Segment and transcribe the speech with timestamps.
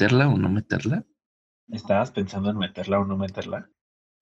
[0.00, 1.04] meterla o no meterla.
[1.68, 3.70] ¿Estabas pensando en meterla o no meterla?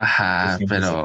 [0.00, 1.04] Ajá, pero...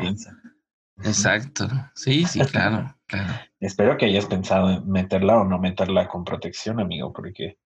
[1.03, 1.67] Exacto.
[1.95, 3.33] Sí, sí, claro, claro.
[3.59, 7.59] Espero que hayas pensado en meterla o no meterla con protección, amigo, porque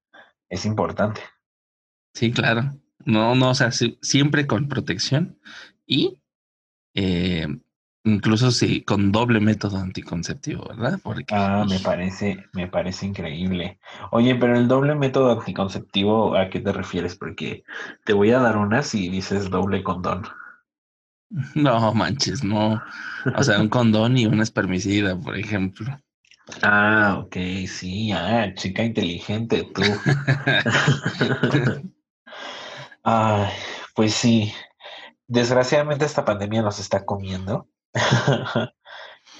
[0.49, 1.21] es importante.
[2.13, 2.71] Sí, claro.
[3.05, 5.39] No, no, o sea, siempre con protección
[5.85, 6.21] y
[6.93, 7.47] eh,
[8.07, 10.99] incluso sí, con doble método anticonceptivo, ¿verdad?
[11.03, 13.79] Porque, ah, me parece, me parece increíble.
[14.11, 17.15] Oye, pero el doble método anticonceptivo, ¿a qué te refieres?
[17.15, 17.63] Porque
[18.05, 20.23] te voy a dar una si dices doble condón.
[21.55, 22.81] No manches, no.
[23.35, 25.99] O sea, un condón y una espermicida, por ejemplo.
[26.61, 27.35] Ah, ok,
[27.67, 29.81] sí, ah, chica inteligente, tú.
[33.03, 33.49] Ay,
[33.93, 34.53] pues sí.
[35.27, 37.67] Desgraciadamente esta pandemia nos está comiendo.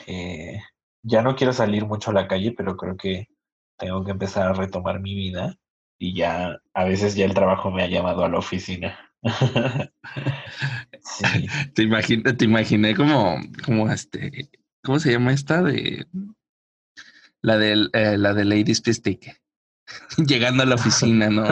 [0.10, 0.62] Eh,
[1.04, 3.28] ya no quiero salir mucho a la calle, pero creo que
[3.78, 5.58] tengo que empezar a retomar mi vida
[6.00, 8.98] y ya a veces ya el trabajo me ha llamado a la oficina.
[11.73, 14.50] Te imaginé, te imaginé como, como este,
[14.84, 16.06] ¿cómo se llama esta de
[17.42, 19.42] la de eh, la de Lady Pistic?
[20.18, 21.44] Llegando a la oficina, ¿no?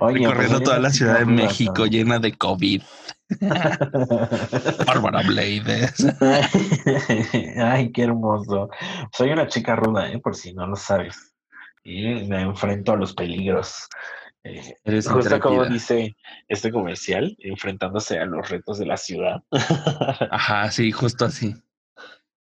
[0.00, 2.82] Oye, Recorriendo pues, toda la Ciudad de México llena de COVID.
[4.86, 6.06] Bárbara Blades.
[7.58, 8.70] Ay, qué hermoso.
[9.12, 10.18] Soy una chica ruda, ¿eh?
[10.18, 11.34] por si no lo sabes.
[11.84, 13.88] Y me enfrento a los peligros.
[14.44, 16.16] Eh, justo como dice
[16.48, 19.42] este comercial, enfrentándose a los retos de la ciudad.
[20.30, 21.54] Ajá, sí, justo así.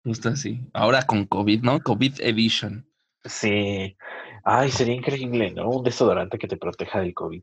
[0.04, 0.62] Justo así.
[0.74, 1.82] Ahora con COVID, ¿no?
[1.82, 2.88] COVID Edition.
[3.26, 3.98] Sí.
[4.44, 5.70] Ay, sería increíble, ¿no?
[5.70, 7.42] Un desodorante que te proteja del COVID.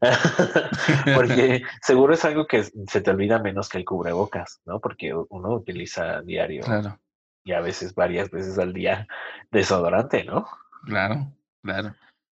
[1.14, 4.80] Porque seguro es algo que se te olvida menos que el cubrebocas, ¿no?
[4.80, 6.98] Porque uno utiliza diario claro.
[7.44, 9.06] y a veces varias veces al día
[9.50, 10.46] desodorante, ¿no?
[10.84, 11.32] Claro,
[11.62, 11.94] claro.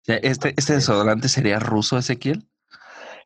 [0.06, 2.48] ¿Este, este desodorante sería ruso, Ezequiel?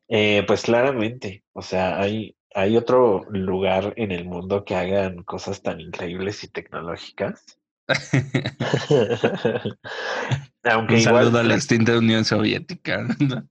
[0.09, 5.61] Eh, pues claramente, o sea, hay, hay otro lugar en el mundo que hagan cosas
[5.61, 7.57] tan increíbles y tecnológicas.
[10.63, 13.05] Aunque Un saludo a la extinta Unión Soviética.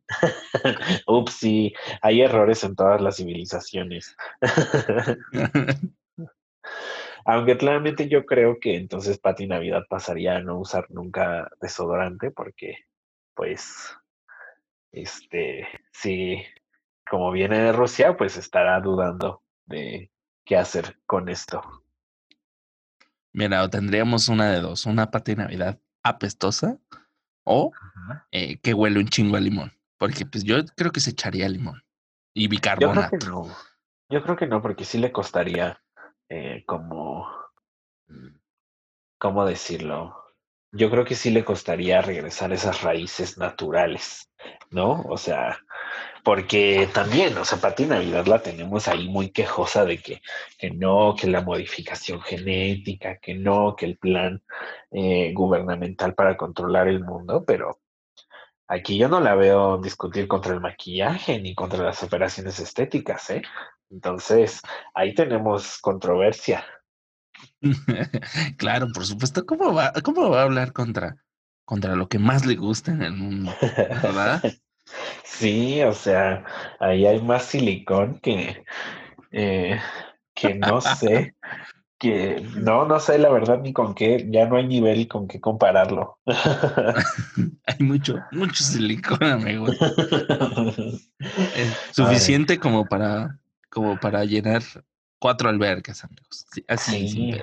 [1.07, 4.17] Ups, sí, hay errores en todas las civilizaciones.
[7.25, 12.79] Aunque claramente yo creo que entonces Pati Navidad pasaría a no usar nunca desodorante porque,
[13.35, 13.95] pues,
[14.91, 16.43] este, sí,
[17.09, 20.11] como viene de Rusia, pues estará dudando de
[20.45, 21.63] qué hacer con esto.
[23.35, 26.79] Mira, o tendríamos una de dos, una Pati Navidad apestosa
[27.45, 27.73] o
[28.31, 29.73] eh, que huele un chingo a limón.
[29.99, 31.83] Porque pues yo creo que se echaría limón
[32.35, 33.17] y bicarbonato.
[33.17, 33.57] Yo creo que no,
[34.11, 35.81] yo creo que no porque sí le costaría
[36.29, 37.29] eh, como,
[38.09, 38.37] mm,
[39.19, 40.22] ¿cómo decirlo?
[40.73, 44.31] Yo creo que sí le costaría regresar esas raíces naturales,
[44.71, 45.03] ¿no?
[45.03, 45.59] O sea,
[46.25, 50.23] porque también, o sea, Pati Navidad la tenemos ahí muy quejosa de que,
[50.59, 54.43] que no, que la modificación genética, que no, que el plan
[54.91, 57.81] eh, gubernamental para controlar el mundo, pero
[58.67, 63.43] aquí yo no la veo discutir contra el maquillaje ni contra las operaciones estéticas, ¿eh?
[63.91, 64.63] Entonces,
[64.95, 66.65] ahí tenemos controversia.
[68.57, 69.47] claro, por supuesto.
[69.47, 71.17] ¿Cómo va, cómo va a hablar contra,
[71.65, 73.53] contra lo que más le gusta en el mundo?
[74.03, 74.43] ¿Verdad?
[75.25, 76.45] Sí, o sea,
[76.79, 78.65] ahí hay más silicón que,
[79.31, 79.81] eh,
[80.35, 81.35] que no sé,
[81.99, 85.41] que no, no sé la verdad ni con qué, ya no hay nivel con qué
[85.41, 86.19] compararlo.
[86.27, 89.67] hay mucho, mucho silicón, amigo.
[91.93, 93.39] suficiente como para,
[93.71, 94.63] como para llenar
[95.23, 96.47] cuatro albercas, amigos.
[96.67, 97.41] Así, sí.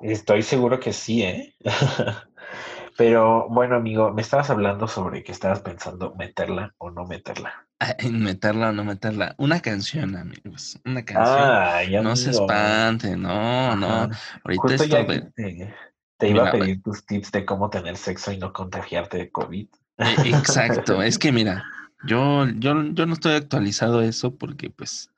[0.00, 1.54] Estoy seguro que sí, ¿eh?
[2.96, 7.66] Pero bueno, amigo, me estabas hablando sobre que estabas pensando meterla o no meterla.
[7.78, 9.34] Ah, meterla o no meterla.
[9.36, 10.80] Una canción, amigos.
[10.86, 11.38] Una canción.
[11.38, 14.08] Ah, ya no se espante, no, no.
[14.44, 15.74] Ahorita esto de...
[16.16, 19.68] te, iba a pedir tus tips de cómo tener sexo y no contagiarte de COVID.
[19.98, 21.02] E, exacto.
[21.02, 21.64] es que mira,
[22.06, 25.10] yo, yo, yo no estoy actualizado eso porque, pues,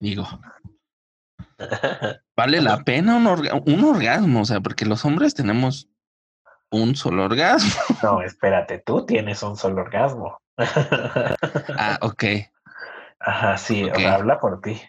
[0.00, 0.26] digo,
[2.36, 5.88] vale la pena un, un orgasmo, o sea, porque los hombres tenemos
[6.70, 7.70] un solo orgasmo.
[8.02, 10.38] No, espérate, tú tienes un solo orgasmo.
[10.56, 12.24] ah, ok.
[13.20, 14.80] Ajá, sí, habla por ti.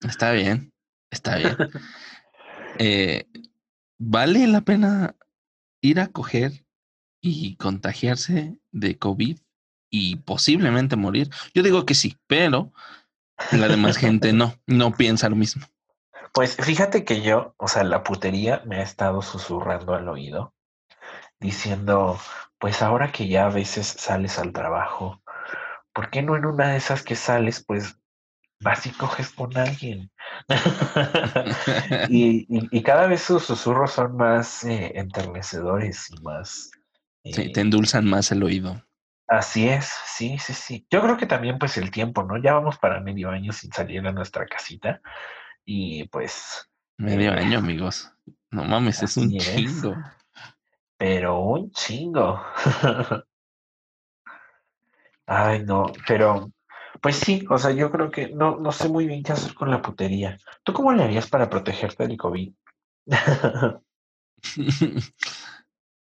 [0.00, 0.72] Está bien,
[1.10, 1.56] está bien.
[2.78, 3.26] Eh,
[3.98, 5.14] ¿Vale la pena
[5.82, 6.64] ir a coger
[7.20, 9.38] y contagiarse de COVID
[9.90, 11.28] y posiblemente morir?
[11.52, 12.72] Yo digo que sí, pero
[13.50, 15.66] la demás gente no, no piensa lo mismo.
[16.32, 20.54] Pues fíjate que yo, o sea, la putería me ha estado susurrando al oído
[21.38, 22.18] diciendo,
[22.58, 25.20] pues ahora que ya a veces sales al trabajo,
[25.92, 27.98] ¿por qué no en una de esas que sales, pues
[28.60, 30.10] vas y coges con alguien?
[32.08, 36.70] y, y, cada vez sus susurros son más eh, enternecedores y más...
[37.24, 38.82] sí, te endulzan más el oído.
[39.32, 40.86] Así es, sí, sí, sí.
[40.90, 42.36] Yo creo que también pues el tiempo, ¿no?
[42.36, 45.00] Ya vamos para medio año sin salir a nuestra casita
[45.64, 46.70] y pues...
[46.98, 48.12] Medio eh, año, amigos.
[48.50, 49.96] No mames, es un chingo.
[50.98, 52.42] Pero un chingo.
[55.26, 56.52] Ay, no, pero
[57.00, 59.70] pues sí, o sea, yo creo que no, no sé muy bien qué hacer con
[59.70, 60.36] la putería.
[60.62, 62.52] ¿Tú cómo le harías para protegerte del COVID?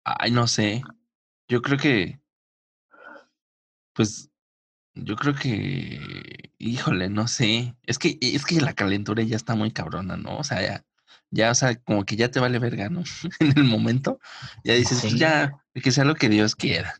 [0.05, 0.83] Ay, no sé.
[1.47, 2.21] Yo creo que
[3.99, 4.31] pues
[4.95, 7.75] yo creo que, híjole, no sé.
[7.83, 10.39] Es que, es que la calentura ya está muy cabrona, ¿no?
[10.39, 10.85] O sea, ya,
[11.31, 13.03] ya, o sea, como que ya te vale verga, ¿no?
[13.41, 14.21] en el momento,
[14.63, 16.95] ya dices, pues ya, que sea lo que Dios quiera.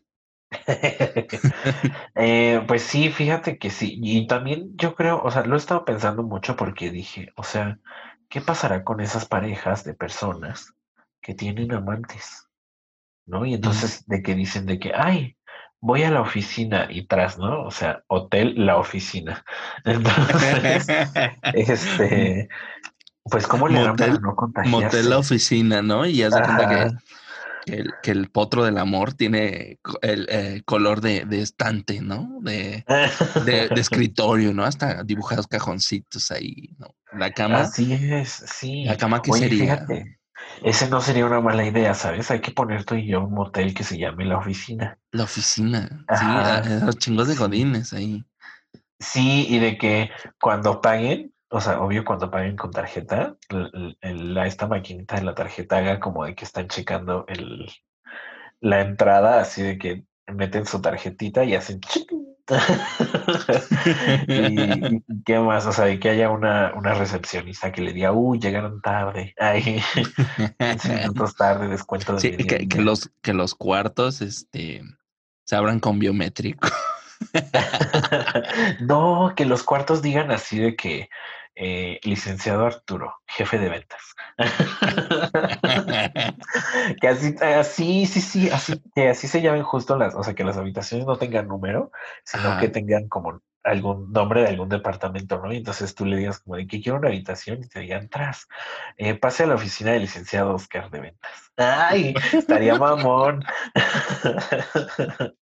[2.15, 3.97] eh, pues sí, fíjate que sí.
[4.03, 7.79] Y también yo creo, o sea, lo he estado pensando mucho porque dije, o sea,
[8.27, 10.73] ¿qué pasará con esas parejas de personas
[11.21, 12.49] que tienen amantes?
[13.25, 13.45] ¿No?
[13.45, 15.37] Y entonces, de que dicen de que, ay,
[15.81, 17.63] voy a la oficina y tras, ¿no?
[17.63, 19.43] O sea, hotel, la oficina.
[19.85, 20.87] Entonces,
[21.53, 22.49] este,
[23.23, 24.85] pues, ¿cómo le no contagiarse?
[24.85, 26.05] Motel, la oficina, ¿no?
[26.05, 31.01] Y haz de cuenta que, el, que el potro del amor tiene el eh, color
[31.01, 32.39] de, de, estante, ¿no?
[32.41, 32.83] De,
[33.45, 34.63] de, escritorio, ¿no?
[34.63, 36.95] Hasta dibujados cajoncitos ahí, ¿no?
[37.13, 37.61] La cama.
[37.61, 38.83] Así es, sí.
[38.85, 39.85] La cama que sería.
[40.63, 42.29] Ese no sería una mala idea, ¿sabes?
[42.31, 44.97] Hay que poner tú y yo un motel que se llame La Oficina.
[45.11, 46.05] La Oficina.
[46.17, 48.23] Sí, los chingos de godines ahí.
[48.99, 50.09] Sí, y de que
[50.39, 55.77] cuando paguen, o sea, obvio cuando paguen con tarjeta, la, esta maquinita de la tarjeta
[55.77, 57.69] haga como de que están checando el,
[58.59, 61.79] la entrada, así de que meten su tarjetita y hacen
[64.27, 68.39] y, qué más, o sea, y que haya una, una recepcionista que le diga, uy,
[68.39, 69.81] llegaron tarde, ay,
[70.59, 74.83] 15 minutos tarde, descuento de sí, que, que, los, que los cuartos este,
[75.45, 76.67] se abran con biométrico.
[78.81, 81.09] no, que los cuartos digan así de que
[81.61, 84.15] eh, licenciado Arturo, jefe de ventas.
[87.01, 90.45] que así, así, sí, sí, así, que así se llamen justo las, o sea, que
[90.45, 91.91] las habitaciones no tengan número,
[92.23, 95.51] sino que tengan como algún nombre de algún departamento, ¿no?
[95.51, 98.47] Y entonces tú le digas como de que quiero una habitación y te digan tras,
[98.95, 101.51] eh, pase a la oficina del licenciado Oscar de ventas.
[101.57, 103.43] Ay, estaría mamón.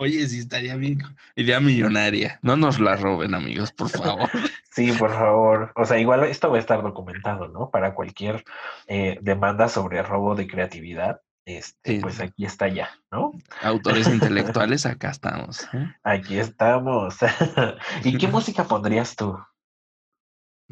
[0.00, 1.02] Oye, sí, estaría bien.
[1.36, 2.38] Idea millonaria.
[2.40, 4.30] No nos la roben, amigos, por favor.
[4.72, 5.72] Sí, por favor.
[5.74, 7.70] O sea, igual esto va a estar documentado, ¿no?
[7.70, 8.44] Para cualquier
[8.86, 13.32] eh, demanda sobre robo de creatividad, este, pues aquí está ya, ¿no?
[13.62, 15.64] Autores intelectuales, acá estamos.
[15.74, 15.92] ¿eh?
[16.04, 17.16] Aquí estamos.
[18.04, 19.36] ¿Y qué música pondrías tú?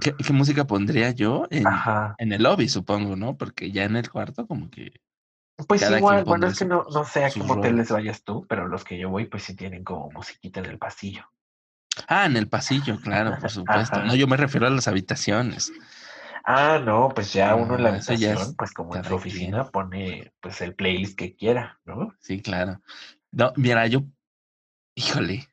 [0.00, 1.48] ¿Qué, música pondría yo?
[1.50, 1.64] En,
[2.18, 3.36] en el lobby, supongo, ¿no?
[3.36, 4.92] Porque ya en el cuarto, como que
[5.66, 8.84] pues igual, bueno, es que no, no sé a qué moteles vayas tú, pero los
[8.84, 11.24] que yo voy, pues sí tienen como musiquita en el pasillo.
[12.06, 14.00] Ah, en el pasillo, claro, por supuesto.
[14.04, 15.72] No, yo me refiero a las habitaciones.
[16.44, 20.60] Ah, no, pues ya uno en la habitación, pues como en su oficina, pone pues
[20.60, 22.14] el playlist que quiera, ¿no?
[22.20, 22.80] Sí, claro.
[23.32, 24.04] No, mira, yo,
[24.94, 25.48] híjole,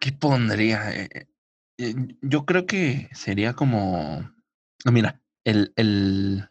[0.00, 0.90] ¿qué pondría?
[0.94, 1.28] Eh,
[1.78, 4.30] eh, yo creo que sería como,
[4.86, 6.48] mira, el, el,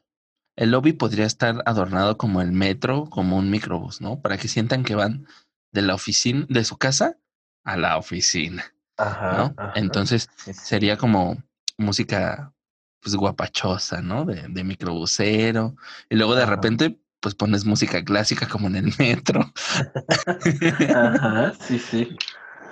[0.56, 4.22] el lobby podría estar adornado como el metro, como un microbús, ¿no?
[4.22, 5.28] Para que sientan que van
[5.72, 7.18] de la oficina, de su casa
[7.64, 8.64] a la oficina.
[8.98, 9.72] Ajá, ¿no?
[9.76, 11.42] Entonces sería como
[11.78, 12.54] música
[13.02, 14.26] pues guapachosa, ¿no?
[14.26, 15.76] De, de microbusero.
[16.10, 19.52] Y luego de repente, pues pones música clásica como en el metro.
[20.96, 22.16] Ajá, sí, sí.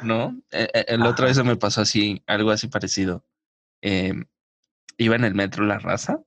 [0.04, 0.40] ¿No?
[0.52, 3.26] E, e, el, otro día me pasó así, algo así parecido.
[3.82, 4.26] Em,
[4.98, 6.22] iba en el metro La Raza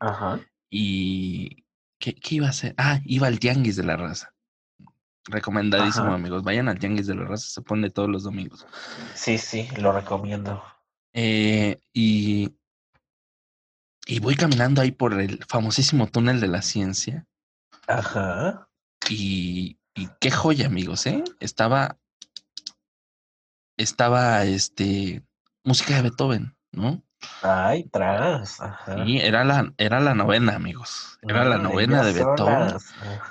[0.00, 0.40] Ajá.
[0.70, 1.64] Y
[1.98, 2.74] ¿qué, ¿qué, iba a hacer?
[2.76, 4.32] Ah, iba al Tianguis de la Raza.
[5.28, 6.44] Recomendadísimo, amigos.
[6.44, 8.66] Vayan al Tianguis de la Raza, se pone todos los domingos.
[9.14, 10.62] Sí, sí, lo recomiendo.
[11.12, 12.54] Eh, y,
[14.06, 17.26] y voy caminando ahí por el famosísimo túnel de la ciencia.
[17.88, 18.68] Ajá.
[19.08, 21.24] Y, y qué joya, amigos, ¿eh?
[21.40, 21.98] Estaba.
[23.76, 25.22] Estaba este.
[25.64, 27.02] Música de Beethoven, ¿no?
[27.42, 28.58] Ay, tras.
[28.86, 31.18] Sí, era la, era la novena, amigos.
[31.22, 32.76] Era la novena de Beethoven.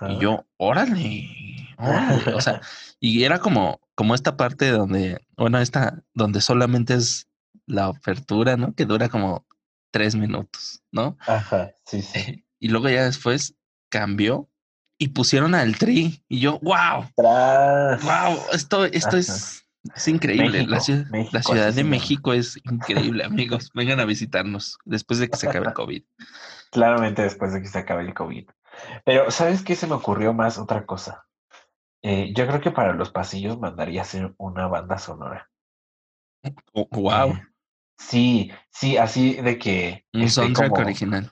[0.09, 2.33] Y yo, órale, órale.
[2.33, 2.61] o sea,
[2.99, 7.27] y era como, como esta parte donde, bueno, esta, donde solamente es
[7.65, 8.73] la apertura, ¿no?
[8.73, 9.45] Que dura como
[9.91, 11.17] tres minutos, ¿no?
[11.25, 12.45] Ajá, sí, sí.
[12.59, 13.55] y luego ya después
[13.89, 14.49] cambió
[14.97, 16.23] y pusieron al Tri.
[16.27, 18.03] Y yo, wow, Tras.
[18.03, 19.19] wow, esto, esto Ajá.
[19.19, 20.65] es, es increíble.
[20.65, 21.83] la, ciudad, México, la Ciudad de.
[21.83, 23.69] México es increíble, amigos.
[23.73, 26.03] Vengan a visitarnos después de que se acabe el COVID.
[26.71, 28.49] Claramente después de que se acabe el COVID.
[29.05, 30.57] Pero, ¿sabes qué se me ocurrió más?
[30.57, 31.25] Otra cosa.
[32.01, 35.49] Eh, yo creo que para los pasillos mandaría hacer una banda sonora.
[36.73, 37.41] Oh, wow, Eh,
[37.97, 41.31] sí, sí, así de que un soundtrack como, original.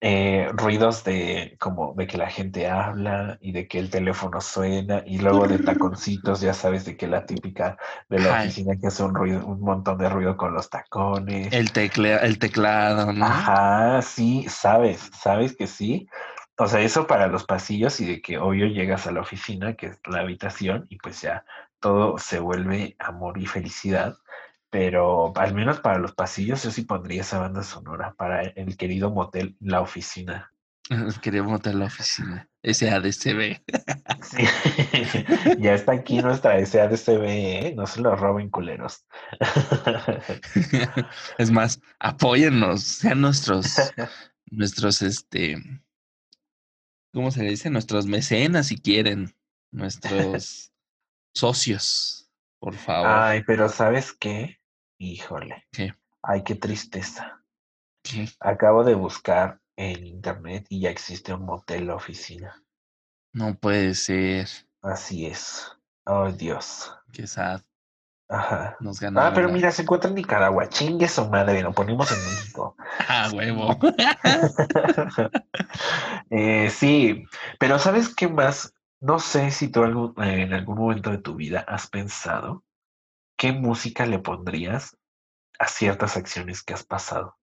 [0.00, 5.02] Eh, ruidos de como de que la gente habla y de que el teléfono suena
[5.06, 7.76] y luego de taconcitos, ya sabes, de que la típica
[8.08, 11.56] de la oficina que hace un ruido, un montón de ruido con los tacones.
[11.56, 13.26] El, tecle- el teclado, ¿no?
[13.26, 16.06] Ajá, sí, sabes, sabes que sí.
[16.56, 19.86] O sea, eso para los pasillos y de que obvio llegas a la oficina, que
[19.88, 21.44] es la habitación, y pues ya
[21.80, 24.16] todo se vuelve amor y felicidad.
[24.70, 29.10] Pero al menos para los pasillos yo sí pondría esa banda sonora para el querido
[29.10, 30.52] motel La Oficina.
[31.22, 32.48] Queríamos montar la oficina.
[32.62, 33.60] Ese ADCB.
[34.20, 34.42] Sí,
[35.58, 37.74] ya está aquí nuestra SADCB, ¿eh?
[37.76, 39.06] No se lo roben culeros.
[41.38, 43.76] es más, apóyennos, sean nuestros,
[44.50, 45.62] nuestros, este,
[47.14, 47.70] ¿cómo se le dice?
[47.70, 49.34] Nuestros mecenas si quieren,
[49.70, 50.72] nuestros
[51.32, 53.06] socios, por favor.
[53.08, 54.57] Ay, pero ¿sabes qué?
[54.98, 55.64] Híjole.
[55.72, 55.94] ¿Qué?
[56.22, 57.40] Ay, qué tristeza.
[58.02, 58.28] ¿Qué?
[58.40, 62.62] Acabo de buscar en internet y ya existe un motel Oficina.
[63.32, 64.48] No puede ser.
[64.82, 65.72] Así es.
[66.04, 66.92] Oh, Dios.
[67.12, 67.60] Qué sad.
[68.30, 68.76] Ajá.
[68.80, 69.34] Nos Ah, ganaron.
[69.34, 70.68] pero la- mira, se encuentra en Nicaragua.
[70.68, 72.76] Chingue su madre, lo ponemos en México.
[73.08, 73.78] Ah, huevo.
[76.30, 77.24] Eh, sí,
[77.58, 78.74] pero ¿sabes qué más?
[79.00, 82.64] No sé si tú algún- eh, en algún momento de tu vida has pensado
[83.38, 84.98] qué música le pondrías
[85.58, 87.38] a ciertas acciones que has pasado.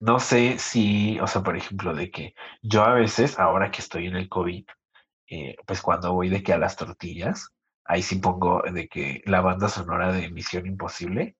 [0.00, 4.08] No sé si, o sea, por ejemplo, de que yo a veces, ahora que estoy
[4.08, 4.64] en el COVID,
[5.28, 7.50] eh, pues cuando voy de que a las tortillas,
[7.84, 11.36] ahí sí pongo de que la banda sonora de Misión Imposible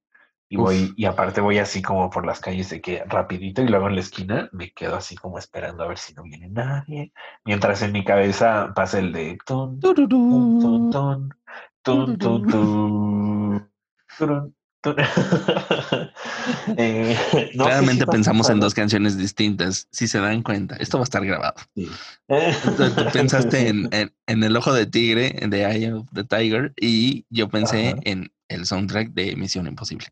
[0.48, 0.64] y Uf.
[0.64, 3.94] voy, y aparte voy así como por las calles de que rapidito y luego en
[3.94, 7.12] la esquina me quedo así como esperando a ver si no viene nadie,
[7.44, 9.38] mientras en mi cabeza pasa el de
[16.76, 17.16] Eh,
[17.54, 19.86] no Claramente pensamos en dos canciones distintas.
[19.92, 21.54] Si se dan cuenta, esto va a estar grabado.
[21.76, 21.88] Sí.
[22.76, 26.72] Tú, tú pensaste en, en- en El Ojo de Tigre, de Eye of the Tiger,
[26.80, 28.00] y yo pensé Ajá.
[28.04, 30.06] en el soundtrack de Misión Imposible.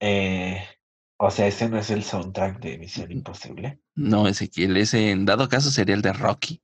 [0.00, 0.62] Eh,
[1.16, 3.80] o sea, ese no es el soundtrack de Misión Imposible.
[3.94, 6.60] No, Ezequiel, ese en dado caso sería el de Rocky.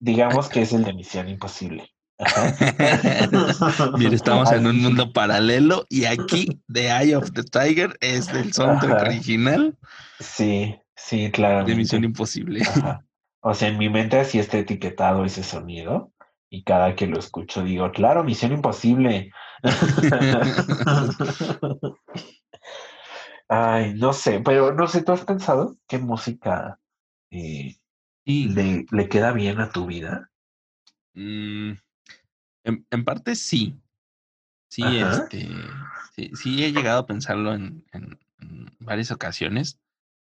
[0.00, 1.88] Digamos que es el de Misión Imposible.
[3.98, 8.52] Mira, estamos en un mundo paralelo y aquí The Eye of the Tiger es el
[8.52, 9.08] soundtrack Ajá.
[9.08, 9.74] original
[10.18, 11.76] Sí, sí, de claramente.
[11.76, 12.60] Misión Imposible.
[12.62, 13.02] Ajá.
[13.42, 16.12] O sea, en mi mente así está etiquetado ese sonido
[16.50, 19.32] y cada que lo escucho digo, claro, Misión Imposible.
[23.48, 26.78] Ay, no sé, pero no sé, ¿tú has pensado qué música
[27.32, 27.79] eh,
[28.24, 30.30] Y le, le queda bien a tu vida?
[31.14, 31.72] mm,
[32.64, 33.80] en, en parte sí.
[34.68, 35.24] Sí, Ajá.
[35.24, 35.48] este,
[36.14, 39.78] sí, sí he llegado a pensarlo en, en- en varias ocasiones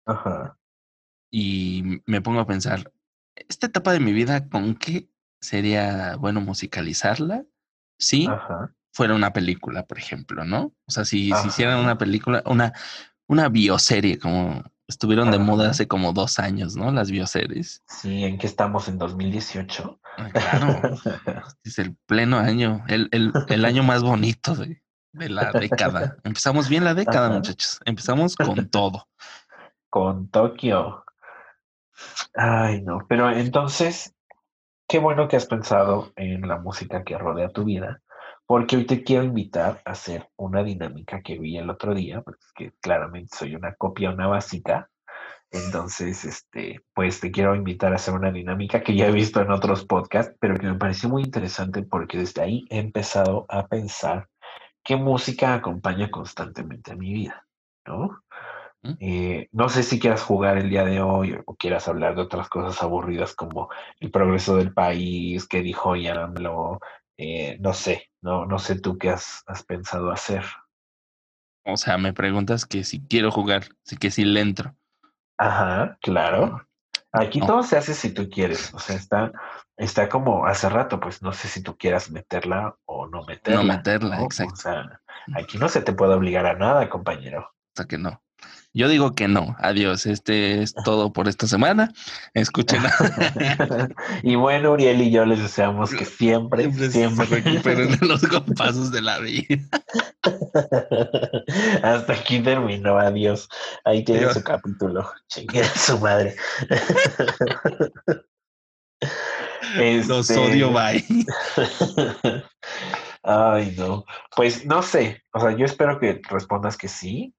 [0.07, 0.59] Ajá,
[1.31, 2.93] y me pongo a pensar,
[3.35, 5.09] esta etapa de mi vida, ¿con qué
[5.41, 7.45] sería bueno musicalizarla?
[7.99, 10.75] Sí, ajá, fuera una película, por ejemplo, ¿no?
[10.87, 12.73] O sea, si, si hicieran una película, una,
[13.27, 14.63] una bioserie, como
[14.93, 16.91] estuvieron de moda hace como dos años, ¿no?
[16.93, 17.83] Las bioseries.
[17.87, 18.89] sí, ¿en qué estamos?
[18.89, 19.99] ¿En 2018?
[20.19, 20.81] Ah, Claro,
[21.65, 24.83] es el pleno año, el, el, el año más bonito de,
[25.13, 26.17] de la década.
[26.25, 27.35] Empezamos bien la década, Ajá.
[27.37, 27.81] muchachos.
[27.85, 29.09] Empezamos con todo.
[29.91, 31.05] Con Tokio.
[32.35, 34.15] Ay, no, pero entonces,
[34.89, 38.01] qué bueno que has pensado en la música que rodea tu vida,
[38.47, 42.41] porque hoy te quiero invitar a hacer una dinámica que vi el otro día, porque
[42.45, 44.89] es que claramente soy una copia, una básica.
[45.51, 49.51] Entonces, este, pues te quiero invitar a hacer una dinámica que ya he visto en
[49.51, 54.29] otros podcasts, pero que me pareció muy interesante porque desde ahí he empezado a pensar
[54.83, 57.47] qué música acompaña constantemente a mi vida,
[57.87, 58.23] ¿no?
[58.83, 58.93] ¿Mm?
[59.01, 62.49] Eh, no sé si quieras jugar el día de hoy o quieras hablar de otras
[62.49, 63.69] cosas aburridas como
[64.01, 66.81] el progreso del país, qué dijo AMLO,
[67.17, 70.45] eh, no sé, no, no sé tú qué has, has pensado hacer.
[71.65, 74.75] O sea, me preguntas que si quiero jugar, sí que si le entro.
[75.39, 76.67] Ajá, claro.
[77.13, 77.47] Aquí No.
[77.47, 79.33] todo se hace si tú quieres, o sea, está,
[79.77, 83.61] está como hace rato, pues no sé si tú quieras meterla o no meterla.
[83.63, 84.25] No meterla, ¿no?
[84.25, 84.55] exacto.
[84.55, 85.01] O sea,
[85.35, 87.41] aquí no se te puede obligar a nada, compañero.
[87.43, 88.23] O sea que no.
[88.75, 89.55] Yo digo que no.
[89.59, 90.07] Adiós.
[90.07, 91.93] Este es todo por esta semana.
[92.35, 92.83] Escuchen.
[94.23, 97.27] y bueno, Uriel y yo les deseamos que siempre, siempre, siempre.
[97.27, 99.63] se recuperen los compasos de la vida.
[101.83, 102.99] Hasta aquí terminó.
[102.99, 103.49] Adiós.
[103.85, 105.11] Ahí tiene su capítulo.
[105.29, 106.35] Chingue su madre.
[110.07, 112.47] Los odio, este, bye.
[113.23, 114.05] Ay, no.
[114.35, 115.23] Pues no sé.
[115.33, 117.35] O sea, yo espero que respondas que sí.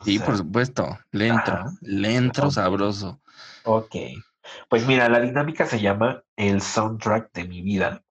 [0.00, 0.98] Sí, por supuesto.
[1.10, 3.20] Lento, lento, sabroso.
[3.64, 3.96] Ok.
[4.68, 8.02] Pues mira, la dinámica se llama el soundtrack de mi vida.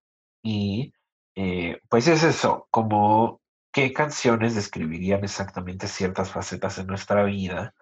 [0.42, 0.92] Y
[1.34, 3.40] eh, pues es eso, como
[3.72, 7.74] qué canciones describirían exactamente ciertas facetas en nuestra vida.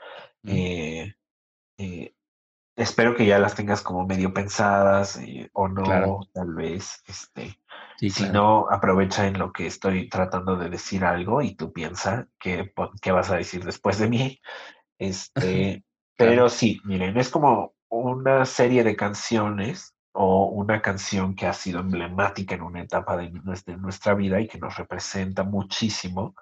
[0.47, 1.15] Eh,
[1.79, 2.15] eh,
[2.77, 5.21] espero que ya las tengas como medio pensadas
[5.53, 7.03] o no, tal vez.
[7.07, 7.61] Este,
[8.01, 12.73] si no, aprovecha en lo que estoy tratando de decir algo y tú piensa qué,
[13.01, 14.41] qué vas a decir después de mí.
[14.97, 15.83] Este,
[16.17, 21.81] pero sí, miren, es como una serie de canciones o una canción que ha sido
[21.81, 26.37] emblemática en una etapa de nuestra, nuestra vida y que nos representa muchísimo.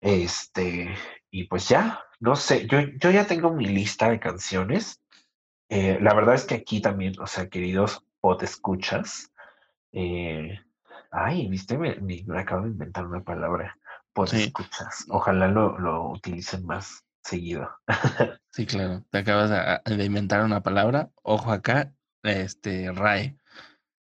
[0.00, 0.92] Este,
[1.30, 5.00] y pues ya, no sé, yo, yo ya tengo mi lista de canciones.
[5.68, 9.32] Eh, la verdad es que aquí también, o sea, queridos pot escuchas,
[9.92, 10.58] eh,
[11.10, 13.76] ay, viste, me, acabo de inventar una palabra.
[14.12, 15.06] Pues escuchas.
[15.08, 17.70] Ojalá lo, lo, utilicen más seguido.
[18.52, 19.04] sí, claro.
[19.10, 19.50] Te acabas
[19.84, 21.10] de inventar una palabra.
[21.22, 21.92] Ojo acá,
[22.22, 23.36] este, RAE.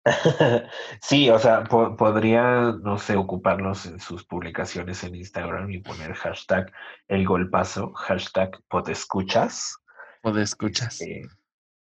[1.01, 6.71] sí, o sea, podría, no sé, ocuparlos en sus publicaciones en Instagram y poner hashtag
[7.07, 9.77] el golpazo, hashtag podescuchas.
[10.21, 11.01] Podescuchas.
[11.01, 11.27] Este,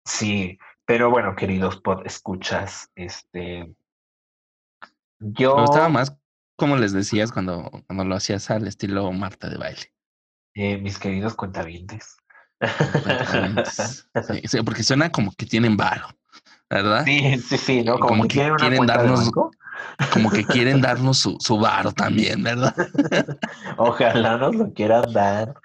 [0.05, 3.73] sí, pero bueno, queridos podescuchas, este,
[5.23, 5.55] yo...
[5.55, 6.15] Me gustaba más
[6.55, 9.93] como les decías cuando, cuando lo hacías al estilo Marta de baile.
[10.55, 12.15] Eh, mis queridos cuentavientes.
[14.45, 16.07] Sí, porque suena como que tienen varo,
[16.69, 17.03] ¿verdad?
[17.03, 17.99] Sí, sí, sí, ¿no?
[17.99, 19.29] Como, que, quieren darnos,
[20.13, 22.73] como que quieren darnos su, su varo también, ¿verdad?
[23.77, 25.55] Ojalá nos lo quieran dar.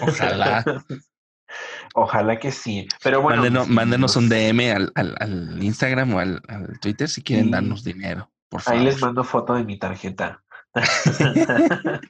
[0.00, 0.64] Ojalá.
[1.94, 2.88] Ojalá que sí.
[3.02, 3.66] Pero bueno.
[3.66, 8.30] mándenos un DM al, al, al, Instagram o al, al Twitter si quieren darnos dinero.
[8.66, 10.42] Ahí les mando foto de mi tarjeta.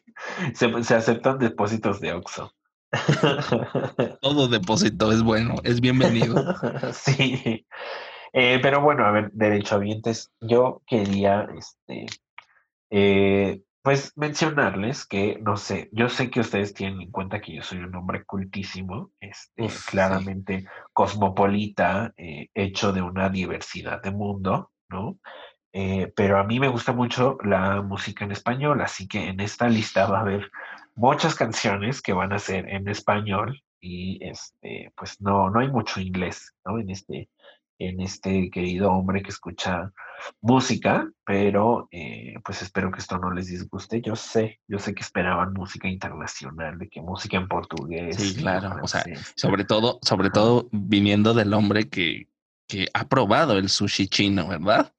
[0.54, 2.54] se, aceptan depósitos de Oxxo.
[4.20, 6.34] Todo depósito es bueno, es bienvenido.
[6.92, 7.66] sí.
[8.32, 12.06] Eh, pero bueno, a ver, derechohabientes, yo quería, este,
[12.90, 17.62] eh, pues mencionarles que, no sé, yo sé que ustedes tienen en cuenta que yo
[17.62, 25.18] soy un hombre cultísimo, este, claramente cosmopolita, eh, hecho de una diversidad de mundo, ¿no?
[25.72, 29.68] Eh, pero a mí me gusta mucho la música en español, así que en esta
[29.68, 30.50] lista va a haber
[30.96, 36.00] muchas canciones que van a ser en español y este, pues no, no hay mucho
[36.00, 36.78] inglés, ¿no?
[36.78, 37.28] En este,
[37.78, 39.90] en este querido hombre que escucha
[40.42, 44.02] música, pero eh, pues espero que esto no les disguste.
[44.02, 48.16] Yo sé, yo sé que esperaban música internacional, de que música en portugués.
[48.16, 48.76] Sí, claro.
[48.82, 49.02] O sea,
[49.34, 52.28] sobre todo, sobre todo viniendo del hombre que,
[52.68, 54.92] que ha probado el sushi chino, ¿verdad?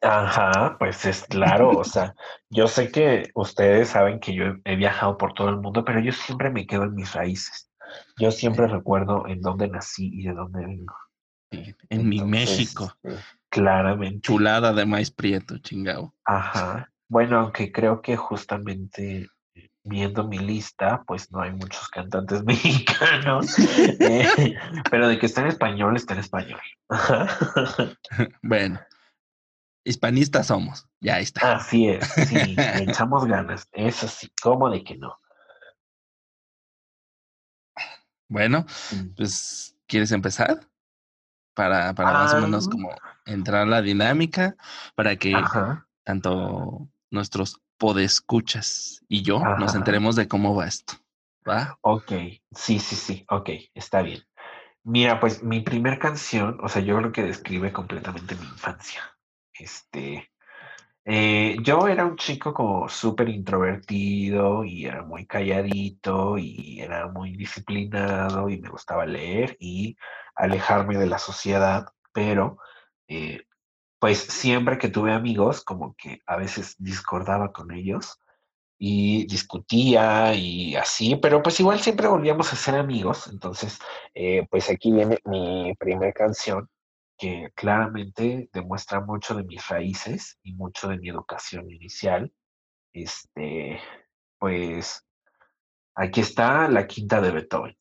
[0.00, 2.14] Ajá, pues es claro, o sea,
[2.50, 6.12] yo sé que ustedes saben que yo he viajado por todo el mundo, pero yo
[6.12, 7.70] siempre me quedo en mis raíces.
[8.18, 10.94] Yo siempre recuerdo en dónde nací y de dónde vengo.
[11.50, 12.92] en mi México.
[13.48, 14.20] claramente.
[14.20, 16.14] Chulada de maíz prieto, chingado.
[16.24, 16.90] Ajá.
[17.08, 19.28] Bueno, aunque creo que justamente
[19.88, 24.54] viendo mi lista, pues no hay muchos cantantes mexicanos, eh,
[24.90, 26.60] pero de que está en español, está en español.
[28.42, 28.78] bueno,
[29.88, 30.86] hispanistas somos.
[31.00, 31.56] Ya está.
[31.56, 33.68] Así es, sí, echamos ganas.
[33.72, 35.16] Eso sí, ¿cómo de que no?
[38.28, 38.66] Bueno,
[39.16, 40.60] pues, ¿quieres empezar?
[41.54, 42.70] Para, para más o menos ah.
[42.70, 42.90] como
[43.24, 44.54] entrar a la dinámica,
[44.94, 45.34] para que
[46.04, 50.94] tanto nuestros podescuchas y yo nos enteremos de cómo va esto.
[51.48, 51.78] ¿Va?
[51.80, 52.12] Ok,
[52.52, 54.22] sí, sí, sí, ok, está bien.
[54.84, 59.02] Mira, pues mi primer canción, o sea, yo creo que describe completamente mi infancia.
[59.58, 60.30] Este,
[61.04, 67.36] eh, yo era un chico como súper introvertido y era muy calladito y era muy
[67.36, 69.96] disciplinado y me gustaba leer y
[70.34, 72.58] alejarme de la sociedad, pero
[73.08, 73.44] eh,
[73.98, 78.20] pues siempre que tuve amigos, como que a veces discordaba con ellos
[78.78, 83.28] y discutía y así, pero pues igual siempre volvíamos a ser amigos.
[83.28, 83.78] Entonces,
[84.14, 86.68] eh, pues aquí viene mi primera canción
[87.18, 92.32] que claramente demuestra mucho de mis raíces y mucho de mi educación inicial.
[92.92, 93.80] Este,
[94.38, 95.04] pues
[95.98, 97.76] Aquí está la quinta de Beethoven.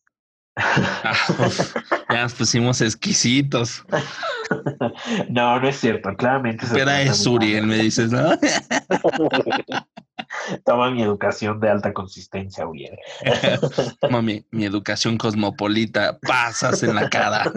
[0.56, 1.14] Ah,
[2.10, 3.86] ya nos pusimos exquisitos.
[5.30, 6.16] no, no es cierto.
[6.16, 6.66] Claramente.
[6.66, 8.32] Espera, es Uriel, me dices, ¿no?
[10.66, 12.98] Toma mi educación de alta consistencia, Uriel.
[14.02, 17.52] Toma mi, mi educación cosmopolita, pasas en la cara.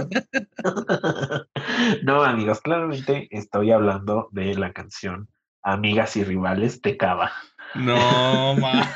[2.02, 5.28] no, amigos, claramente estoy hablando de la canción
[5.62, 7.33] Amigas y Rivales de Cava.
[7.74, 8.88] No, ma.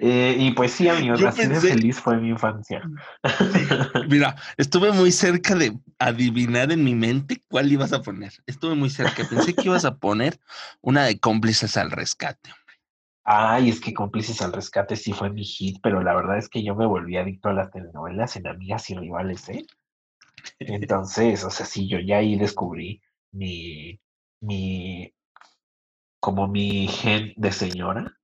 [0.00, 2.82] Eh, y pues sí, amigos, Yo así de pensé- feliz fue mi infancia.
[4.08, 8.32] Mira, estuve muy cerca de adivinar en mi mente cuál ibas a poner.
[8.46, 9.24] Estuve muy cerca.
[9.28, 10.38] Pensé que ibas a poner
[10.80, 12.50] una de cómplices al rescate.
[13.24, 16.64] Ay, es que Cómplices al Rescate sí fue mi hit, pero la verdad es que
[16.64, 19.66] yo me volví adicto a las telenovelas en Amigas y Rivales, ¿eh?
[20.58, 23.00] Entonces, o sea, sí, yo ya ahí descubrí
[23.30, 24.00] mi,
[24.40, 25.14] mi,
[26.18, 28.18] como mi gen de señora.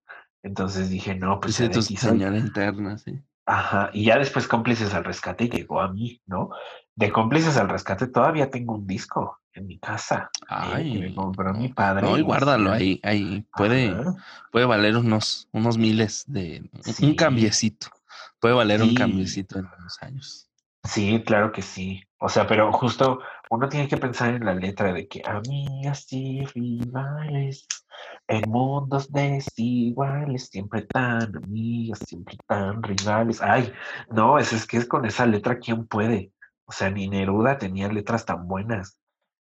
[0.46, 2.12] Entonces dije, no, pues ya de tu aquí soy.
[2.12, 3.18] señora interna, sí.
[3.46, 6.50] Ajá, y ya después Cómplices al Rescate llegó a mí, ¿no?
[6.94, 10.44] De Cómplices al Rescate todavía tengo un disco en mi casa, eh,
[10.92, 12.06] que me Ay, compró mi padre.
[12.06, 13.44] No, y guárdalo ahí, ahí.
[13.56, 14.14] Puede, ajá,
[14.52, 16.68] puede valer unos, unos miles de
[17.02, 17.88] un- cambiecito.
[18.40, 20.48] Puede valer un cambiecito en unos años.
[20.84, 22.05] Sí, claro que sí.
[22.18, 26.44] O sea, pero justo uno tiene que pensar en la letra de que amigas y
[26.46, 27.66] rivales
[28.28, 33.40] en mundos desiguales, siempre tan amigas, siempre tan rivales.
[33.42, 33.72] Ay,
[34.10, 36.32] no, es, es que es con esa letra, ¿quién puede?
[36.66, 39.00] O sea, ni Neruda tenía letras tan buenas.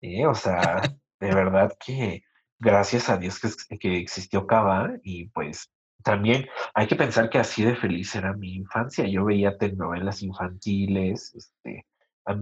[0.00, 0.26] ¿eh?
[0.26, 0.82] O sea,
[1.20, 2.24] de verdad que
[2.58, 5.70] gracias a Dios que, que existió Cava y pues
[6.02, 9.06] también hay que pensar que así de feliz era mi infancia.
[9.06, 11.86] Yo veía telenovelas infantiles, este,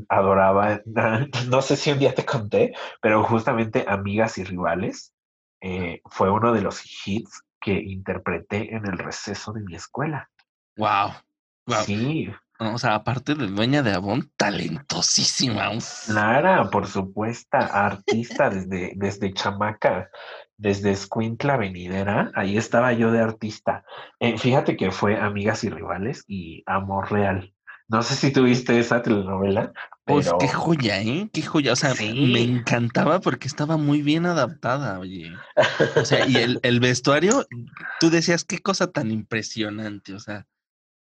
[0.09, 0.81] adoraba,
[1.49, 5.13] no sé si un día te conté, pero justamente Amigas y Rivales
[5.61, 10.31] eh, fue uno de los hits que interpreté en el receso de mi escuela.
[10.77, 11.13] Wow.
[11.67, 11.83] Wow.
[11.85, 15.71] Sí, O sea, aparte de dueña de Avon, talentosísima.
[16.07, 20.11] Clara, por supuesto, artista desde, desde chamaca,
[20.59, 23.85] desde Escuintla Venidera, ahí estaba yo de artista.
[24.21, 27.54] Eh, fíjate que fue Amigas y Rivales y Amor Real.
[27.89, 29.73] No sé si tuviste esa telenovela,
[30.07, 31.29] Pues qué joya, ¿eh?
[31.33, 31.73] Qué joya.
[31.73, 32.43] O sea, me Sí.
[32.43, 35.33] encantaba porque estaba muy bien adaptada, oye.
[35.97, 37.47] O sea, y el, el vestuario,
[38.01, 40.15] tú decías, qué cosa tan impresionante.
[40.15, 40.47] O sea,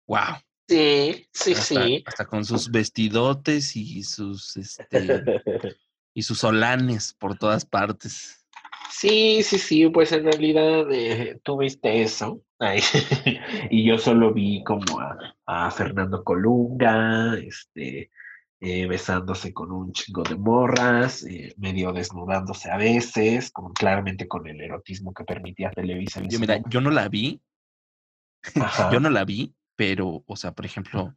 [0.07, 0.35] wow.
[0.67, 4.87] sí, sí, Hasta, hasta con sus vestidotes y sus, este,
[6.13, 8.45] y sus solanes por todas partes.
[8.91, 12.41] Sí, sí, sí, pues en realidad eh, tú viste eso.
[12.59, 12.81] Ay,
[13.71, 18.11] y yo solo vi como a, a Fernando Colunga, este,
[18.59, 24.45] eh, besándose con un chingo de morras, eh, medio desnudándose a veces, como claramente con
[24.47, 26.21] el erotismo que permitía Televisa.
[26.27, 27.41] Yo, mira, yo no la vi,
[28.61, 31.15] Ajá, yo no la vi, pero, o sea, por ejemplo,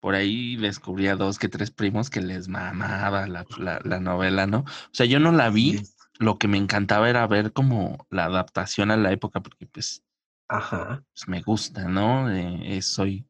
[0.00, 4.46] por ahí descubrí a dos que tres primos que les mamaba la, la, la novela,
[4.46, 4.60] ¿no?
[4.60, 8.24] O sea, yo no la vi, sí, lo que me encantaba era ver como la
[8.24, 10.02] adaptación a la época, porque pues,
[10.50, 11.02] ajá.
[11.12, 12.30] pues me gusta, ¿no?
[12.30, 13.26] Eh, eh, soy,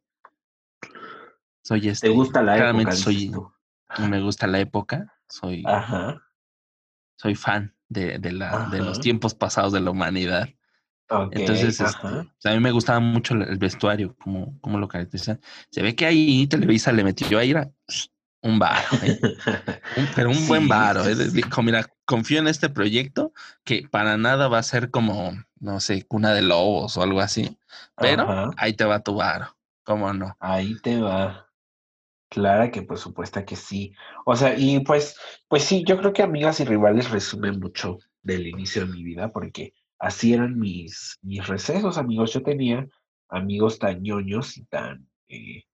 [1.63, 3.33] soy ¿Te este, gusta la claramente época, soy,
[4.09, 6.21] me gusta la época, soy, Ajá,
[7.17, 10.49] soy fan de, de la, de los tiempos pasados de la humanidad.
[11.33, 15.41] Entonces, este, sea, a mí me gustaba mucho el vestuario, como, como lo caracteriza.
[15.71, 17.69] Se ve que ahí Televisa le metió ahí era
[18.43, 19.19] un varo, ¿eh?
[19.97, 21.17] Un- pero un buen varo, sí, ¿eh?
[21.17, 21.31] sí.
[21.31, 23.33] Dijo, mira, confío en este proyecto
[23.65, 27.59] que para nada va a ser como, no sé, cuna de lobos o algo así,
[27.97, 28.51] pero Ajá.
[28.57, 30.37] ahí te va tu varo, ¿cómo no?
[30.41, 31.47] Ahí te va.
[32.29, 33.93] Clara que por supuesto que sí.
[34.25, 35.17] O sea, y pues,
[35.49, 39.33] pues sí, yo creo que Amigas y Rivales resume mucho del inicio de mi vida,
[39.33, 42.33] porque así eran mis, mis recesos, amigos.
[42.33, 42.87] Yo tenía
[43.29, 45.65] amigos tan ñoños y tan, eh,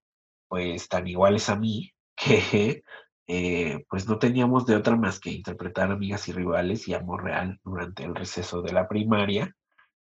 [0.48, 2.82] pues, tan iguales a mí, que
[3.28, 7.60] eh, pues no teníamos de otra más que interpretar Amigas y Rivales y Amor Real
[7.64, 9.54] durante el receso de la primaria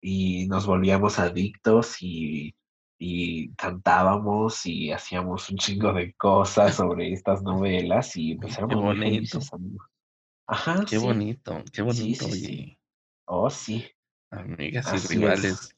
[0.01, 2.55] y nos volvíamos adictos y,
[2.99, 8.77] y cantábamos y hacíamos un chingo de cosas sobre estas novelas y pues Qué éramos
[8.77, 9.87] muy bonito, felices, amigos.
[10.47, 12.77] Ajá, qué sí, bonito, qué bonito, sí,
[13.29, 13.85] Oh, sí,
[14.31, 15.75] amigas y así rivales.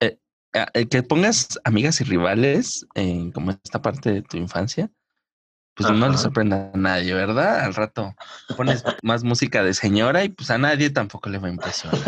[0.00, 0.18] Eh,
[0.52, 4.90] eh, que pongas amigas y rivales en como esta parte de tu infancia,
[5.74, 6.18] pues no le Ajá.
[6.18, 7.60] sorprende a nadie, ¿verdad?
[7.60, 8.14] Al rato
[8.56, 12.00] pones más música de señora y pues a nadie tampoco le va a impresionar.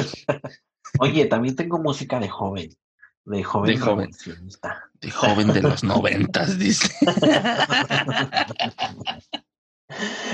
[0.98, 2.70] Oye, también tengo música de joven,
[3.24, 4.10] de joven De joven,
[5.00, 6.92] de joven de los noventas, dice.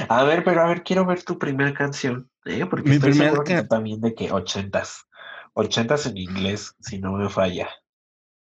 [0.09, 2.64] A ver, pero a ver, quiero ver tu primera canción, ¿eh?
[2.66, 5.07] Porque Mi estoy primer seguro que también de que ochentas,
[5.55, 7.68] ochentas en inglés, si no me falla.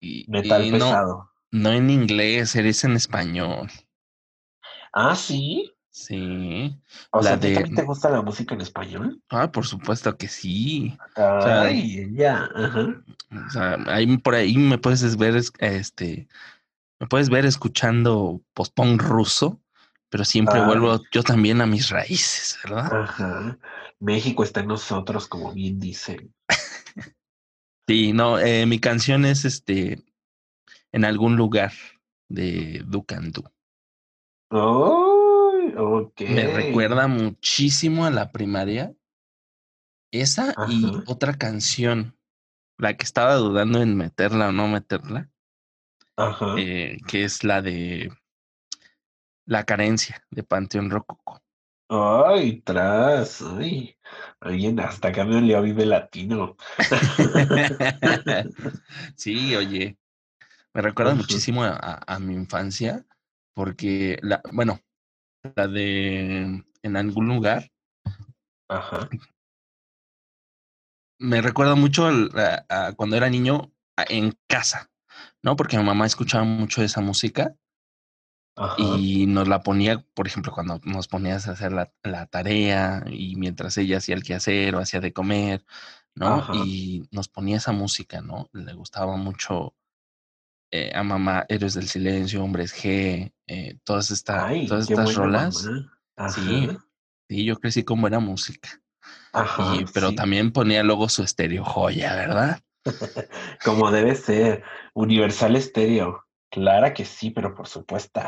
[0.03, 1.31] Y, Metal y pesado.
[1.53, 3.71] no en inglés, eres en español.
[4.93, 5.73] Ah, sí.
[5.91, 6.77] Sí.
[7.13, 9.23] O La sea, ¿a ti de- también te gusta la música en español?
[9.31, 10.99] Ah, por supuesto que sí.
[11.15, 13.05] sea, Ay, ya, ajá.
[13.47, 16.29] O sea, ahí por ahí me puedes ver, es- este,
[16.99, 19.61] me puedes ver escuchando post-punk ruso,
[20.09, 20.67] pero siempre Ay.
[20.67, 22.93] vuelvo yo también a mis raíces, ¿verdad?
[23.03, 23.59] Ajá.
[24.01, 26.35] México está en nosotros, como bien dicen.
[27.93, 30.03] Sí, no, eh, mi canción es este,
[30.93, 31.73] en algún lugar
[32.31, 33.45] de Ducandú.
[34.49, 36.23] Ok.
[36.23, 38.95] Me recuerda muchísimo a la primaria.
[40.11, 42.17] Esa y otra canción,
[42.79, 45.31] la que estaba dudando en meterla o no meterla,
[46.17, 46.55] Ajá.
[46.57, 48.11] eh, que es la de
[49.45, 51.42] La carencia de Panteón Rococo.
[51.95, 53.43] Ay, tras.
[53.43, 53.95] Ay.
[54.41, 56.57] Alguien hasta me olió Vive Latino.
[59.15, 59.99] sí, oye,
[60.73, 63.05] me recuerda muchísimo a, a- a mi infancia,
[63.55, 64.81] porque la, bueno,
[65.55, 67.71] la de en algún lugar
[68.69, 69.09] Ajá.
[71.19, 72.31] me recuerda mucho al-
[72.71, 73.71] a, a cuando era niño
[74.09, 74.91] en casa,
[75.43, 75.57] ¿no?
[75.57, 77.55] Porque mi mamá escuchaba mucho esa música
[78.55, 78.77] Ajá.
[78.99, 83.37] y nos la ponía, por ejemplo, cuando nos ponías a hacer la, la tarea y
[83.37, 85.65] mientras ella hacía el quehacer o hacía de comer,
[86.15, 86.35] ¿no?
[86.35, 86.53] Ajá.
[86.67, 88.51] Y nos ponía esa música, ¿no?
[88.53, 89.75] Le gustaba mucho
[90.71, 95.69] eh, a mamá Héroes del Silencio, Hombres G, eh, todas, esta, Ay, todas estas rolas.
[96.35, 96.69] Sí,
[97.29, 98.69] sí, yo crecí con buena música.
[99.33, 99.77] Ajá.
[99.77, 100.17] Y, pero sí.
[100.17, 102.63] también ponía luego su estéreo joya, ¿verdad?
[103.65, 104.63] Como debe ser.
[104.95, 106.22] Universal Estéreo.
[106.53, 108.21] Clara que sí, pero por supuesto.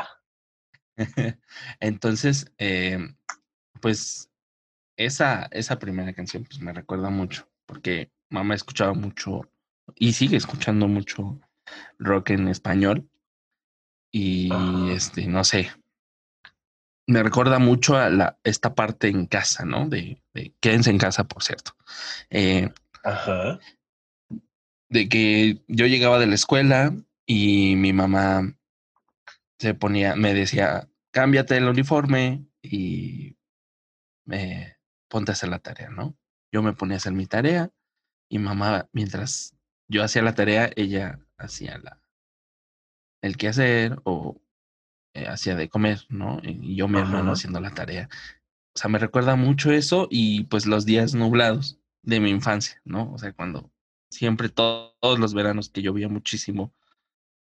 [1.79, 2.97] Entonces, eh,
[3.79, 4.31] pues
[4.97, 9.47] esa, esa primera canción pues, me recuerda mucho, porque mamá escuchaba mucho
[9.93, 11.39] y sigue escuchando mucho
[11.99, 13.07] rock en español.
[14.11, 14.49] Y
[14.89, 15.71] este, no sé,
[17.05, 19.87] me recuerda mucho a la, esta parte en casa, ¿no?
[19.87, 21.75] De, de quédense en casa, por cierto.
[22.31, 22.71] Eh,
[23.03, 23.59] Ajá.
[24.89, 26.91] de que yo llegaba de la escuela
[27.27, 28.55] y mi mamá
[29.59, 33.37] se ponía, me decía, cámbiate el uniforme y
[34.25, 34.77] me
[35.09, 36.17] ponte a hacer la tarea, ¿no?
[36.51, 37.71] Yo me ponía a hacer mi tarea
[38.29, 39.55] y mamá, mientras
[39.89, 42.01] yo hacía la tarea, ella hacía la
[43.21, 44.41] el quehacer o
[45.13, 46.39] eh, hacía de comer, ¿no?
[46.43, 48.09] Y yo, mi hermano, haciendo la tarea.
[48.75, 53.11] O sea, me recuerda mucho eso y pues los días nublados de mi infancia, ¿no?
[53.13, 53.71] O sea, cuando
[54.09, 56.73] siempre to- todos los veranos que llovía muchísimo.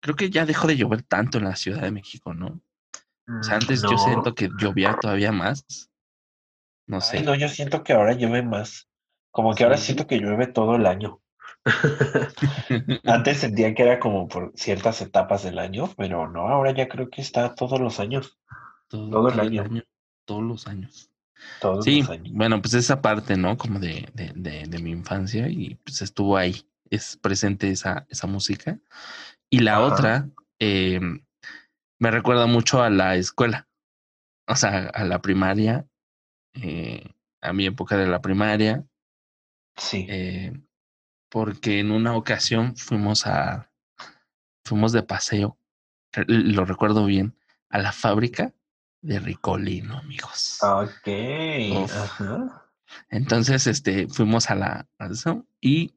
[0.01, 2.47] Creo que ya dejó de llover tanto en la Ciudad de México, ¿no?
[2.49, 5.65] O sea, Mm, antes yo siento que llovía todavía más.
[6.87, 7.23] No Ay, sé.
[7.25, 8.89] no, yo siento que ahora llueve más.
[9.31, 11.21] Como que ahora siento que llueve todo el año.
[13.05, 17.11] Antes sentía que era como por ciertas etapas del año, pero no, ahora ya creo
[17.11, 18.39] que está todos los años.
[18.89, 19.65] todo, todo el todo año.
[20.25, 21.11] Todos los años.
[21.59, 22.37] Todos Sí, los años.
[22.37, 23.57] bueno, pues esa parte, ¿no?
[23.57, 28.27] Como de, de, de, de mi infancia y pues estuvo ahí, es presente esa, esa
[28.27, 28.79] música.
[29.51, 29.83] Y la Ajá.
[29.85, 31.01] otra eh,
[31.99, 33.69] me recuerda mucho a la escuela,
[34.47, 35.87] o sea, a la primaria,
[36.55, 38.85] eh, a mi época de la primaria,
[39.77, 40.07] Sí.
[40.09, 40.53] eh,
[41.31, 43.71] porque en una ocasión fuimos a,
[44.65, 45.59] fuimos de paseo,
[46.27, 47.37] lo recuerdo bien,
[47.69, 48.53] a la fábrica
[49.03, 50.59] de Ricolino, amigos.
[50.63, 51.09] Ok.
[51.91, 52.65] Ajá.
[53.11, 55.95] Entonces, este, fuimos a la a eso y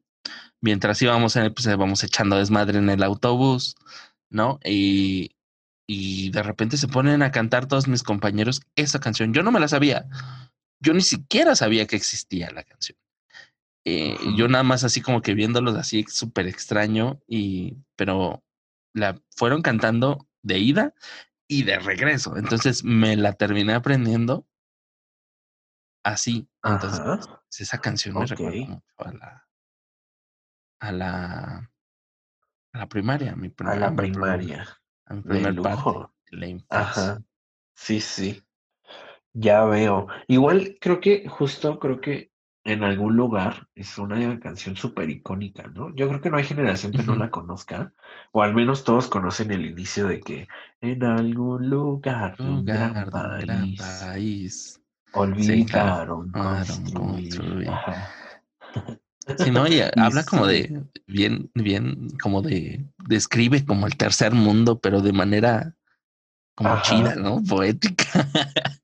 [0.60, 3.76] mientras íbamos en el, pues íbamos echando desmadre en el autobús,
[4.30, 4.58] ¿no?
[4.64, 5.36] Y,
[5.86, 9.34] y de repente se ponen a cantar todos mis compañeros esa canción.
[9.34, 10.06] Yo no me la sabía.
[10.80, 12.98] Yo ni siquiera sabía que existía la canción.
[13.84, 18.44] Eh, yo nada más así como que viéndolos así súper extraño y pero
[18.94, 20.94] la fueron cantando de ida
[21.48, 22.36] y de regreso.
[22.36, 24.46] Entonces me la terminé aprendiendo
[26.04, 26.48] así.
[26.62, 27.42] Entonces Ajá.
[27.58, 29.48] esa canción me recuerda mucho a la
[30.82, 31.12] a la
[32.72, 34.66] a la primaria, mi, prim- A la primer, primaria.
[35.06, 35.98] a mi primer parte
[36.30, 37.02] la infancia.
[37.02, 37.22] Ajá.
[37.74, 38.42] Sí, sí.
[39.34, 40.08] Ya veo.
[40.28, 42.30] Igual creo que, justo creo que
[42.64, 45.94] en algún lugar es una canción súper icónica, ¿no?
[45.94, 47.92] Yo creo que no hay generación que no la conozca,
[48.32, 50.48] o al menos todos conocen el inicio de que
[50.80, 54.80] en algún lugar un gran país país.
[55.14, 57.70] olvidaron construir.
[59.36, 59.66] Sí, ¿no?
[59.68, 65.12] Y habla como de, bien, bien, como de, describe como el tercer mundo, pero de
[65.12, 65.74] manera
[66.54, 66.82] como Ajá.
[66.82, 67.42] chida, ¿no?
[67.42, 68.04] Poética.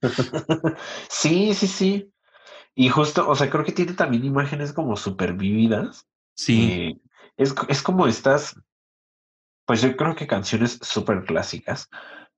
[1.11, 2.13] Sí, sí, sí.
[2.75, 6.07] Y justo, o sea, creo que tiene también imágenes como súper vívidas.
[6.37, 7.01] Sí, Eh,
[7.37, 8.55] es, es como estas,
[9.67, 11.89] pues yo creo que canciones súper clásicas,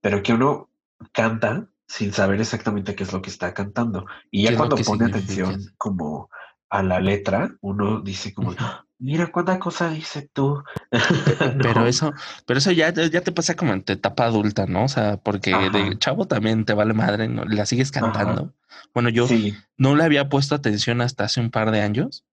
[0.00, 0.70] pero que uno
[1.12, 4.06] canta sin saber exactamente qué es lo que está cantando.
[4.30, 5.18] Y ¿qué ya cuando pone significa?
[5.18, 6.30] atención como
[6.70, 8.54] a la letra, uno dice como.
[8.59, 10.62] "Ah, mira cuánta cosa dice tú.
[11.42, 12.14] Pe- Pero No, eso,
[12.46, 14.85] pero eso ya, ya te pasa como en tu etapa adulta, ¿no?
[14.85, 17.44] O sea, porque de ajá, chavo también te vale madre, ¿no?
[17.44, 18.54] La sigues ajá, cantando.
[18.94, 22.24] Bueno, yo sí, no le había puesto atención hasta hace un par de años.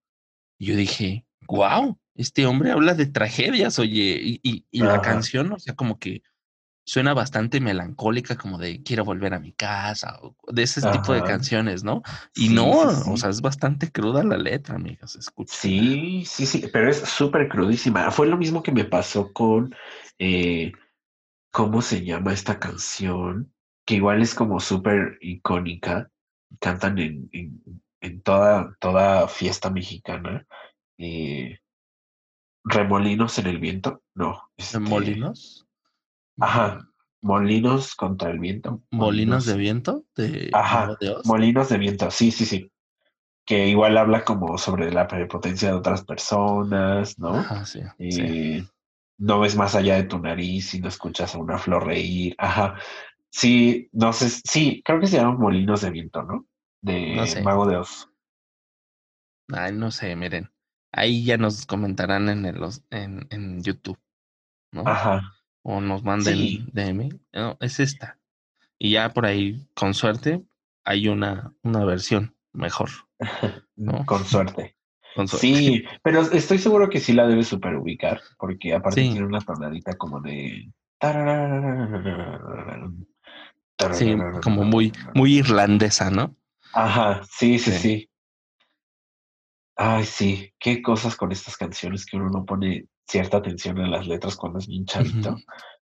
[0.58, 5.00] Y yo dije, wow, este hombre habla de tragedias, oye, y, y, y la ajá,
[5.00, 6.22] canción, o sea, como que
[6.88, 11.22] suena bastante melancólica, como de quiero volver a mi casa, o de ese tipo de
[11.22, 12.00] canciones, ¿no?
[12.34, 15.18] Y no, sí, sí, o sea, es bastante cruda la letra, amigas.
[15.48, 18.10] Sí, sí, sí, pero es súper crudísima.
[18.10, 19.74] Fue lo mismo que me pasó con,
[20.18, 20.72] eh,
[21.52, 23.52] ¿cómo se llama esta canción?
[23.84, 26.10] Que igual es como súper icónica.
[26.58, 30.46] Cantan en, en, en toda, toda fiesta mexicana.
[30.96, 31.58] eh,
[32.64, 34.02] Remolinos en el viento.
[34.14, 35.67] No, este, Molinos,
[36.40, 36.88] ajá,
[37.20, 38.82] Molinos contra el viento.
[38.90, 41.16] Molinos de viento de ajá, de.
[41.24, 42.10] Molinos de viento.
[42.10, 42.70] Sí, sí, sí.
[43.46, 47.34] que igual habla como sobre la prepotencia de otras personas, ¿no?
[47.36, 48.64] Ajá, sí, sí, Eh,
[49.18, 52.34] no ves más allá de tu nariz y no escuchas a una flor reír.
[52.38, 52.76] Ajá.
[53.30, 56.46] Sí, no sé, sí, creo que se llaman Molinos de Viento, ¿no?
[56.82, 58.08] no De sé, Mago de Oz.
[59.52, 60.50] ay, no sé, miren,
[60.92, 63.98] ahí ya nos comentarán en el, los- en, en YouTube,
[64.72, 64.82] ¿no?
[64.86, 65.22] Ajá.
[65.70, 68.18] O nos manden Sí, DM, no, es esta.
[68.78, 70.42] Y ya por ahí, con suerte,
[70.82, 72.88] hay una, una versión mejor,
[73.76, 74.02] ¿no?
[74.06, 74.76] con suerte.
[75.14, 75.46] Con suerte.
[75.46, 79.42] Sí, pero estoy seguro que sí la debes super ubicar, porque aparte Sí, tiene una
[79.42, 80.72] tonadita como de...
[83.92, 86.34] sí, como muy, muy irlandesa, ¿no?
[86.72, 87.78] Ajá, sí, sí, Sí.
[87.78, 88.10] sí.
[89.76, 94.06] Ay, sí, qué cosas con estas canciones que uno no pone cierta atención a las
[94.06, 95.36] letras cuando es bien chavito,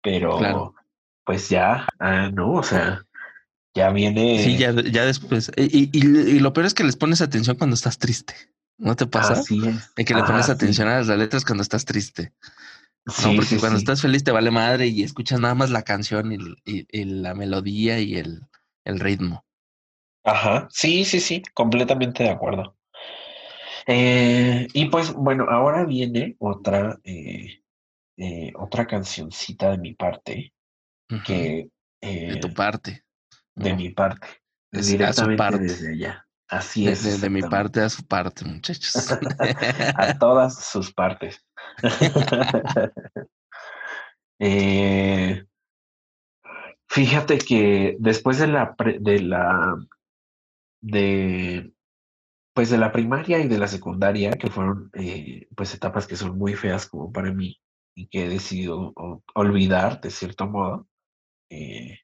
[0.02, 0.76] pero
[1.26, 3.06] pues ya, ah, no, o sea,
[3.76, 3.92] ya
[4.32, 5.52] Sí, viene, ya, ya después.
[5.56, 6.00] Y, y-
[6.36, 8.34] y lo peor es que les pones atención cuando estás triste.
[8.78, 9.36] ¿No te pasa?
[9.36, 12.34] así es, que le pones ajá, sí, atención a las letras cuando estás triste.
[13.18, 15.70] No, sí, porque sí, cuando sí, estás feliz te vale madre y escuchas nada más
[15.72, 16.32] la canción
[16.66, 18.42] y la melodía y el,
[18.86, 19.46] el ritmo.
[20.24, 22.76] ajá, sí, sí, sí, completamente de acuerdo.
[23.88, 27.64] Eh, y pues bueno, ahora viene otra, eh,
[28.18, 30.54] eh, otra cancioncita de mi parte,
[31.26, 31.70] que
[32.02, 33.04] De tu parte,
[33.56, 33.76] de ¿no?
[33.76, 34.28] mi parte,
[34.72, 35.60] Es a su directamente parte.
[35.60, 36.28] desde allá.
[36.48, 39.12] Así es, de, de mi parte a su parte, muchachos.
[39.96, 41.46] a todas sus partes.
[44.40, 45.46] Eh,
[46.90, 49.76] fíjate que después de la, pre- de la,
[50.82, 51.72] de,
[52.54, 56.38] pues de la primaria y de la secundaria, que fueron eh, pues etapas que son
[56.38, 57.60] muy feas como para mí
[57.96, 58.94] y que he decidido
[59.36, 60.88] olvidar de cierto modo,
[61.50, 62.00] eh,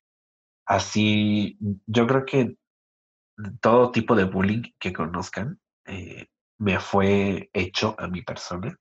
[0.66, 1.58] así
[1.88, 2.58] yo creo que
[3.62, 8.78] todo tipo de bullying que conozcan eh, me fue hecho a mi persona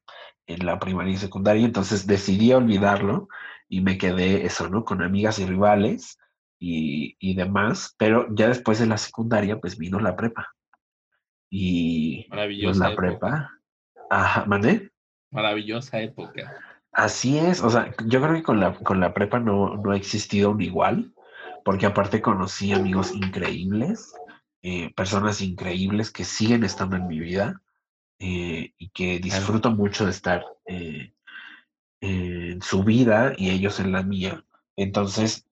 [0.46, 3.28] en la primaria y secundaria, entonces decidí olvidarlo
[3.68, 4.84] y me quedé eso, ¿no?
[4.84, 6.18] Con amigas y rivales
[6.58, 10.48] y, y demás, pero ya después de la secundaria, pues vino la prepa.
[11.50, 13.08] Y pues Maravillosa la época.
[13.08, 13.60] prepa,
[14.10, 14.90] ajá, ¿mandé?
[15.30, 16.54] Maravillosa época.
[16.92, 19.96] Así es, o sea, yo creo que con la, con la prepa no, no ha
[19.96, 21.12] existido un igual,
[21.64, 24.14] porque aparte conocí amigos increíbles,
[24.62, 27.62] eh, personas increíbles que siguen estando en mi vida
[28.18, 31.12] eh, y que disfruto mucho de estar eh,
[32.00, 34.44] en su vida y ellos en la mía.
[34.76, 35.44] Entonces,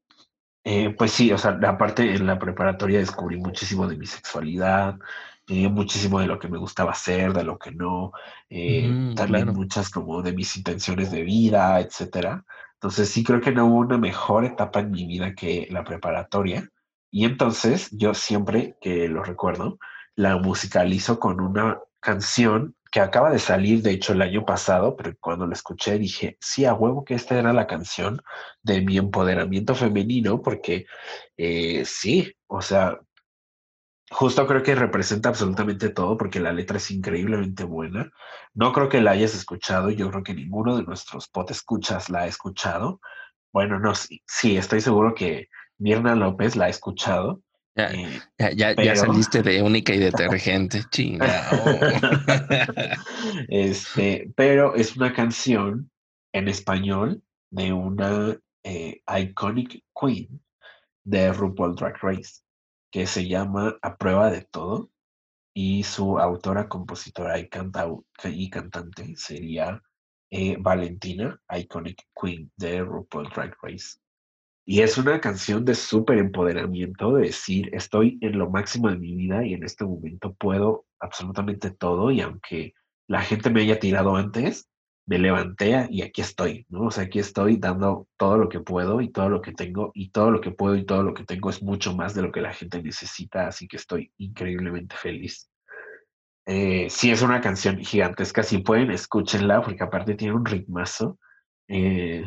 [0.97, 4.99] pues sí, o sea, aparte en la preparatoria descubrí muchísimo de mi sexualidad,
[5.49, 8.13] eh, muchísimo de lo que me gustaba hacer, de lo que no,
[8.51, 8.83] eh,
[9.15, 9.53] también claro.
[9.55, 12.45] muchas como de mis intenciones de vida, etcétera.
[12.75, 16.69] Entonces sí creo que no hubo una mejor etapa en mi vida que la preparatoria.
[17.11, 19.79] Y entonces yo siempre que lo recuerdo,
[20.17, 25.15] la musicalizo con una canción que acaba de salir, de hecho, el año pasado, pero
[25.21, 28.23] cuando la escuché dije, sí, a huevo que esta era la canción
[28.63, 30.87] de mi empoderamiento femenino, porque
[31.37, 32.99] eh, sí, o sea,
[34.11, 38.11] justo creo que representa absolutamente todo, porque la letra es increíblemente buena.
[38.55, 42.21] No creo que la hayas escuchado, yo creo que ninguno de nuestros pot escuchas la
[42.21, 43.01] ha escuchado.
[43.53, 45.49] Bueno, no, sí, sí, estoy seguro que
[45.79, 47.43] Mirna López la ha escuchado,
[47.75, 48.21] Ya, eh,
[48.55, 50.83] ya, ya, saliste de única y detergente.
[50.91, 51.29] Chingao.
[53.49, 55.91] Este, pero es una canción
[56.33, 60.41] en español de una eh, iconic queen
[61.05, 62.46] de RuPaul Drag Race
[62.91, 64.91] que se llama A Prueba de Todo
[65.55, 67.49] y su autora, compositora y,
[68.25, 69.83] y cantante sería
[70.31, 73.99] eh, Valentina, Iconic Queen de RuPaul Drag Race.
[74.69, 79.15] Y es una canción de súper empoderamiento, de decir, estoy en lo máximo de mi
[79.15, 82.75] vida y en este momento puedo absolutamente todo y aunque
[83.07, 84.69] la gente me haya tirado antes,
[85.07, 86.87] me levanté y aquí estoy, ¿no?
[86.87, 90.11] O sea, aquí estoy dando todo lo que puedo y todo lo que tengo y
[90.11, 92.41] todo lo que puedo y todo lo que tengo es mucho más de lo que
[92.41, 95.49] la gente necesita, así que estoy increíblemente feliz.
[96.45, 101.19] Eh, sí, es una canción gigantesca, si pueden, escúchenla, porque aparte tiene un ritmazo.
[101.69, 102.25] Eh,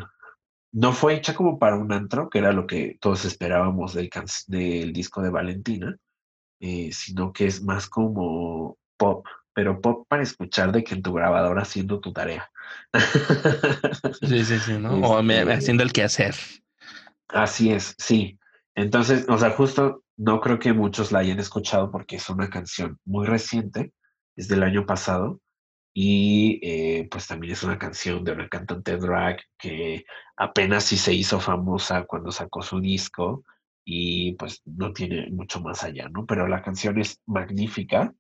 [0.72, 5.22] no fue hecha como para un antro, que era lo que todos esperábamos del, disco
[5.22, 5.98] de Valentina,
[6.60, 9.26] eh, sino que es más como pop,
[9.60, 12.50] pero pop para escuchar de que en tu grabadora haciendo tu tarea.
[14.22, 14.94] Sí, sí, sí, ¿no?
[14.94, 16.34] o este haciendo el quehacer.
[17.28, 18.40] Así es, sí.
[18.74, 23.00] Entonces, o sea, justo no creo que muchos la hayan escuchado porque es una canción
[23.04, 23.92] muy reciente,
[24.38, 25.42] es del año pasado,
[25.94, 30.06] y eh, pues también es una canción de una cantante drag que
[30.38, 33.44] apenas sí se hizo famosa cuando sacó su disco
[33.84, 36.26] y pues no tiene mucho más allá, ¿no?
[36.26, 38.14] Pero la canción es magnífica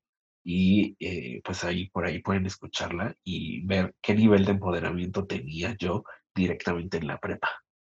[0.51, 5.75] y eh, pues ahí por ahí pueden escucharla y ver qué nivel de empoderamiento tenía
[5.77, 7.49] yo directamente en la prepa.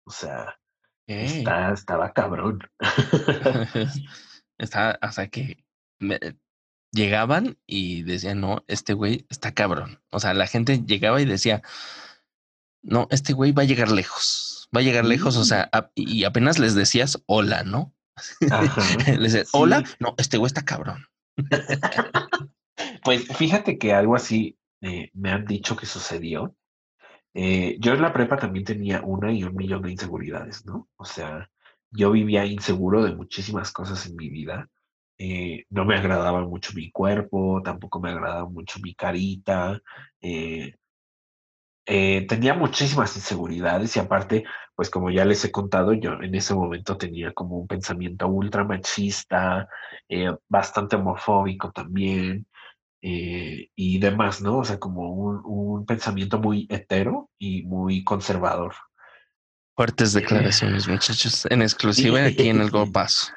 [0.03, 0.57] O sea,
[1.05, 2.57] está, estaba cabrón.
[4.57, 5.63] está, hasta que
[6.91, 10.01] llegaban y decían, no, este güey está cabrón.
[10.09, 11.61] O sea, la gente llegaba y decía,
[12.81, 15.37] no, este güey va a llegar lejos, va a llegar lejos.
[15.37, 17.93] O sea, y apenas les decías hola, ¿no?
[19.05, 21.05] les decías, hola, no, este güey está cabrón.
[23.03, 26.55] Pues fíjate que algo así eh, me han dicho que sucedió.
[27.33, 30.89] Eh, yo en la prepa también tenía una y un millón de inseguridades, ¿no?
[30.97, 31.49] O sea,
[31.91, 34.69] yo vivía inseguro de muchísimas cosas en mi vida
[35.21, 39.81] eh, no me agradaba mucho mi cuerpo, tampoco me agradaba mucho mi carita.
[41.85, 44.45] Tenía muchísimas inseguridades y aparte,
[44.80, 48.63] pues como ya les he contado, yo en ese momento tenía como un pensamiento ultra
[48.63, 49.67] machista,
[50.47, 52.47] bastante homofóbico también
[53.01, 54.59] y demás, ¿no?
[54.59, 58.73] O sea, como un, un pensamiento muy hetero y muy conservador.
[59.75, 63.34] Fuertes declaraciones, muchachos, en exclusiva aquí en el Go Paso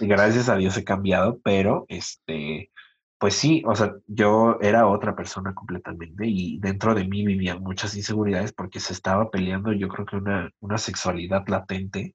[0.00, 2.70] gracias a Dios he cambiado, pero este,
[3.18, 7.96] pues sí, o sea, yo era otra persona completamente y dentro de mí vivían muchas
[7.96, 12.14] inseguridades porque se estaba peleando, yo creo que una, una sexualidad latente,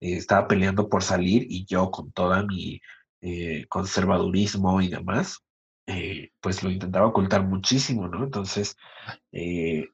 [0.00, 2.80] eh, estaba peleando por salir y yo con toda mi
[3.22, 5.40] eh, conservadurismo y demás,
[5.86, 8.24] eh, pues lo intentaba ocultar muchísimo, ¿no?
[8.24, 8.76] Entonces,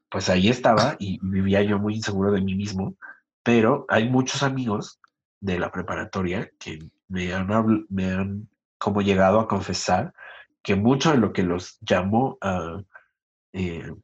[0.08, 2.96] pues ahí estaba y vivía yo muy inseguro de mí mismo,
[3.42, 5.00] pero hay muchos amigos
[5.40, 6.78] de la preparatoria que
[7.08, 8.48] me han, me han
[8.78, 10.12] como llegado a confesar
[10.62, 12.82] que mucho de lo que los llamó a,
[13.52, 13.94] eh,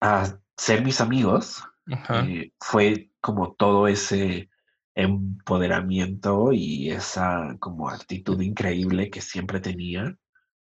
[0.00, 4.50] a ser mis amigos eh, fue como todo ese
[4.94, 10.16] empoderamiento y esa como actitud increíble que siempre tenía.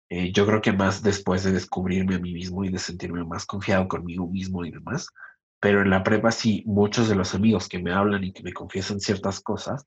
[0.10, 3.46] Eh, yo creo que más después de descubrirme a mí mismo y de sentirme más
[3.46, 5.08] confiado conmigo mismo y demás,
[5.60, 8.52] pero en la prepa sí, muchos de los amigos que me hablan y que me
[8.52, 9.86] confiesan ciertas cosas,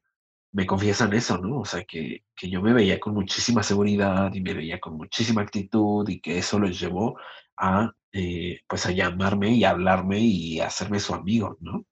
[0.54, 1.58] me confiesan eso, ¿no?
[1.58, 5.42] O sea, que, que, yo me veía con muchísima seguridad y me veía con muchísima
[5.42, 7.18] actitud y que eso los llevó
[7.56, 11.84] a, eh, pues, a llamarme y a hablarme y a hacerme su amigo, ¿no?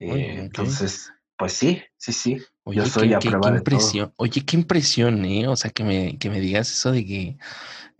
[0.00, 2.36] Eh, entonces, pues sí, sí, sí.
[2.64, 4.12] Oye, yo soy a prueba de impresión.
[4.16, 5.48] Oye, qué impresión, ¿eh?
[5.48, 7.38] O sea, que me, que me digas eso de que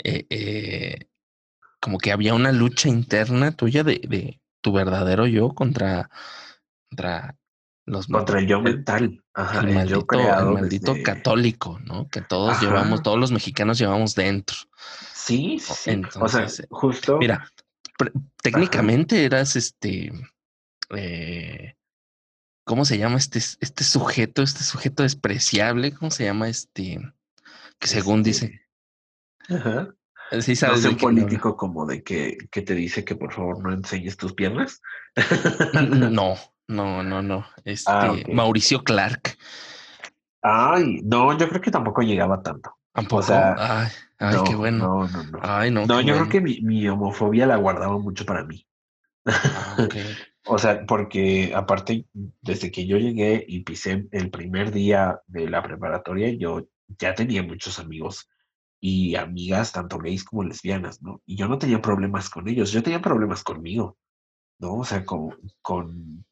[0.05, 0.99] eh,
[1.81, 6.11] como que había una lucha interna tuya de, de tu verdadero yo contra,
[6.91, 7.39] contra
[7.87, 12.09] los contra el yo mental, el, maldito, católico, ¿no?
[12.09, 14.57] Que todos llevamos, todos los mexicanos llevamos dentro.
[15.13, 15.91] Sí, sí.
[15.91, 17.19] Entonces, o sea, justo.
[17.19, 17.51] Mira,
[18.43, 20.13] técnicamente eras este.
[20.97, 21.75] Eh,
[22.65, 25.93] ¿Cómo se llama este, este sujeto, este sujeto despreciable?
[25.93, 27.01] ¿Cómo se llama este?
[27.79, 28.63] Que según dice.
[29.43, 29.95] Este, ajá.
[30.41, 33.73] Sí, sabes no un político como de que, que, te dice que por favor no
[33.73, 34.81] enseñes tus piernas.
[36.11, 36.37] no,
[36.69, 37.47] no, no, no.
[37.65, 39.37] Este, ah, Mauricio Clark.
[40.43, 42.77] Ay, no, yo creo que tampoco llegaba tanto.
[42.93, 43.21] ¿Tampoco?
[43.21, 45.07] O sea, ay, qué bueno.
[45.07, 45.39] No, no, no.
[45.43, 48.67] Ay, no, no yo creo que mi, homofobia la guardaba mucho para mí.
[49.27, 49.77] Ah,
[50.47, 52.07] o sea, porque aparte,
[52.43, 56.67] desde que yo llegué y pisé el primer día de la preparatoria, yo
[56.99, 58.29] ya tenía muchos amigos
[58.81, 61.23] y amigas, tanto gays como lesbianas, ¿no?
[61.25, 63.97] Y yo no tenía problemas con ellos, yo tenía problemas conmigo,
[64.59, 64.75] ¿no?
[64.75, 65.31] O sea, con,
[65.63, 66.27] con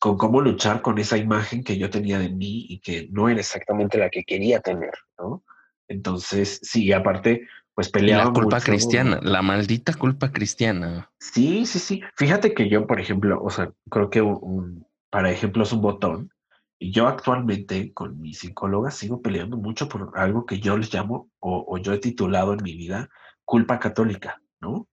[0.00, 3.38] con cómo luchar con esa imagen que yo tenía de mí y que no era
[3.38, 5.44] exactamente la que quería tener, ¿no?
[5.88, 8.24] Entonces, sí, aparte, pues peleaba.
[8.24, 11.10] la culpa cristiana, la maldita culpa cristiana.
[11.18, 12.02] Sí, sí, sí.
[12.16, 16.32] Fíjate que yo, por ejemplo, o sea, creo que un, para ejemplo es un botón.
[16.78, 21.28] Y yo actualmente con mi psicóloga sigo peleando mucho por algo que yo les llamo,
[21.40, 23.10] o, yo he titulado en mi vida,
[23.44, 24.88] culpa católica, ¿no?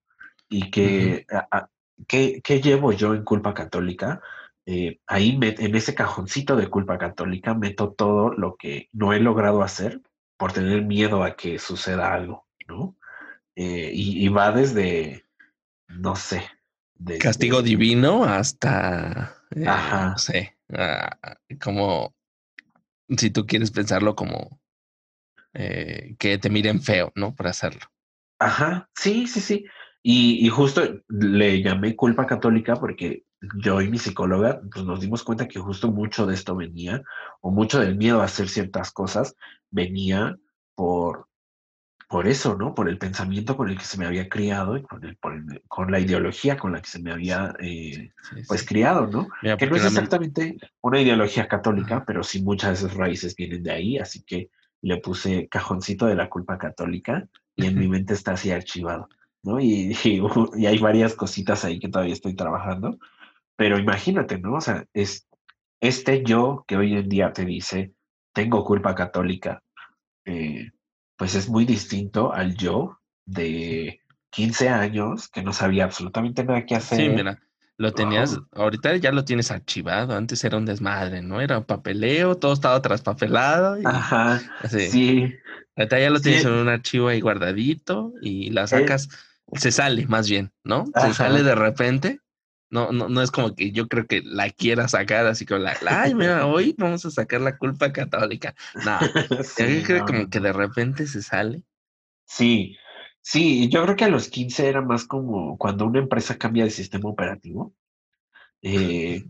[0.50, 1.26] Y que,
[2.08, 4.22] ¿qué, llevo yo en culpa católica?
[4.70, 9.64] Eh, ahí en ese cajoncito de culpa católica meto todo lo que no he logrado
[9.64, 10.02] hacer
[10.36, 12.98] por tener miedo a que suceda algo, ¿no?
[13.56, 15.24] Eh, y, va desde,
[15.88, 16.44] no sé.
[17.18, 21.18] Castigo divino hasta, eh, no sé, ah,
[21.64, 22.14] como,
[23.18, 24.60] si tú quieres pensarlo como
[25.54, 27.34] que te miren feo, ¿no?
[27.34, 27.82] Por hacerlo.
[28.38, 29.66] Ajá, sí, sí, sí.
[30.04, 33.26] Y, justo le llamé culpa católica porque
[33.56, 37.04] yo y mi psicóloga pues nos dimos cuenta que justo mucho de esto venía,
[37.42, 39.36] o mucho del miedo a hacer ciertas cosas,
[39.70, 40.38] venía
[40.76, 41.28] por,
[42.08, 42.74] por eso, ¿no?
[42.74, 45.18] Por el pensamiento con el que se me había criado y con, el,
[45.68, 48.12] con la ideología con la que se me había, eh,
[48.48, 49.28] pues, criado, ¿no?
[49.58, 53.72] que no es exactamente una ideología católica, pero sí muchas de esas raíces vienen de
[53.72, 54.50] ahí, así que
[54.82, 59.10] le puse cajoncito de la culpa católica y en mi mente está así archivado.
[59.44, 59.60] ¿no?
[59.60, 63.00] Y, y, hay varias cositas ahí que todavía estoy trabajando,
[63.58, 64.54] pero imagínate, ¿no?
[64.54, 65.28] O sea, es
[65.82, 67.94] este yo que hoy en día te dice,
[68.34, 69.62] tengo culpa católica,
[70.26, 70.70] eh,
[71.18, 74.00] pues es muy distinto al yo de
[74.30, 77.00] 15 años que no sabía absolutamente nada que hacer.
[77.00, 77.40] Sí, mira,
[77.78, 81.42] lo tenías, ahorita ya lo tienes archivado, antes era un desmadre, ¿no?
[81.42, 83.78] Era un papeleo, todo estaba traspapelado.
[83.86, 84.40] Ajá,
[84.70, 85.34] sí.
[85.76, 89.10] Ahorita ya lo tienes en un archivo ahí guardadito y la sacas,
[89.54, 90.86] se sale más bien, ¿no?
[90.96, 92.20] Se sale de repente.
[92.70, 95.78] No, no, no es como que yo creo que la quiera sacar así como la,
[95.88, 98.56] ay, mira, hoy vamos a sacar la culpa católica.
[98.86, 99.00] No,
[99.58, 101.64] yo creo como que de repente se sale.
[102.26, 102.76] Sí,
[103.22, 106.72] sí, yo creo que a los 15 era más como cuando una empresa cambia de
[106.72, 107.74] sistema operativo.
[108.62, 109.24] Eh,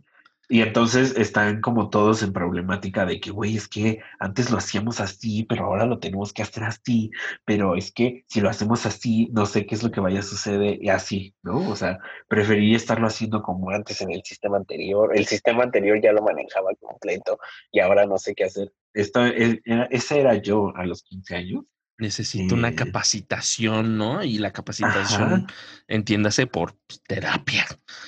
[0.50, 5.02] y entonces están como todos en problemática de que, güey, es que antes lo hacíamos
[5.02, 7.12] así, pero ahora lo tenemos que hacer así,
[7.43, 10.24] pero es que si lo hacemos así, no sé qué es lo que vaya a
[10.24, 11.70] suceder y así, ¿no?
[11.70, 15.12] O sea, preferiría estarlo haciendo como antes en el sistema anterior.
[15.16, 17.39] El sistema anterior ya lo manejaba completo
[17.72, 18.72] y ahora no sé qué hacer.
[18.93, 21.66] Esto, ese era yo a los 15 años
[22.00, 24.24] Necesito una eh, capacitación, ¿no?
[24.24, 25.48] Y la capacitación,
[25.88, 26.78] entiéndase por
[27.08, 27.66] terapia.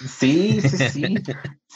[0.07, 1.15] Sí, sí, sí.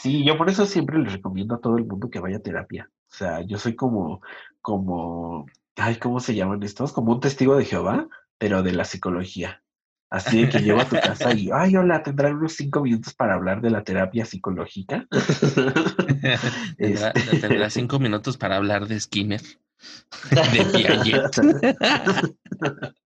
[0.04, 2.90] Sí, yo por eso siempre les recomiendo a todo el mundo que vaya a terapia.
[3.10, 4.20] O sea, yo soy como,
[4.60, 5.46] como,
[5.76, 6.92] ay, ¿cómo se llaman estos?
[6.92, 9.62] Como un testigo de Jehová, pero de la psicología.
[10.10, 13.32] Así de que llego a tu casa y, ay, hola, tendrán unos cinco minutos para
[13.32, 15.06] hablar de la terapia psicológica.
[16.76, 19.40] tendrá, tendrá cinco minutos para hablar de Skinner.
[20.30, 21.30] de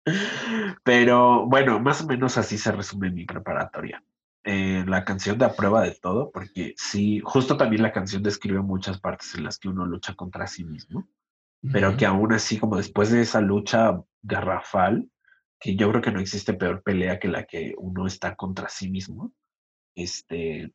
[0.83, 4.03] Pero bueno, más o menos así se resume mi preparatoria.
[4.51, 8.63] Eh, la canción de a prueba de todo, porque sí, justo también la canción describe
[8.63, 11.07] muchas partes en las que uno lucha contra sí mismo,
[11.71, 15.07] pero que aún así, como después de esa lucha garrafal,
[15.59, 18.89] que yo creo que no existe peor pelea que la que uno está contra sí
[18.89, 19.33] mismo,
[19.93, 20.73] este,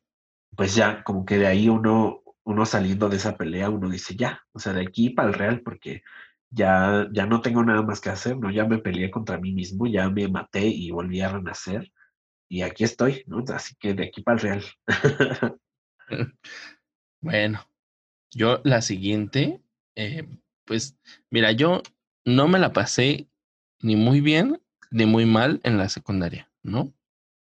[0.55, 4.39] pues ya, como que de ahí uno uno saliendo de esa pelea, uno dice, ya,
[4.53, 6.01] o sea, de aquí para el Real, porque
[6.49, 8.51] ya, ya no tengo nada más que hacer, ¿no?
[8.51, 11.91] Ya me peleé contra mí mismo, ya me maté y volví a renacer,
[12.49, 13.43] y aquí estoy, ¿no?
[13.53, 14.63] Así que de aquí para el Real.
[17.21, 17.67] bueno,
[18.31, 19.61] yo la siguiente,
[19.95, 20.27] eh,
[20.65, 20.97] pues,
[21.29, 21.81] mira, yo
[22.25, 23.27] no me la pasé
[23.81, 26.93] ni muy bien ni muy mal en la secundaria, ¿no?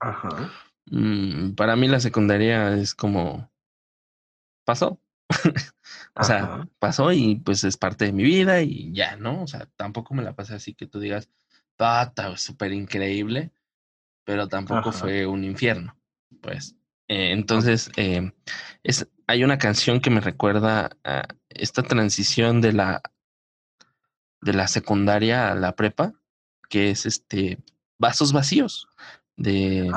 [0.01, 0.53] Ajá.
[0.87, 3.51] Mm, para mí la secundaria es como
[4.65, 5.01] pasó.
[6.15, 9.43] o sea, pasó y pues es parte de mi vida y ya, ¿no?
[9.43, 11.29] O sea, tampoco me la pasé así que tú digas,
[11.71, 13.53] está súper increíble,
[14.25, 15.97] pero tampoco fue un infierno,
[16.41, 16.77] pues.
[17.09, 18.33] Eh, entonces, eh,
[18.83, 23.03] es, hay una canción que me recuerda a esta transición de la,
[24.41, 26.13] de la secundaria a la prepa,
[26.69, 27.59] que es este
[27.99, 28.89] Vasos Vacíos
[29.37, 29.91] de,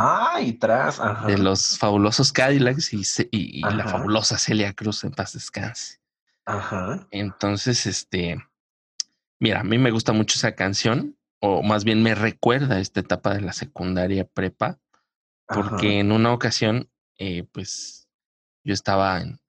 [0.59, 2.93] tras, de los fabulosos Cadillacs
[3.31, 5.99] y, la fabulosa Celia Cruz en paz descanse.
[6.45, 7.07] Ajá.
[7.11, 8.37] Entonces, este,
[9.39, 13.33] mira, a mí me gusta mucho esa canción, o más bien me recuerda esta etapa
[13.33, 14.79] de la secundaria prepa,
[15.47, 18.07] porque en una ocasión, eh, pues,
[18.63, 19.39] yo estaba en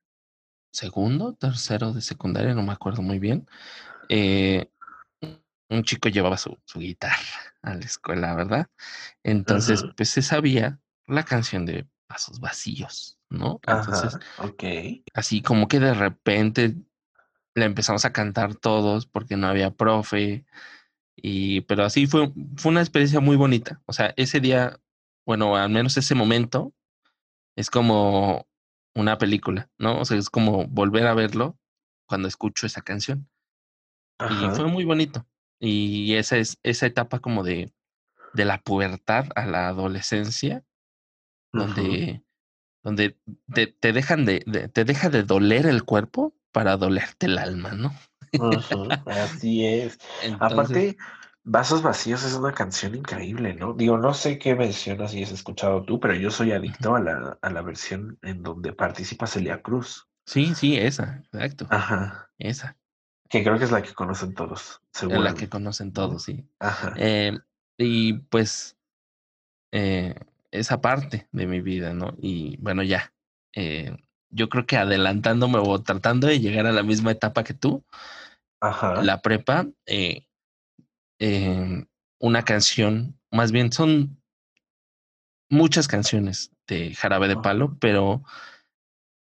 [0.72, 3.49] segundo, tercero de secundaria, no me acuerdo muy bien.
[4.09, 4.70] Eh,
[5.70, 7.16] un chico llevaba su, su guitarra
[7.62, 8.68] a la escuela, ¿verdad?
[9.22, 13.61] Entonces, pues se sabía la canción de Pasos Vacíos, ¿no?
[13.66, 14.64] Entonces, ok.
[15.14, 16.76] Así como que de repente
[17.55, 20.45] la empezamos a cantar todos porque no había profe.
[21.22, 23.82] Y, pero así fue, fue una experiencia muy bonita.
[23.86, 24.78] O sea, ese día,
[25.26, 26.72] bueno, al menos ese momento,
[27.56, 28.46] es como
[28.94, 30.00] una película, ¿no?
[30.00, 31.58] O sea, es como volver a verlo
[32.06, 33.28] cuando escucho esa canción.
[34.20, 35.26] Y fue muy bonito.
[35.60, 37.72] Y esa es esa etapa como de,
[38.32, 40.64] de la pubertad a la adolescencia,
[41.52, 42.22] donde,
[42.82, 43.18] donde
[43.52, 47.72] te, te dejan de, de, te deja de doler el cuerpo para dolerte el alma,
[47.72, 47.92] ¿no?
[49.07, 49.99] Así es.
[50.39, 50.97] Aparte,
[51.45, 53.72] Vasos Vacíos es una canción increíble, ¿no?
[53.72, 57.39] Digo, no sé qué versión así has escuchado tú, pero yo soy adicto a la,
[57.41, 60.07] a la versión en donde participa Celia Cruz.
[60.26, 61.66] Sí, sí, esa, exacto.
[61.70, 62.31] Ajá.
[62.39, 62.76] Esa.
[63.31, 65.22] Que creo que es la que conocen todos, seguro.
[65.22, 66.47] La que conocen todos, sí.
[66.61, 66.93] Ajá.
[66.97, 67.39] Eh,
[67.79, 68.76] y pues,
[69.72, 70.14] eh,
[70.51, 72.14] esa parte de mi vida, ¿no?
[72.20, 73.12] Y bueno, ya.
[73.55, 73.97] Eh,
[74.31, 77.85] yo creo que adelantándome o tratando de llegar a la misma etapa que tú,
[78.61, 79.02] Ajá.
[79.02, 80.26] la prepa, eh,
[81.20, 81.86] eh,
[82.20, 84.20] una canción, más bien son
[85.50, 88.22] muchas canciones de Jarabe de Palo, pero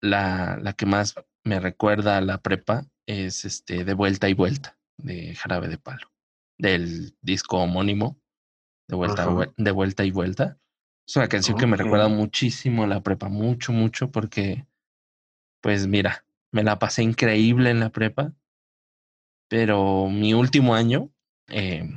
[0.02, 4.78] la, la que más me recuerda a la prepa es este De Vuelta y Vuelta
[4.98, 6.12] de Jarabe de Palo,
[6.58, 8.20] del disco homónimo
[8.88, 10.58] De Vuelta, de vuelta y Vuelta.
[11.08, 14.66] Es una canción que me recuerda muchísimo a la prepa, mucho, mucho, porque
[15.62, 18.34] pues mira, me la pasé increíble en la prepa,
[19.54, 21.12] pero mi último año,
[21.50, 21.88] eh,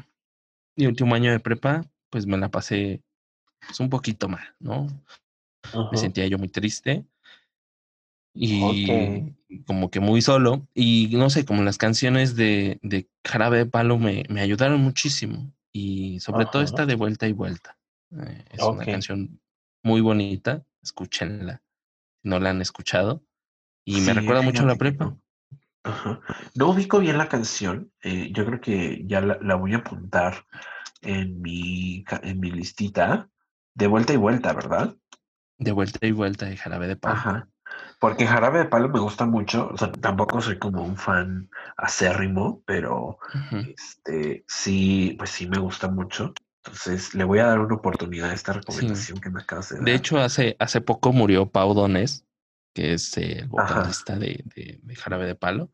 [0.77, 3.03] mi último año de prepa, pues me la pasé
[3.67, 4.87] pues, un poquito mal, ¿no?
[5.91, 7.07] Me sentía yo muy triste
[8.35, 9.33] y
[9.65, 13.97] como que muy solo y no sé, como las canciones de, de Jarabe de Palo
[13.97, 17.79] me, me ayudaron muchísimo y sobre todo esta de Vuelta y Vuelta.
[18.21, 19.41] Eh, es una canción
[19.83, 21.63] muy bonita, escúchenla
[22.23, 23.25] no la han escuchado.
[23.87, 25.17] Y me recuerda mucho a la prepa.
[26.55, 27.93] No ubico bien la canción.
[28.03, 30.45] Eh, yo creo que ya la, voy a apuntar
[31.03, 33.29] en mi, en mi listita.
[33.75, 34.95] De vuelta y vuelta, ¿verdad?
[35.59, 37.15] De vuelta y vuelta de Jarabe de Palo.
[37.15, 37.49] Ajá.
[38.01, 39.69] Porque Jarabe de Palo me gusta mucho.
[39.73, 43.19] O sea, tampoco soy como un fan acérrimo, pero
[43.53, 46.33] este sí, pues sí me gusta mucho.
[46.65, 49.85] Entonces le voy a dar una oportunidad a esta recomendación que me acabas de dar.
[49.85, 52.25] De hecho, hace, hace poco murió Pau Donés
[52.77, 55.73] que es el vocalista de, de, Jarabe de Palo.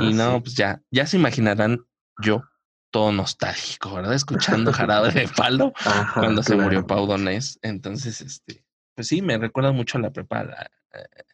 [0.00, 1.84] y no, pues ya, ya se imaginarán
[2.22, 2.44] yo,
[2.92, 4.14] todo nostálgico, ¿verdad?
[4.14, 5.72] Escuchando Jarabe de Palo
[6.14, 7.58] cuando se murió Pau Donés.
[7.60, 8.64] Entonces, este,
[8.94, 11.24] pues sí, me recuerda mucho a la prepa, eh,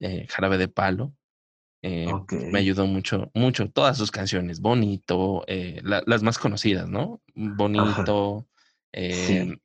[0.00, 1.14] eh, Jarabe de Palo.
[1.80, 3.70] Eh, me ayudó mucho, mucho.
[3.70, 5.42] Todas sus canciones, Bonito,
[5.82, 7.22] las más conocidas, ¿no?
[7.34, 8.46] Bonito,
[8.92, 9.58] El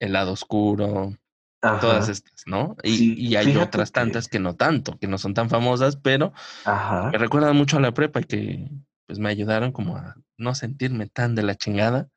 [0.00, 1.12] lado oscuro,
[1.60, 2.76] Todas estas, ¿no?
[2.84, 6.32] Y, hay otras tantas que no tanto, que no son tan famosas, pero
[6.64, 8.70] me recuerdan mucho a la prepa y que
[9.06, 12.08] pues me ayudaron como a no sentirme tan de la chingada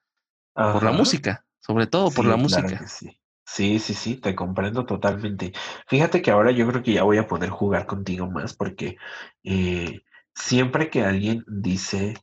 [0.53, 2.85] por la música, sobre todo por la música.
[2.87, 3.17] sí.
[3.45, 5.53] sí, sí, sí, te comprendo totalmente.
[5.87, 8.97] Fíjate que ahora yo creo que ya voy a poder jugar contigo más porque
[9.43, 10.01] eh,
[10.35, 12.13] siempre que alguien dice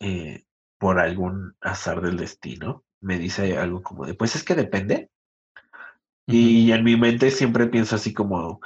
[0.00, 0.44] eh,
[0.78, 5.10] por algún azar del destino, me dice algo como de, pues es que depende.
[6.26, 8.60] Y en mi mente siempre pienso así como,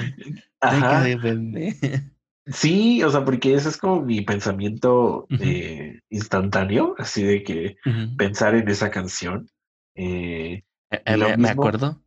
[0.62, 1.76] qué depende?
[2.48, 7.78] Sí, o sea, porque ese es como mi pensamiento eh, instantáneo, así de que
[8.18, 9.50] pensar en esa canción.
[9.96, 12.04] Eh, eh, eh me, acuerdo,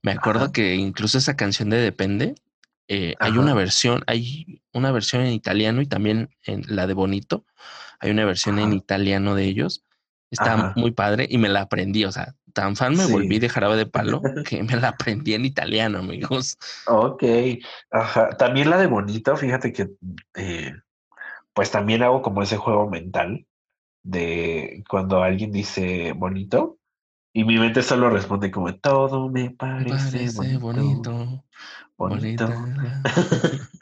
[0.00, 2.34] me acuerdo que incluso esa canción de Depende,
[2.88, 7.44] hay una versión, hay una versión en italiano y también en la de Bonito,
[8.00, 9.84] hay una versión en italiano de ellos
[10.32, 12.06] Está muy padre y me la aprendí.
[12.06, 15.44] O sea, tan fan me volví de jarabe de palo que me la aprendí en
[15.44, 16.56] italiano, amigos.
[16.86, 17.22] Ok.
[17.90, 18.30] Ajá.
[18.30, 19.90] También la de bonito, fíjate que
[20.34, 20.72] eh,
[21.52, 23.46] pues también hago como ese juego mental
[24.02, 26.78] de cuando alguien dice bonito
[27.34, 31.44] y mi mente solo responde como todo me parece, bonito.
[31.96, 32.48] Bonito.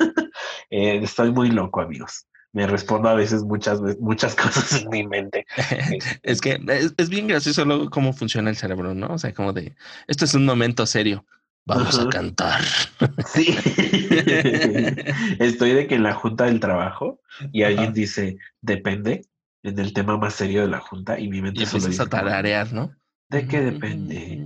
[0.73, 5.47] Eh, estoy muy loco, amigos me respondo a veces muchas, muchas cosas en mi mente.
[6.23, 6.61] es que
[6.97, 9.09] es, bien gracioso luego cómo funciona el cerebro, ¿no?
[9.09, 9.75] O sea, como de,
[10.07, 11.25] esto es un momento serio.
[11.67, 12.61] Vamos a cantar.
[13.27, 13.57] Sí.
[15.39, 17.21] Estoy de que en la junta del trabajo
[17.53, 19.23] y alguien dice, depende,
[19.63, 22.07] en el tema más serio de la junta y mi mente y solo dice, a
[22.07, 22.95] tararear, ¿no?
[23.29, 24.45] ¿De qué depende?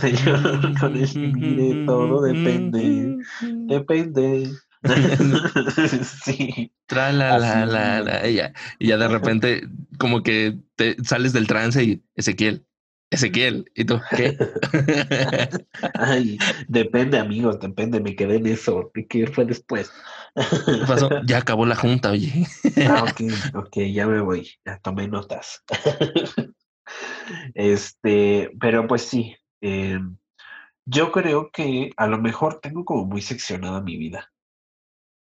[0.00, 3.18] Señor, con mire, todo depende.
[3.42, 4.50] Depende.
[6.24, 6.72] sí.
[6.86, 9.68] Tra la la la, Y, ya, y ya de repente,
[9.98, 12.66] como que te sales del trance y Ezequiel,
[13.10, 14.36] Ezequiel, ¿y tú qué?
[15.94, 18.90] Ay, depende, amigos, depende, me quedé en eso.
[19.08, 19.92] ¿Qué fue después?
[20.34, 21.10] ¿Qué pasó?
[21.26, 22.46] Ya acabó la junta, oye.
[22.88, 23.20] Ah, ok,
[23.54, 24.50] ok, ya me voy.
[24.64, 25.62] Ya tomé notas.
[27.54, 30.16] Este, pero pues sí, em,
[30.84, 34.32] yo creo que a lo mejor tengo como muy seccionada mi vida.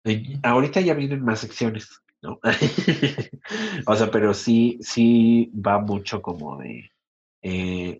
[0.05, 1.89] Eh, ahorita ya vienen más secciones,
[2.21, 2.39] ¿no?
[3.87, 6.91] O sea, pero sí, sí va mucho como de
[7.41, 7.99] eh,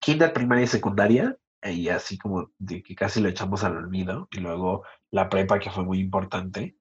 [0.00, 4.40] kinder, primaria y secundaria, y así como de que casi lo echamos al olvido, y
[4.40, 6.76] luego la prepa que fue muy importante.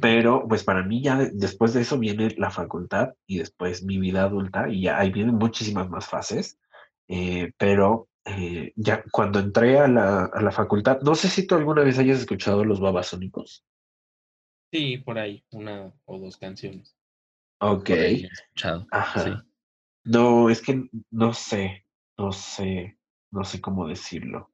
[0.00, 3.98] Pero pues para mí ya de- después de eso viene la facultad y después mi
[3.98, 6.58] vida adulta y ya ahí vienen muchísimas más fases.
[7.08, 11.54] Eh, pero eh, ya cuando entré a la, a la facultad, no sé si tú
[11.56, 13.64] alguna vez hayas escuchado los babasónicos.
[14.72, 16.96] Sí, por ahí, una o dos canciones.
[17.60, 18.86] Ok, ahí escuchado.
[18.90, 19.24] ajá.
[19.24, 19.30] Sí.
[20.04, 21.84] No, es que no sé,
[22.16, 22.98] no sé,
[23.30, 24.50] no sé cómo decirlo,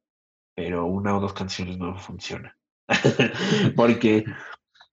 [0.55, 2.57] pero una o dos canciones no funciona.
[3.75, 4.25] Porque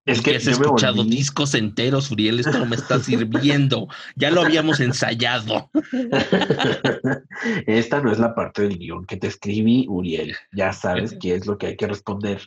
[0.07, 1.11] es que has escuchado volví...
[1.17, 3.89] discos enteros, Uriel, esto no me está sirviendo.
[4.17, 5.71] Ya lo habíamos ensayado.
[7.67, 10.37] Esta no es la parte del guion que te escribí, Uriel.
[10.53, 12.43] Ya sabes qué es lo que hay que responder.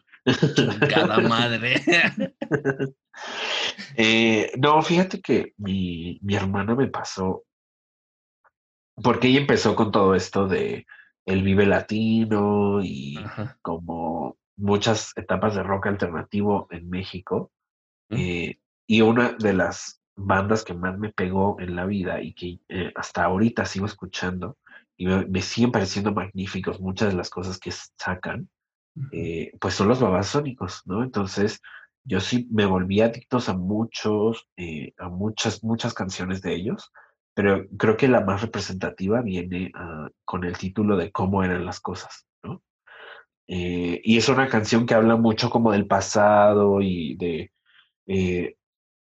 [0.89, 1.81] Cada madre.
[3.95, 7.45] Eh, no, fíjate que mi, mi hermana me pasó,
[9.01, 10.85] porque ella empezó con todo esto de
[11.25, 13.57] el Vive Latino y Ajá.
[13.63, 17.51] como muchas etapas de rock alternativo en México.
[18.09, 18.15] ¿Mm?
[18.17, 22.59] Eh, y una de las bandas que más me pegó en la vida y que
[22.69, 24.57] eh, hasta ahorita sigo escuchando
[24.97, 28.49] y me, me siguen pareciendo magníficos muchas de las cosas que sacan,
[29.11, 31.03] eh, pues son los babasónicos, ¿no?
[31.03, 31.61] Entonces,
[32.03, 36.91] yo sí me volví adictos a muchos, eh, a muchas, muchas canciones de ellos,
[37.35, 41.79] pero creo que la más representativa viene ah, con el título de Cómo eran las
[41.79, 42.63] cosas, ¿no?
[43.47, 47.51] Eh, y es una canción que habla mucho como del pasado y de,
[48.05, 48.57] eh,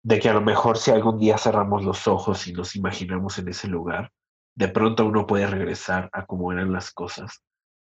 [0.03, 3.49] de que a lo mejor si algún día cerramos los ojos y nos imaginamos en
[3.49, 4.11] ese lugar,
[4.57, 7.45] de pronto uno puede regresar a cómo eran las cosas,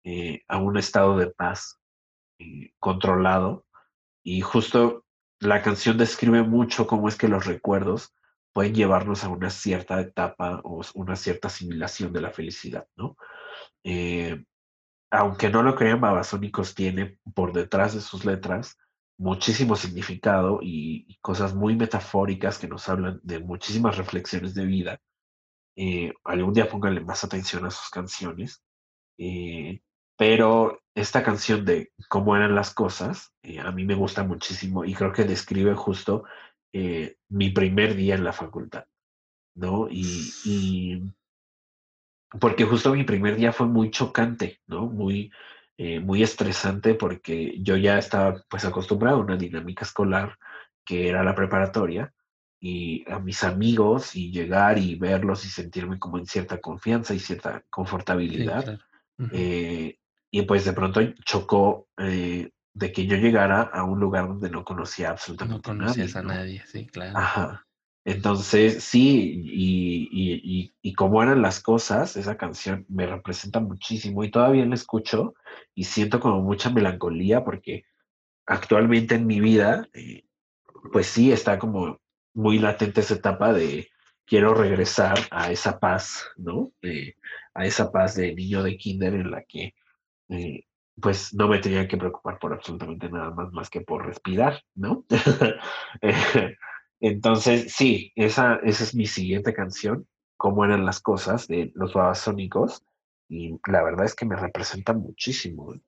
[0.06, 1.80] eh, a un estado de paz
[2.80, 3.66] controlado.
[4.24, 5.06] Y justo
[5.40, 8.14] la canción describe mucho cómo es que los recuerdos
[8.54, 13.18] pueden llevarnos a una cierta etapa o una cierta asimilación de la felicidad, ¿no?
[15.12, 18.78] Aunque no lo crean, Babasónicos tiene por detrás de sus letras
[19.18, 25.01] muchísimo significado y, y cosas muy metafóricas que nos hablan de muchísimas reflexiones de vida.
[25.76, 28.64] Eh, algún día pónganle más atención a sus canciones.
[29.18, 29.82] Eh,
[30.18, 34.93] pero esta canción de cómo eran las cosas, eh, a mí me gusta muchísimo y
[34.93, 36.26] creo que describe justo
[36.74, 38.84] eh, mi primer día en la facultad,
[39.55, 39.88] ¿no?
[39.89, 41.01] Y, y
[42.40, 44.86] porque justo mi primer día fue muy chocante, ¿no?
[44.88, 45.32] Muy,
[45.78, 50.38] eh, muy estresante porque yo ya estaba pues acostumbrado a una dinámica escolar
[50.86, 52.14] que era la preparatoria
[52.60, 57.20] y a mis amigos y llegar y verlos y sentirme como en cierta confianza y
[57.20, 58.80] cierta Sí, confortabilidad.
[59.32, 59.98] eh,
[60.32, 64.64] y pues de pronto chocó eh, de que yo llegara a un lugar donde no
[64.64, 66.34] conocía No absolutamente a conocías nadie, a ¿no?
[66.34, 67.18] nadie, sí, claro.
[67.18, 67.66] Ajá.
[68.06, 74.24] Entonces, sí, y, y, y, y cómo eran las cosas, esa canción me representa muchísimo
[74.24, 75.36] y todavía la escucho
[75.76, 77.84] y siento como mucha melancolía porque
[78.45, 80.24] actualmente en mi vida, eh,
[80.91, 82.00] pues sí, está como
[82.34, 83.89] muy latente esa etapa de
[84.26, 86.72] quiero regresar a esa paz, ¿no?
[86.82, 87.16] Eh,
[87.54, 89.74] a esa paz de niño de kinder en la que
[90.30, 90.66] eh,
[91.02, 95.06] pues no me tenía que preocupar por absolutamente nada más más que por respirar, ¿no?
[97.02, 102.84] Entonces, sí, esa, esa es mi siguiente canción, Cómo eran las cosas de los babasónicos,
[103.28, 105.82] y la verdad es que me representa muchísimo, ¿eh?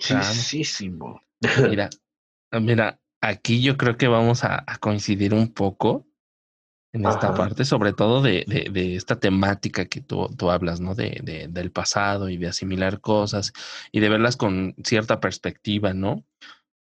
[0.00, 0.34] Claro.
[0.36, 1.22] muchísimo.
[1.70, 1.88] Mira,
[2.52, 6.06] ah, mira, aquí yo creo que vamos a, a coincidir un poco
[6.92, 10.80] en esta Ajá, parte, sobre todo de, de, de esta temática que tú, tú hablas,
[10.80, 10.94] ¿no?
[10.94, 13.52] De, de- del pasado y de asimilar cosas
[13.92, 16.24] y de verlas con cierta perspectiva, ¿no?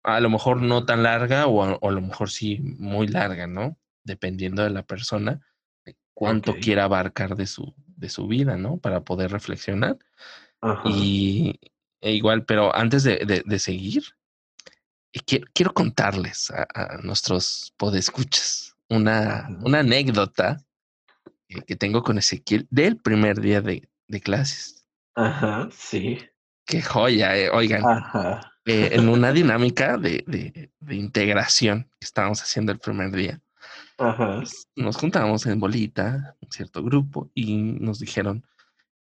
[0.05, 3.47] A lo mejor no tan larga o a, o a lo mejor sí muy larga,
[3.47, 3.79] ¿no?
[4.05, 5.41] Dependiendo de la persona,
[5.85, 8.79] de cuánto quiera abarcar de su, de su vida, ¿no?
[8.79, 9.99] Para poder reflexionar.
[10.61, 11.61] ajá, Y
[12.01, 14.05] e igual, pero antes de, de, de seguir,
[15.13, 20.59] y quiero, quiero contarles a, a nuestros podescuchas una, una anécdota
[21.49, 24.87] que, que tengo con Ezequiel del primer día de, de clases.
[25.17, 26.19] ajá, sí,
[26.67, 27.83] Qué joya, eh, oigan.
[27.83, 33.41] ajá, eh, en una dinámica de, de, de integración que estábamos haciendo el primer día,
[33.99, 38.47] ajá, pues, nos juntamos en bolita, un cierto grupo, y nos dijeron,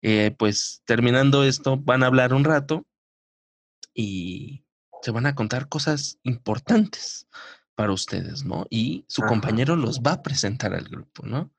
[0.01, 2.85] eh, pues terminando esto, van a hablar un rato
[3.93, 4.65] y,
[5.01, 7.27] se van a contar cosas importantes
[7.75, 8.65] para ustedes, ¿no?
[8.69, 9.29] Y su Ajá.
[9.29, 11.51] compañero los va a presentar al grupo, ¿no?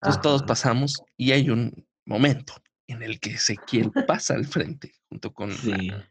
[0.00, 2.54] Entonces todos pasamos y hay un momento
[2.86, 5.90] en el que Ezequiel pasa al frente junto con, Sí.
[5.90, 6.09] la-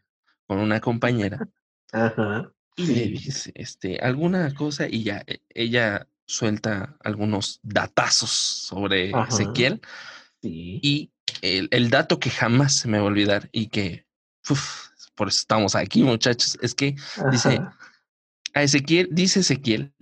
[0.50, 1.48] con una compañera
[1.92, 2.52] Ajá.
[2.76, 9.28] y le dice este, alguna cosa y ya e- ella suelta algunos datazos sobre Ajá.
[9.30, 9.80] Ezequiel
[10.42, 10.80] Sí.
[10.82, 11.12] y
[11.44, 14.08] el, el dato que jamás se me va a olvidar y que,
[14.50, 16.96] uf, por eso estamos aquí muchachos, es que
[17.30, 17.60] dice,
[18.56, 19.94] a Ezequiel, dice Ezequiel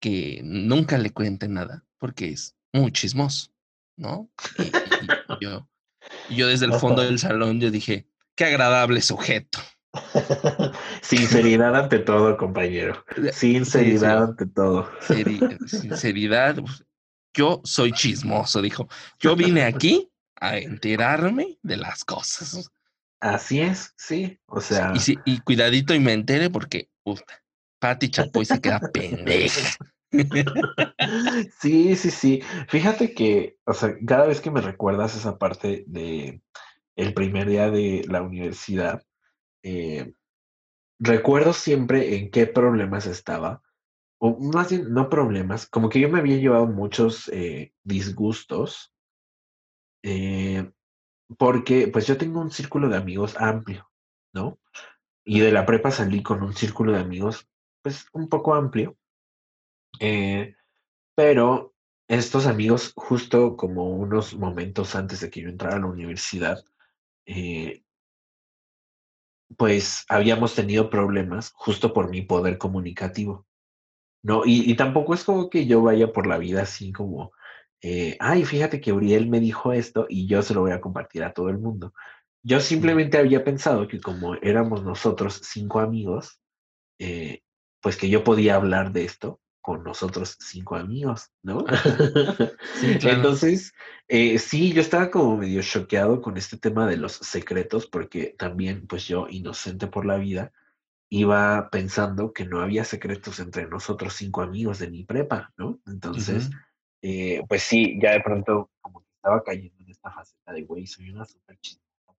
[0.00, 3.50] que nunca le cuente nada porque es muy chismoso,
[3.98, 4.30] ¿no?
[4.58, 4.68] Y, y-
[5.42, 5.68] yo,
[6.30, 8.06] yo desde el fondo del salón yo dije,
[8.40, 9.58] qué agradable sujeto.
[11.02, 13.04] Sinceridad ante todo, compañero.
[13.34, 14.88] Sinceridad ante todo.
[15.02, 16.82] Seri- sinceridad, pues,
[17.36, 18.88] yo soy chismoso, dijo.
[19.18, 22.70] Yo vine aquí a enterarme de las cosas.
[23.20, 24.38] Así es, sí.
[24.46, 27.42] O sea, Y, si- y cuidadito y me entere porque, puta,
[27.78, 29.76] Pati Chapoy se queda pendeja.
[31.60, 32.42] sí, sí, sí.
[32.68, 36.40] Fíjate que, o sea, cada vez que me recuerdas esa parte de
[36.96, 39.02] el primer día de la universidad,
[39.62, 40.14] eh,
[40.98, 43.62] recuerdo siempre en qué problemas estaba,
[44.18, 48.92] o más bien, no problemas, como que yo me había llevado muchos eh, disgustos,
[50.02, 50.70] eh,
[51.38, 53.90] porque pues yo tengo un círculo de amigos amplio,
[54.32, 54.58] ¿no?
[55.24, 57.48] Y de la prepa salí con un círculo de amigos,
[57.82, 58.96] pues un poco amplio,
[61.14, 61.74] pero
[62.10, 66.64] estos amigos, justo como unos momentos antes de que yo entrara a la universidad,
[67.26, 67.82] eh,
[69.56, 73.46] pues habíamos tenido problemas justo por mi poder comunicativo,
[74.22, 74.44] ¿no?
[74.44, 77.32] Y, y tampoco es como que yo vaya por la vida así como,
[77.82, 81.24] eh, ay, fíjate que Uriel me dijo esto y yo se lo voy a compartir
[81.24, 81.94] a todo el mundo.
[82.42, 86.40] Yo simplemente había pensado que como éramos nosotros cinco amigos,
[86.98, 87.42] eh,
[87.82, 91.64] pues que yo podía hablar de esto con nosotros cinco amigos, ¿no?
[92.80, 93.16] Sí, claro.
[93.16, 93.72] Entonces,
[94.08, 98.86] eh, sí, yo estaba como medio choqueado con este tema de los secretos, porque también,
[98.86, 100.52] pues yo, inocente por la vida,
[101.10, 105.80] iba pensando que no había secretos entre nosotros cinco amigos de mi prepa, ¿no?
[105.86, 106.50] Entonces,
[107.02, 110.86] eh, pues sí, ya de pronto como que estaba cayendo en esta faceta de, güey,
[110.86, 112.16] soy una super chismosa.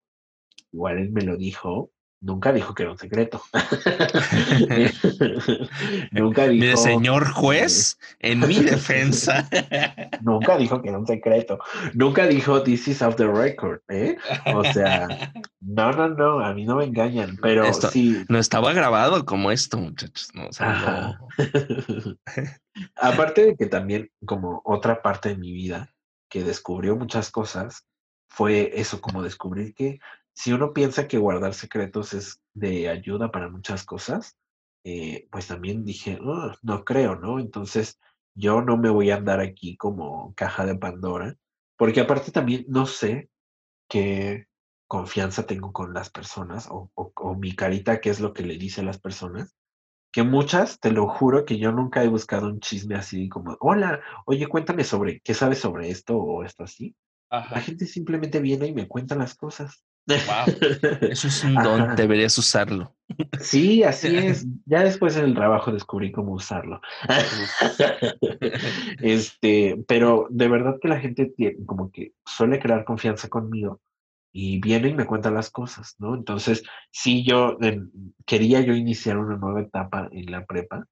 [0.71, 1.91] Igual él me lo dijo,
[2.21, 3.41] nunca dijo que era un secreto.
[6.11, 6.61] nunca dijo...
[6.63, 9.47] Mire, señor juez, en mi defensa.
[10.21, 11.59] Nunca dijo que era un secreto.
[11.93, 14.17] Nunca dijo this is off the record, ¿eh?
[14.53, 18.23] O sea, no, no, no, a mí no me engañan, pero Esto- sí.
[18.29, 20.29] no estaba grabado como esto, muchachos.
[20.33, 21.37] No, o sea, no-
[22.95, 25.93] Aparte de que también como otra parte de mi vida
[26.29, 27.85] que descubrió muchas cosas
[28.29, 29.99] fue eso, como descubrir que
[30.33, 34.37] si uno piensa que guardar secretos es de ayuda para muchas cosas,
[34.83, 37.39] eh, pues también dije, "Ugh, no creo, ¿no?
[37.39, 37.99] Entonces
[38.35, 41.35] yo no me voy a andar aquí como caja de Pandora,
[41.77, 43.29] porque aparte también no sé
[43.89, 44.47] qué
[44.87, 48.57] confianza tengo con las personas o, o- o mi carita, qué es lo que le
[48.57, 49.55] dice a las personas
[50.11, 54.01] que muchas, te lo juro que yo nunca he buscado un chisme así como, hola,
[54.25, 56.95] oye, cuéntame sobre, ¿qué sabes sobre esto o esto así?
[57.49, 59.83] La gente simplemente viene y me cuenta las cosas.
[60.07, 60.45] Wow.
[61.01, 61.95] Eso es un don, Ajá.
[61.95, 62.95] deberías usarlo.
[63.39, 64.45] Sí, así es.
[64.65, 66.81] Ya después en el trabajo descubrí cómo usarlo.
[69.01, 73.81] Este, pero de verdad que la gente tiene, como que suele crear confianza conmigo
[74.31, 76.15] y viene y me cuenta las cosas, ¿no?
[76.15, 77.57] Entonces, sí, yo
[78.25, 80.85] quería yo iniciar una nueva etapa en la prepa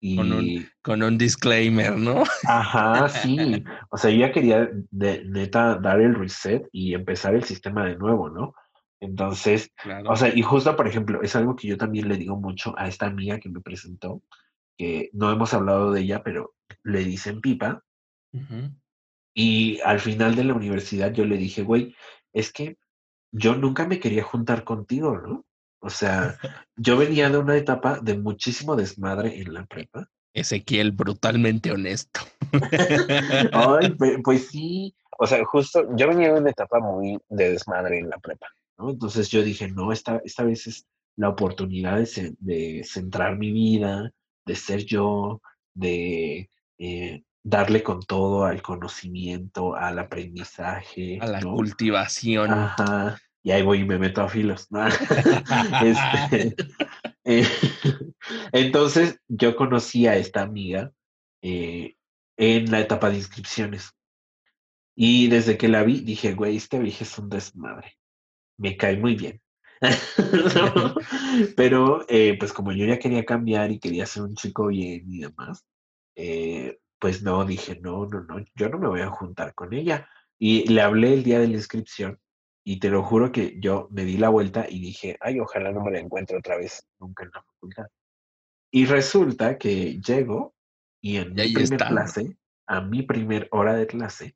[0.00, 2.22] Con un- Con un disclaimer, ¿no?
[2.46, 3.36] ajá, sí,
[3.90, 7.96] o sea, yo ya quería de, neta dar el reset y empezar el sistema de
[7.96, 8.54] nuevo, ¿no?
[9.00, 10.10] Entonces, Claro.
[10.10, 12.88] o sea, y justo, por ejemplo, es algo que yo también le digo mucho a
[12.88, 14.22] esta amiga que me presentó,
[14.76, 17.82] que no hemos hablado de ella, pero le dicen pipa,
[19.34, 21.94] y al final de la universidad yo le dije, güey,
[22.32, 22.76] es que
[23.32, 25.45] yo nunca me quería juntar contigo, ¿no?
[25.80, 26.38] O sea,
[26.76, 30.08] yo venía de una etapa de muchísimo desmadre en la prepa.
[30.32, 32.20] Ezequiel, brutalmente honesto.
[33.52, 34.94] Ay, pues sí.
[35.18, 38.46] O sea, justo yo venía de una etapa muy de desmadre en la prepa,
[38.78, 38.90] ¿no?
[38.90, 44.10] Entonces yo dije, no, esta, esta vez es la oportunidad de, de centrar mi vida,
[44.44, 45.40] de ser yo,
[45.74, 51.54] de eh, darle con todo al conocimiento, al aprendizaje, A la ¿no?
[51.54, 52.50] cultivación.
[52.50, 53.18] Ajá.
[53.46, 54.66] Y ahí voy y me meto a filos.
[55.84, 56.56] Este,
[57.22, 57.46] eh,
[58.50, 60.90] entonces yo conocí a esta amiga
[61.42, 61.94] eh,
[62.36, 63.92] en la etapa de inscripciones.
[64.96, 67.96] Y desde que la vi, dije, güey, este vieja es un desmadre.
[68.58, 69.40] Me cae muy bien.
[71.56, 75.20] Pero eh, pues como yo ya quería cambiar y quería ser un chico bien y
[75.20, 75.64] demás,
[76.16, 80.08] eh, pues no, dije, no, no, no, yo no me voy a juntar con ella.
[80.36, 82.18] Y le hablé el día de la inscripción
[82.68, 85.84] y te lo juro que yo me di la vuelta y dije, ay, ojalá no
[85.84, 87.86] me la encuentre otra vez nunca en la facultad.
[88.72, 90.52] Y resulta que llego
[91.00, 92.36] y en mi primer clase,
[92.66, 94.34] a mi primer hora de clase,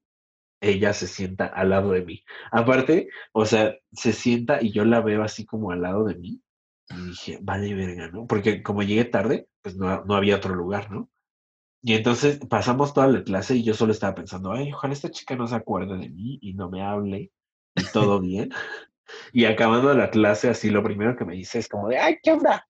[0.60, 2.22] ella se sienta al lado de mí.
[2.52, 6.40] Aparte, o sea, se sienta y yo la veo así como al lado de mí.
[6.90, 8.28] Y dije, vale verga, ¿no?
[8.28, 11.10] Porque como llegué tarde, pues no, no había otro lugar, ¿no?
[11.82, 15.34] Y entonces pasamos toda la clase y yo solo estaba pensando, ay, ojalá esta chica
[15.34, 17.39] no se acuerde de mí y no me hable y
[17.92, 18.50] todo bien.
[19.32, 22.32] Y acabando la clase, así lo primero que me dice es como de, ay, ¿qué
[22.32, 22.66] onda?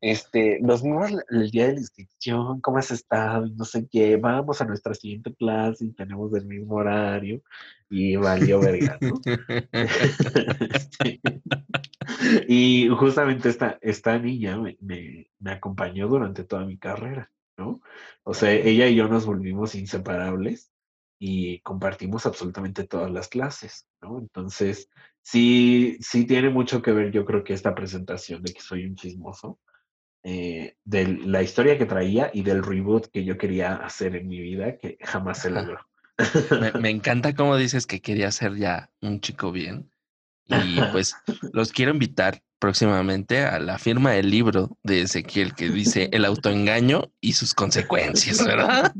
[0.00, 3.46] Este, nos vimos el día de la inscripción, ¿cómo has estado?
[3.56, 7.42] No sé qué, vamos a nuestra siguiente clase y tenemos el mismo horario.
[7.90, 9.20] Y valió verga, ¿no?
[12.48, 17.80] Y justamente esta, esta niña me, me acompañó durante toda mi carrera, ¿no?
[18.24, 20.73] O sea, ella y yo nos volvimos inseparables
[21.26, 24.18] y compartimos absolutamente todas las clases, ¿no?
[24.18, 24.90] Entonces,
[25.22, 28.94] sí, sí tiene mucho que ver, yo creo que esta presentación de que soy un
[28.94, 29.58] chismoso,
[30.22, 34.38] eh, de la historia que traía y del reboot que yo quería hacer en mi
[34.38, 35.78] vida, que jamás se logró.
[36.78, 39.90] Me, encanta cómo dices que quería ser ya un chico bien.
[40.46, 41.16] Y pues
[41.52, 47.12] los quiero invitar próximamente a la firma del libro de Ezequiel que dice El autoengaño
[47.20, 48.94] y sus consecuencias, ¿verdad?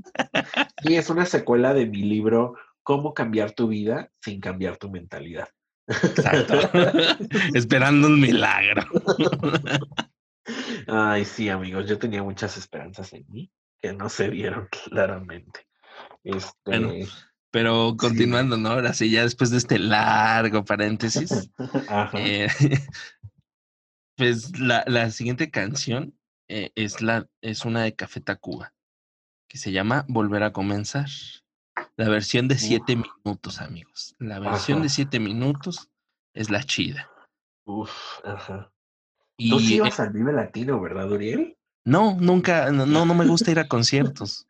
[0.82, 5.48] Sí, es una secuela de mi libro Cómo cambiar tu vida sin cambiar tu mentalidad.
[5.86, 6.58] Exacto.
[7.54, 8.82] Esperando un milagro.
[10.86, 15.66] Ay, sí, amigos, yo tenía muchas esperanzas en mí que no se vieron claramente.
[16.22, 17.06] Este,
[17.54, 18.70] pero continuando, ¿no?
[18.70, 21.52] Ahora sí, ya después de este largo paréntesis,
[22.14, 22.48] eh,
[24.16, 28.74] pues la, la, siguiente canción eh, es, la, es una de Café Tacuba,
[29.48, 31.06] que se llama Volver a comenzar.
[31.96, 34.16] La versión de siete minutos, amigos.
[34.18, 35.92] La versión de siete minutos
[36.34, 37.08] es la chida.
[37.66, 37.92] Uf,
[38.24, 38.72] ajá.
[39.36, 41.56] Y, Tú sí ibas al Vive Latino, ¿verdad, Uriel?
[41.84, 44.48] No, nunca, no, no me gusta ir a conciertos.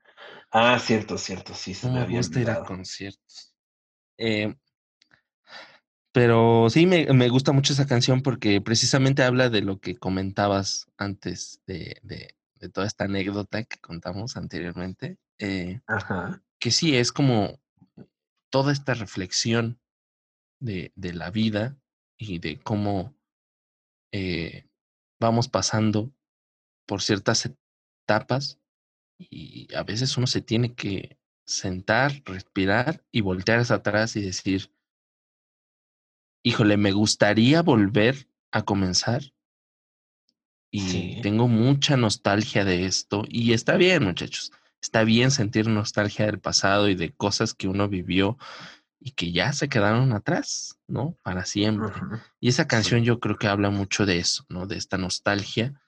[0.55, 3.55] Ah, cierto, cierto, sí, se me, me gusta ir a conciertos.
[4.17, 4.55] Eh,
[6.13, 10.87] pero sí, me, me, gusta mucho esa canción porque precisamente habla de lo que comentabas
[10.97, 15.19] antes de, de, de toda esta anécdota que contamos anteriormente.
[15.39, 17.61] Eh, Ajá que sí es como
[18.51, 19.79] toda esta reflexión
[20.61, 21.77] de, de la vida
[22.17, 23.15] y de cómo
[24.13, 24.67] eh,
[25.21, 26.11] vamos pasando
[26.87, 27.45] por ciertas
[28.07, 28.59] etapas
[29.19, 34.71] y a veces uno se tiene que sentar, respirar y voltear hacia atrás y decir,
[36.43, 39.23] híjole, me gustaría volver a comenzar
[40.71, 44.51] y tengo mucha nostalgia de esto y está bien, muchachos
[44.85, 48.37] está bien sentir nostalgia del pasado y de cosas que uno vivió
[49.01, 51.17] y que ya se quedaron atrás, ¿no?
[51.23, 51.89] Para siempre.
[52.39, 54.67] Y esa canción yo creo que habla mucho de eso, ¿no?
[54.67, 55.81] De esta nostalgia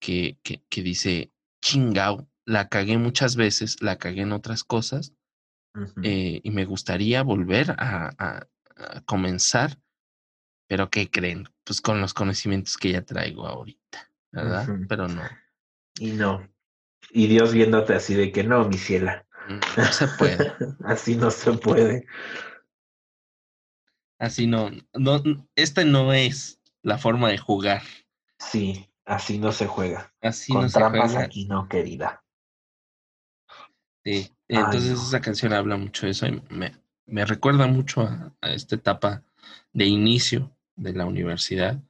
[0.00, 5.14] que, que, que dice, chingao, la cagué muchas veces, la cagué en otras cosas
[6.02, 8.46] eh, y me gustaría volver a, a,
[9.04, 9.78] comenzar,
[10.66, 11.48] pero ¿qué creen?
[11.64, 14.66] Pues con los conocimientos que ya traigo ahorita, ¿verdad?
[14.88, 15.22] Pero no.
[16.00, 16.48] Y no,
[17.10, 19.26] y Dios viéndote así de que no, mi ciela.
[19.48, 20.52] Mm, no se puede.
[20.84, 22.06] así no se puede.
[24.18, 25.22] Así no, no,
[25.54, 27.82] esta no es la forma de jugar.
[28.38, 30.12] Sí, así no se juega.
[30.20, 31.20] Así no se juega.
[31.20, 32.24] aquí no, querida.
[34.04, 36.72] Sí, entonces esa canción habla mucho de eso y me,
[37.06, 39.22] me recuerda mucho a, a, esta etapa
[39.72, 41.80] de inicio de la universidad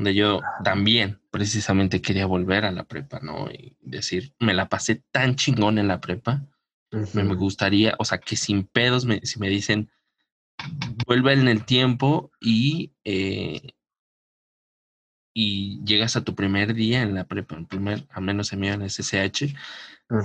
[0.00, 3.50] donde yo también precisamente quería volver a la prepa, ¿no?
[3.50, 6.42] Y decir, me la pasé tan chingón en la prepa,
[7.12, 9.90] me, gustaría, o sea, que sin pedos, me, si me dicen,
[11.06, 13.74] vuelve en el tiempo y, eh,
[15.32, 18.68] y llegas a tu primer día en la prepa, el primer, a menos en mí
[18.68, 19.54] en el SSH,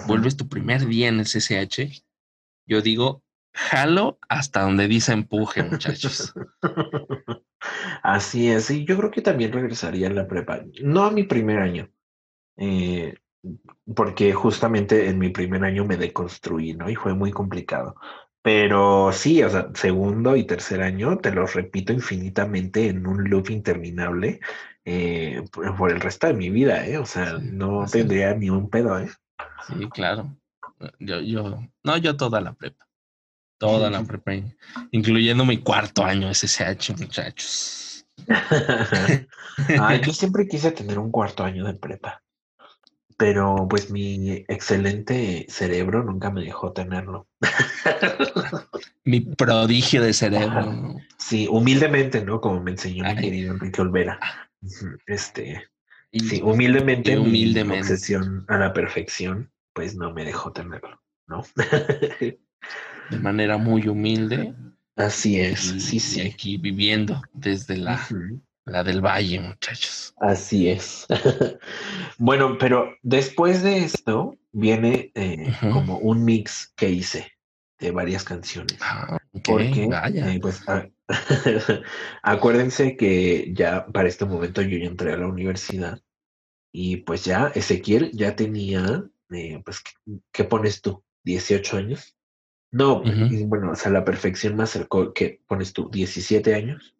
[0.07, 2.03] vuelves tu primer día en el SSH,
[2.67, 6.33] yo digo, jalo hasta donde dice empuje, muchachos.
[8.03, 11.59] Así es, y yo creo que también regresaría en la prepa, no a mi primer
[11.59, 11.89] año,
[12.57, 13.15] eh,
[13.95, 16.89] porque justamente en mi primer año me deconstruí, ¿no?
[16.89, 17.95] Y fue muy complicado.
[18.41, 23.49] Pero sí, o sea, segundo y tercer año, te lo repito infinitamente en un loop
[23.49, 24.39] interminable
[24.85, 26.97] eh, por, el resto de mi vida, ¿eh?
[26.99, 29.09] O sea, no tendría ni un pedo, ¿eh?
[29.67, 30.35] Sí, claro.
[30.99, 32.87] Yo, yo, no, yo toda la prepa.
[33.57, 34.33] Toda la prepa,
[34.91, 38.05] incluyendo mi cuarto año SSH, muchachos.
[39.79, 42.21] Ah, yo siempre quise tener un cuarto año de prepa,
[43.15, 47.27] pero pues mi excelente cerebro nunca me dejó tenerlo.
[49.05, 50.97] Mi prodigio de cerebro.
[51.17, 52.41] Sí, humildemente, ¿no?
[52.41, 54.19] Como me enseñó mi querido Enrique Olvera.
[55.05, 55.63] Este,
[56.11, 57.75] sí, humildemente, humildemente.
[57.75, 61.43] mi obsesión a la perfección, pues no me dejó tenerlo, ¿no?
[63.09, 64.53] de manera muy humilde.
[64.95, 66.21] Así es, sí, sí.
[66.21, 68.01] Aquí viviendo desde la,
[68.65, 70.13] la del valle, muchachos.
[70.17, 71.05] Así es.
[72.17, 77.34] bueno, pero después de esto viene eh, como un mix que hice
[77.91, 78.77] varias canciones.
[78.81, 80.61] Ah, porque, eh, pues,
[82.23, 86.01] acuérdense que ya para este momento yo ya entré a la universidad
[86.71, 89.81] y pues ya Ezequiel ya tenía, eh, pues,
[90.31, 91.03] ¿qué, pones tú?
[91.25, 92.15] ¿18 años?
[92.71, 93.01] No,
[93.45, 95.89] bueno, o sea, la perfección más acercó, ¿qué pones tú?
[95.89, 96.95] ¿17 años?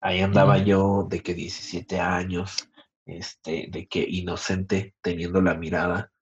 [0.00, 2.70] Ahí andaba yo de que 17 años,
[3.04, 6.12] este, de que inocente, teniendo la mirada,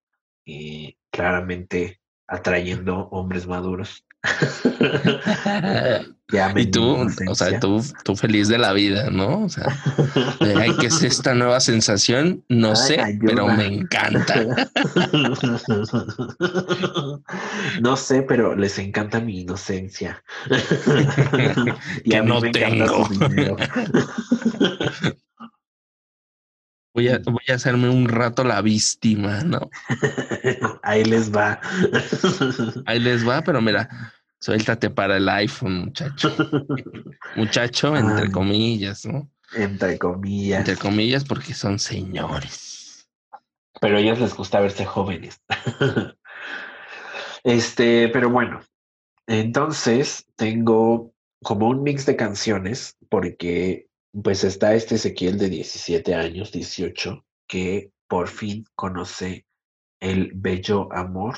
[0.44, 4.05] y eh, claramente atrayendo hombres maduros.
[6.56, 9.44] y tú, o sea, tú, tú feliz de la vida, ¿no?
[9.44, 9.66] O sea,
[10.80, 12.42] ¿qué es esta nueva sensación?
[12.48, 14.44] No sé, pero me encanta.
[17.80, 20.22] no sé, pero les encanta mi inocencia.
[22.04, 23.08] y que no tengo.
[26.92, 29.70] Voy a, voy a hacerme un rato la víctima, ¿no?
[30.82, 31.60] Ahí les va.
[32.86, 36.34] Ahí les va, pero mira, suéltate para el iPhone, muchacho.
[37.36, 39.30] Muchacho, entre comillas, ¿no?
[39.54, 40.60] Entre comillas.
[40.60, 43.08] Entre comillas, porque son señores.
[43.80, 45.40] Pero a ellos les gusta verse jóvenes.
[47.44, 48.60] este, pero bueno,
[49.26, 51.12] entonces tengo
[51.42, 53.88] como un mix de canciones, porque
[54.22, 59.46] pues está este Ezequiel de 17 años, 18, que por fin conoce
[60.00, 61.36] el bello amor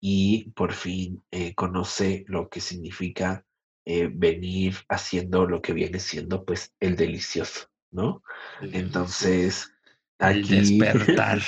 [0.00, 3.44] y por fin eh, conoce lo que significa
[3.84, 8.22] eh, venir haciendo lo que viene siendo pues el delicioso, ¿no?
[8.60, 9.72] Entonces,
[10.18, 10.54] aquí...
[10.56, 11.40] El despertar.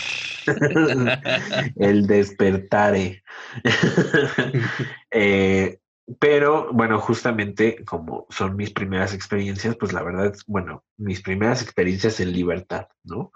[1.76, 3.22] el despertare.
[5.10, 5.78] eh,
[6.18, 12.20] pero bueno, justamente como son mis primeras experiencias, pues la verdad, bueno, mis primeras experiencias
[12.20, 13.32] en libertad, ¿no?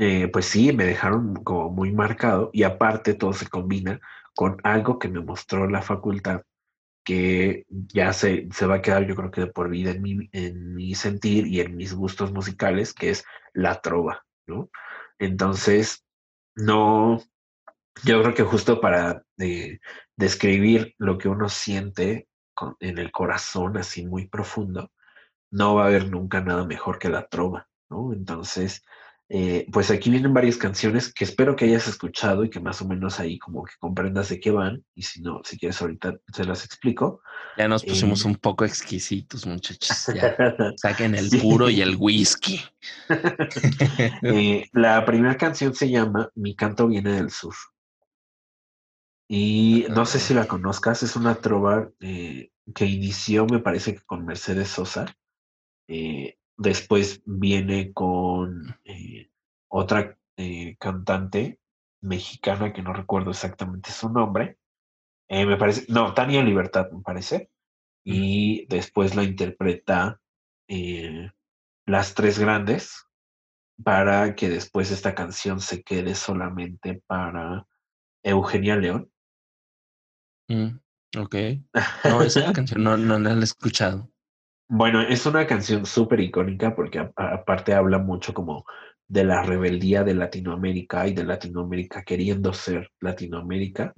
[0.00, 4.00] Eh, pues sí, me dejaron como muy marcado y aparte todo se combina
[4.34, 6.40] con algo que me mostró la facultad
[7.04, 10.30] que ya se, se va a quedar yo creo que de por vida en mi,
[10.32, 14.70] en mi sentir y en mis gustos musicales, que es la trova, ¿no?
[15.18, 16.02] Entonces,
[16.54, 17.20] no,
[18.02, 19.80] yo creo que justo para eh,
[20.16, 22.26] describir lo que uno siente
[22.80, 24.92] en el corazón, así muy profundo,
[25.50, 28.14] no va a haber nunca nada mejor que la trova, ¿no?
[28.14, 28.82] Entonces,
[29.32, 32.88] eh, pues aquí vienen varias canciones que espero que hayas escuchado y que más o
[32.88, 34.84] menos ahí como que comprendas de qué van.
[34.96, 37.22] Y si no, si quieres ahorita se las explico.
[37.56, 40.12] Ya nos pusimos eh, un poco exquisitos, muchachos.
[40.12, 40.36] Ya
[40.76, 42.60] saquen el puro y el whisky.
[44.72, 47.54] la primera canción se llama Mi canto viene del sur.
[49.28, 54.00] Y no sé si la conozcas, es una trova eh, que inició, me parece que
[54.00, 55.06] con Mercedes Sosa.
[55.86, 59.29] Eh, después viene con eh,
[59.70, 60.16] otra
[60.78, 61.60] cantante
[62.00, 64.58] mexicana que no recuerdo exactamente su nombre.
[65.28, 67.50] me parece, no, Tania Libertad, me parece.
[68.04, 70.20] Y después la interpreta
[71.86, 73.06] Las Tres Grandes
[73.82, 77.66] para que después esta canción se quede solamente para
[78.22, 79.10] Eugenia León.
[80.48, 80.78] Mm,
[81.18, 81.34] ok.
[82.04, 84.10] No, esa canción no, no la he escuchado.
[84.68, 88.64] Bueno, es una canción súper icónica porque aparte habla mucho como
[89.10, 93.92] de la rebeldía de Latinoamérica y de Latinoamérica queriendo ser Latinoamérica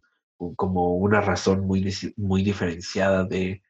[0.56, 3.62] como una razón muy, muy diferenciada de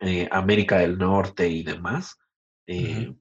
[0.00, 2.16] eh, América del Norte y demás.
[2.66, 3.14] Eh,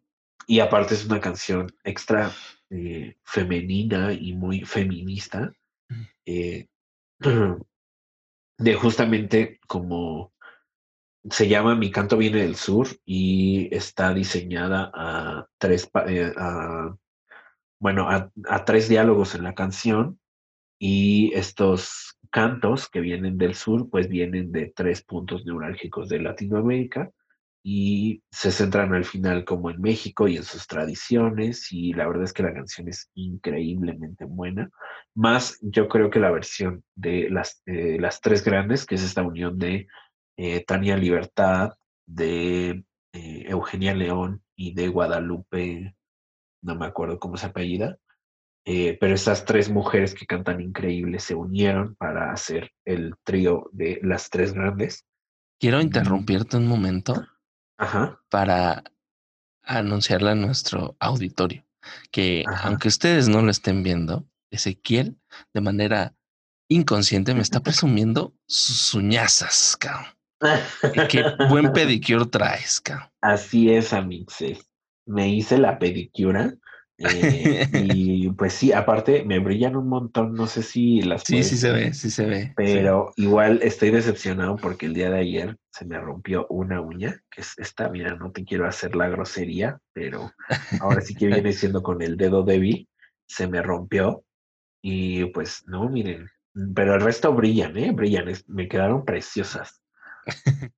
[0.48, 2.32] y aparte es una canción extra
[2.70, 5.52] eh, femenina y muy feminista.
[5.90, 6.64] Mm.
[8.60, 10.34] de justamente como
[11.30, 15.92] se llama Mi canto viene del sur y está diseñada a tres,
[17.80, 20.20] bueno, a, tres diálogos en la canción
[20.80, 27.12] y estos cantos que vienen del sur pues vienen de tres puntos neurálgicos de Latinoamérica
[27.64, 32.24] y se centran al final como en México y en sus tradiciones y la verdad
[32.24, 34.70] es que la canción es increíblemente buena.
[35.16, 39.24] Más yo creo que la versión de las, eh, las tres grandes, que es esta
[39.24, 39.88] unión de
[40.38, 41.74] eh, Tania Libertad,
[42.06, 45.97] de eh, Eugenia León y de Guadalupe,
[46.62, 47.98] no me acuerdo cómo se apellida,
[48.66, 54.00] eh, pero estas tres mujeres que cantan increíble se unieron para hacer el trío de
[54.04, 55.06] las tres grandes.
[55.60, 57.26] Quiero interrumpirte un momento
[57.78, 58.84] Ajá, para
[59.64, 61.66] anunciarle a nuestro auditorio
[62.12, 62.68] que Ajá.
[62.68, 65.18] aunque ustedes no lo estén viendo, Ezequiel
[65.54, 66.14] de manera
[66.70, 70.12] inconsciente me está presumiendo sus uñazas, cabrón.
[71.10, 73.10] Qué buen pedicure traes, cabrón.
[73.22, 74.67] Así es, Amixes.
[75.08, 76.54] Me hice la pedicura.
[77.00, 81.50] eh, y pues sí, aparte me brillan un montón, no sé si las Sí, puedes
[81.50, 82.46] sí se ve, sí se ve.
[82.46, 82.54] sí.
[82.56, 87.42] pero igual estoy decepcionado porque el día de ayer se me rompió una uña, que
[87.42, 90.32] es esta, mira, no te quiero hacer la grosería, pero
[90.80, 92.88] ahora sí que viene siendo con el dedo débil,
[93.28, 94.24] se me rompió
[94.82, 96.28] y pues no, miren,
[96.76, 97.92] pero el resto brillan, ¿eh?
[97.92, 99.82] Brillan, es- me quedaron preciosas.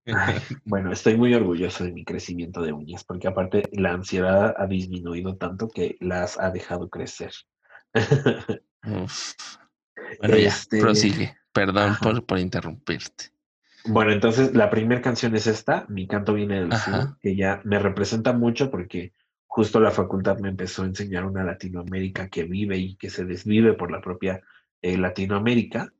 [0.05, 0.35] Ay,
[0.65, 5.37] bueno, estoy muy orgulloso de mi crecimiento de uñas, porque aparte la ansiedad ha disminuido
[5.37, 7.31] tanto que las ha dejado crecer.
[8.85, 9.33] Uf.
[10.19, 11.35] Bueno, ya, Este, prosigue.
[11.51, 13.31] Perdón por, por interrumpirte.
[13.85, 17.79] Bueno, entonces la primera canción es esta, Mi canto viene del sur, que ya me
[17.79, 19.13] representa mucho porque
[19.47, 23.73] justo la facultad me empezó a enseñar una Latinoamérica que vive y que se desvive
[23.73, 24.41] por la propia
[24.81, 25.91] eh, Latinoamérica.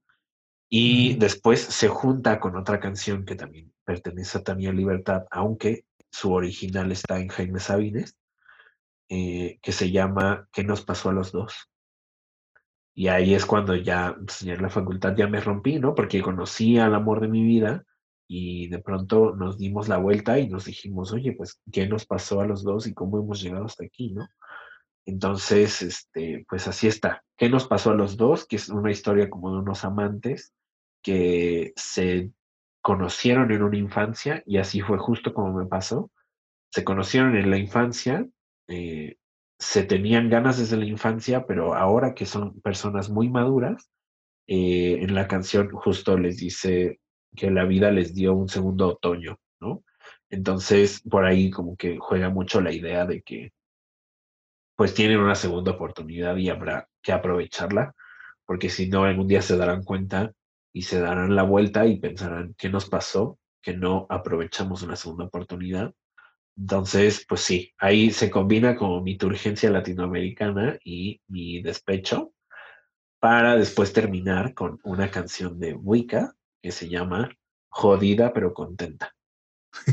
[0.69, 6.31] Y después se junta con otra canción que también pertenece a Tania Libertad, aunque su
[6.31, 8.15] original está en Jaime Sabines,
[9.09, 11.55] eh, que se llama ¿Qué nos pasó a los dos?
[12.93, 15.95] Y ahí es cuando ya, pues, ya en la facultad ya me rompí, ¿no?
[15.95, 17.83] Porque conocí al amor de mi vida
[18.27, 22.41] y de pronto nos dimos la vuelta y nos dijimos, oye, pues, ¿qué nos pasó
[22.41, 24.27] a los dos y cómo hemos llegado hasta aquí, ¿no?
[25.05, 27.23] Entonces, este, pues así está.
[27.35, 28.45] ¿Qué nos pasó a los dos?
[28.45, 30.53] Que es una historia como de unos amantes
[31.01, 32.31] que se
[32.81, 36.11] conocieron en una infancia y así fue justo como me pasó.
[36.71, 38.27] Se conocieron en la infancia,
[38.67, 39.17] eh,
[39.59, 43.89] se tenían ganas desde la infancia, pero ahora que son personas muy maduras,
[44.47, 46.99] eh, en la canción justo les dice
[47.35, 49.83] que la vida les dio un segundo otoño, ¿no?
[50.29, 53.51] Entonces, por ahí como que juega mucho la idea de que
[54.75, 57.93] pues tienen una segunda oportunidad y habrá que aprovecharla,
[58.45, 60.31] porque si no, algún día se darán cuenta
[60.73, 63.39] y se darán la vuelta y pensarán, ¿qué nos pasó?
[63.61, 65.93] Que no aprovechamos una segunda oportunidad.
[66.57, 72.33] Entonces, pues sí, ahí se combina como mi turgencia latinoamericana y mi despecho
[73.19, 77.29] para después terminar con una canción de Wicca que se llama
[77.69, 79.13] Jodida pero contenta.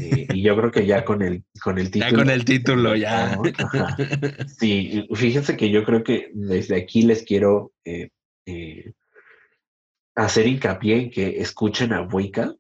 [0.01, 2.97] Eh, y yo creo que ya con el, con el Ya título con el título,
[2.97, 3.39] ya.
[3.59, 3.97] ajá,
[4.59, 8.11] Sí, fíjense que yo creo que desde aquí les quiero eh,
[8.47, 8.93] eh,
[10.17, 12.55] hacer hincapié en que escuchen a Buica,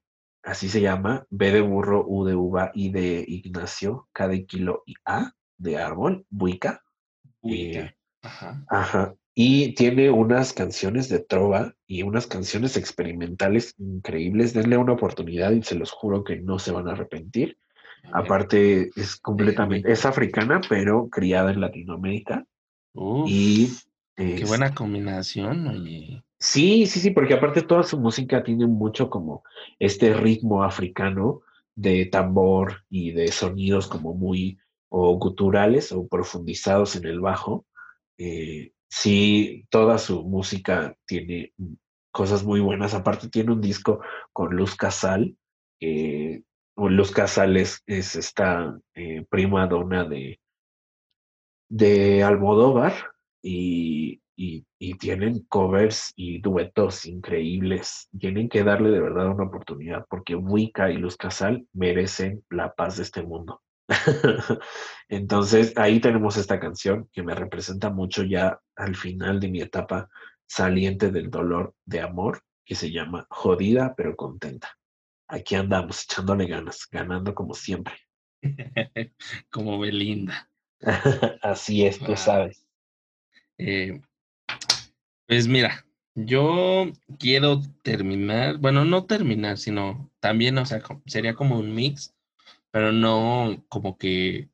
[0.45, 4.83] así se llama, B de burro, U de uva, I de Ignacio, K de kilo
[4.87, 6.83] y A de árbol, Buica.
[7.41, 7.81] Ubica.
[7.81, 8.65] eh, Ajá.
[8.69, 9.15] ajá.
[9.35, 14.55] Y tiene unas canciones de trova y unas canciones experimentales increíbles.
[14.55, 17.59] Denle una oportunidad y se los juro que no se van a arrepentir.
[18.13, 19.93] Aparte, es completamente, Wicca.
[19.93, 22.47] es africana, pero criada en Latinoamérica.
[22.95, 23.69] Uf, Y
[24.17, 26.23] qué buena combinación, oye.
[26.39, 29.43] Sí, sí, sí, porque aparte toda su música tiene mucho como
[29.79, 31.41] este ritmo africano
[31.75, 34.59] de tambor y de sonidos como muy
[34.89, 37.67] o guturales o profundizados en el bajo.
[38.19, 41.53] Eh, sí, toda su música tiene
[42.13, 42.95] cosas muy buenas.
[42.95, 44.01] Aparte tiene un disco
[44.33, 45.37] con Luz Casal,
[46.77, 50.41] o Luz Casal es, es esta eh, prima donna de,
[51.69, 52.95] de Almodóvar
[53.43, 58.09] y, y, y tienen covers y duetos increíbles.
[58.19, 62.99] Tienen que darle de verdad una oportunidad porque Wicca y Luz Casal merecen la paz
[62.99, 63.63] de este mundo.
[65.09, 70.09] Entonces ahí tenemos esta canción que me representa mucho ya al final de mi etapa
[70.47, 74.77] saliente del dolor de amor, que se llama Jodida pero contenta.
[75.29, 77.95] Aquí andamos echándole ganas, ganando como siempre.
[79.51, 80.49] Como Belinda.
[81.43, 82.65] Así es, tú sabes.
[83.59, 84.01] Eh,
[85.27, 91.75] pues mira, yo quiero terminar, bueno, no terminar, sino también, o sea, sería como un
[91.75, 92.15] mix,
[92.71, 94.49] pero no como que,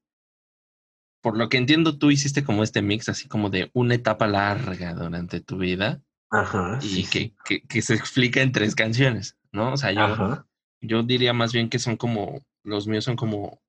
[1.22, 4.94] por lo que entiendo, tú hiciste como este mix, así como de una etapa larga
[4.94, 7.36] durante tu vida Ajá, y sí, que, sí.
[7.44, 9.72] que, que se explica en tres canciones, ¿no?
[9.72, 10.46] O sea, yo, Ajá,
[10.80, 13.62] yo diría más bien que son como, los míos son como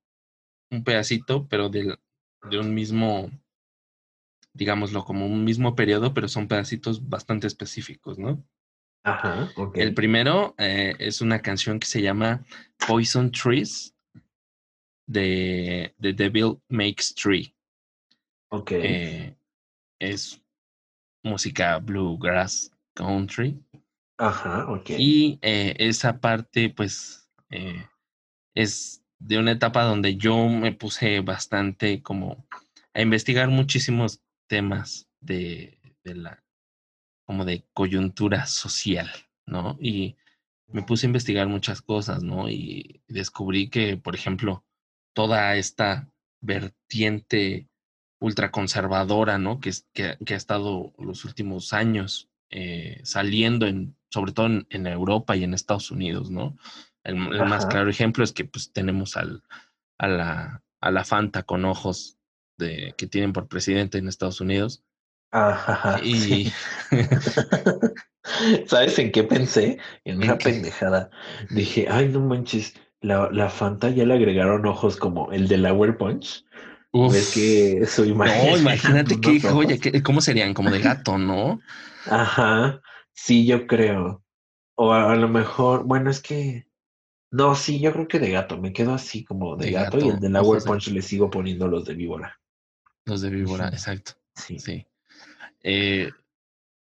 [0.70, 1.98] un pedacito, pero del,
[2.50, 3.30] de un mismo,
[4.54, 8.42] digámoslo, como un mismo periodo, pero son pedacitos bastante específicos, ¿no?
[9.02, 9.76] ajá, ok.
[9.76, 12.42] El primero eh, es una canción que se llama
[12.86, 13.94] Poison Trees
[15.06, 17.54] de The Devil Makes Tree.
[18.48, 18.72] Ok.
[18.72, 19.36] Eh,
[19.98, 20.40] es
[21.22, 23.60] música bluegrass country.
[24.16, 24.90] Ajá, ok.
[24.90, 27.28] Y eh, esa parte, pues,
[28.54, 32.46] es de una etapa donde yo me puse bastante como
[32.94, 36.44] a investigar muchísimos temas de, de la,
[37.26, 39.10] como de coyuntura social,
[39.46, 39.76] ¿no?
[39.80, 40.16] Y
[40.68, 42.48] me puse a investigar muchas cosas, ¿no?
[42.48, 44.64] Y descubrí que, por ejemplo,
[45.14, 46.10] toda esta
[46.40, 47.68] vertiente
[48.20, 49.60] ultraconservadora, ¿no?
[49.60, 55.36] Que, que, que ha estado los últimos años eh, saliendo, en, sobre todo en, Europa
[55.36, 56.56] y en Estados Unidos, ¿no?
[57.02, 59.42] El, más claro ejemplo es que pues tenemos al,
[59.98, 62.16] a, la, a la Fanta con ojos
[62.56, 64.84] de, que tienen por presidente en Estados Unidos.
[65.30, 66.52] Ajá, y...
[68.66, 69.78] ¿Sabes en qué pensé?
[70.04, 71.10] En, una pendejada.
[71.50, 75.76] Dije, ay, no manches, la, la Fanta ya le agregaron ojos como el de la
[75.98, 76.44] Punch.
[76.94, 78.50] Ves que su imagen.
[78.52, 80.54] No, imagínate qué joya, ¿cómo serían?
[80.54, 81.60] Como de gato, ¿no?
[82.06, 82.80] Ajá,
[83.12, 84.22] sí, yo creo.
[84.76, 86.66] O a, lo mejor, bueno, es que.
[87.30, 88.58] No, sí, yo creo que de gato.
[88.58, 91.84] Me quedo así como de, gato, y el de la Punch le sigo poniendo los
[91.84, 92.40] de víbora.
[93.06, 94.12] Los de víbora, exacto.
[94.34, 94.58] Sí.
[94.58, 94.86] sí.
[95.62, 96.10] Eh,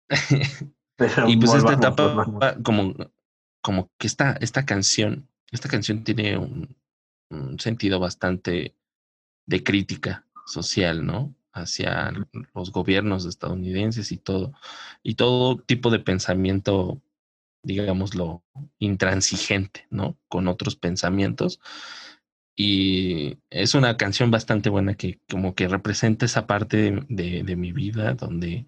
[1.27, 2.95] y pues esta etapa, como,
[3.61, 6.75] como que esta, esta canción, esta canción tiene un,
[7.59, 8.73] sentido bastante
[9.45, 11.35] de crítica social, ¿no?
[11.51, 12.13] Hacia
[12.53, 14.53] los gobiernos estadounidenses y todo,
[15.03, 17.01] y todo tipo de pensamiento,
[17.63, 18.43] digámoslo,
[18.79, 20.17] intransigente, ¿no?
[20.29, 21.59] Con otros pensamientos.
[22.59, 27.71] Y es una canción bastante buena que como que representa esa parte de, de mi
[27.71, 28.65] vida donde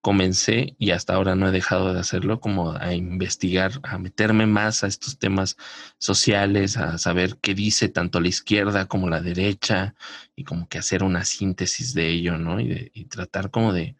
[0.00, 4.82] comencé y hasta ahora no he dejado de hacerlo, como a investigar, a meterme más
[4.82, 5.56] a estos temas
[5.98, 9.94] sociales, a saber qué dice tanto la izquierda como la derecha
[10.34, 12.60] y como que hacer una síntesis de ello, ¿no?
[12.60, 13.96] Y, y tratar como de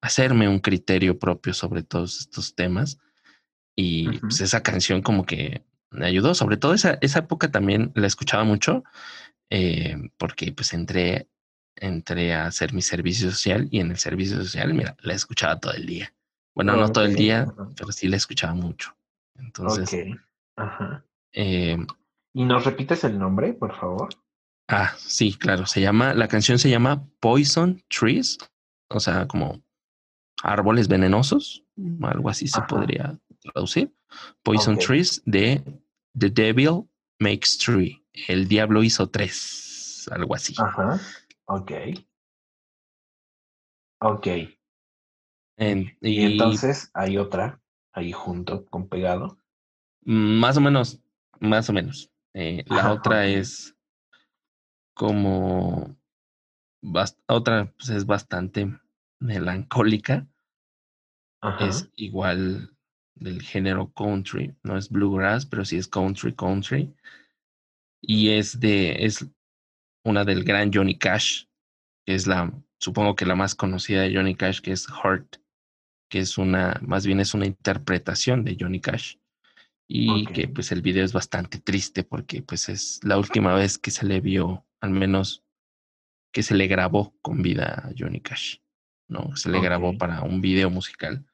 [0.00, 2.98] hacerme un criterio propio sobre todos estos temas.
[3.74, 8.06] Y pues esa canción como que me ayudó, sobre todo esa, esa época también la
[8.06, 8.84] escuchaba mucho,
[9.50, 11.28] eh, porque pues entré
[11.76, 15.74] entré a hacer mi servicio social y en el servicio social, mira, la escuchaba todo
[15.74, 16.12] el día.
[16.54, 17.46] Bueno, no todo el día,
[17.76, 18.96] pero sí la escuchaba mucho.
[19.34, 20.16] Entonces.
[20.56, 21.04] Ajá.
[21.32, 21.76] Eh,
[22.32, 24.08] ¿Y nos repites el nombre, por favor?
[24.68, 25.66] Ah, sí, claro.
[25.66, 28.38] Se llama, la canción se llama Poison Trees,
[28.88, 29.62] o sea, como
[30.42, 31.62] árboles venenosos,
[32.02, 33.18] algo así se podría
[33.52, 33.94] traducir.
[34.42, 35.62] Poison Trees de
[36.18, 38.02] The Devil Makes Tree.
[38.28, 40.54] El diablo hizo tres, algo así.
[40.58, 41.00] Ajá.
[41.46, 41.72] Ok.
[44.00, 44.26] Ok.
[45.56, 47.60] y, entonces hay otra
[47.92, 49.38] ahí junto, con pegado.
[50.02, 51.00] Más o menos,
[51.40, 52.10] más o menos.
[52.34, 53.74] Eh, la otra es
[54.94, 55.96] como
[57.26, 58.78] otra pues es bastante
[59.18, 60.26] melancólica.
[61.60, 62.75] Es igual
[63.16, 66.94] del género country, no es bluegrass, pero sí es country country.
[68.00, 69.26] Y es de es
[70.04, 71.44] una del gran Johnny Cash,
[72.04, 75.36] que es la, supongo que la más conocida de Johnny Cash, que es Heart,
[76.08, 79.16] que es una, más bien es una interpretación de Johnny Cash.
[79.88, 83.92] Y que pues el video es bastante triste porque pues es la última vez que
[83.92, 85.44] se le vio, al menos
[86.32, 88.58] que se le grabó con vida a Johnny Cash,
[89.08, 89.36] ¿no?
[89.36, 91.24] Se le grabó para un video musical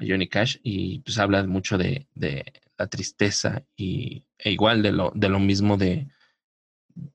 [0.00, 2.44] a Johnny Cash y pues habla mucho de, de
[2.78, 6.08] la tristeza y e igual de lo, de lo mismo de,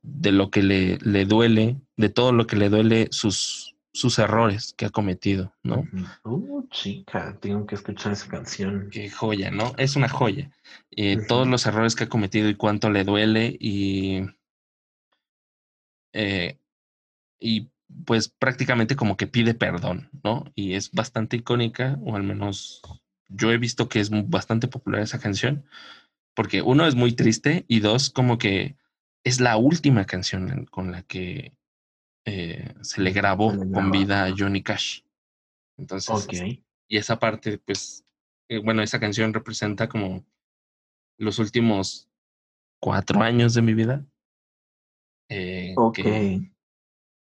[0.02, 4.74] de lo que le, le duele, de todo lo que le duele sus, sus errores
[4.78, 5.84] que ha cometido, ¿no?
[6.24, 8.90] Uh, chica, tengo que escuchar esa canción.
[8.92, 9.74] Qué joya, ¿no?
[9.78, 10.52] Es una joya.
[10.92, 14.22] Eh, todos los errores que ha cometido y cuánto le duele y...
[16.14, 16.58] Eh,
[17.40, 17.70] y
[18.06, 20.52] pues prácticamente como que pide perdón, ¿no?
[20.56, 22.82] Y es bastante icónica, o al menos
[23.28, 25.66] yo he visto que es bastante popular esa canción,
[26.34, 28.76] porque uno es muy triste y dos como que
[29.24, 31.54] es la última canción con la que
[32.26, 35.02] eh, se le grabó con vida a Johnny Cash.
[35.78, 38.06] Entonces, y esa parte, pues,
[38.50, 40.26] eh, bueno, esa canción representa como
[41.18, 42.08] los últimos
[42.80, 44.06] cuatro años de mi vida.
[45.30, 46.52] Eh, que,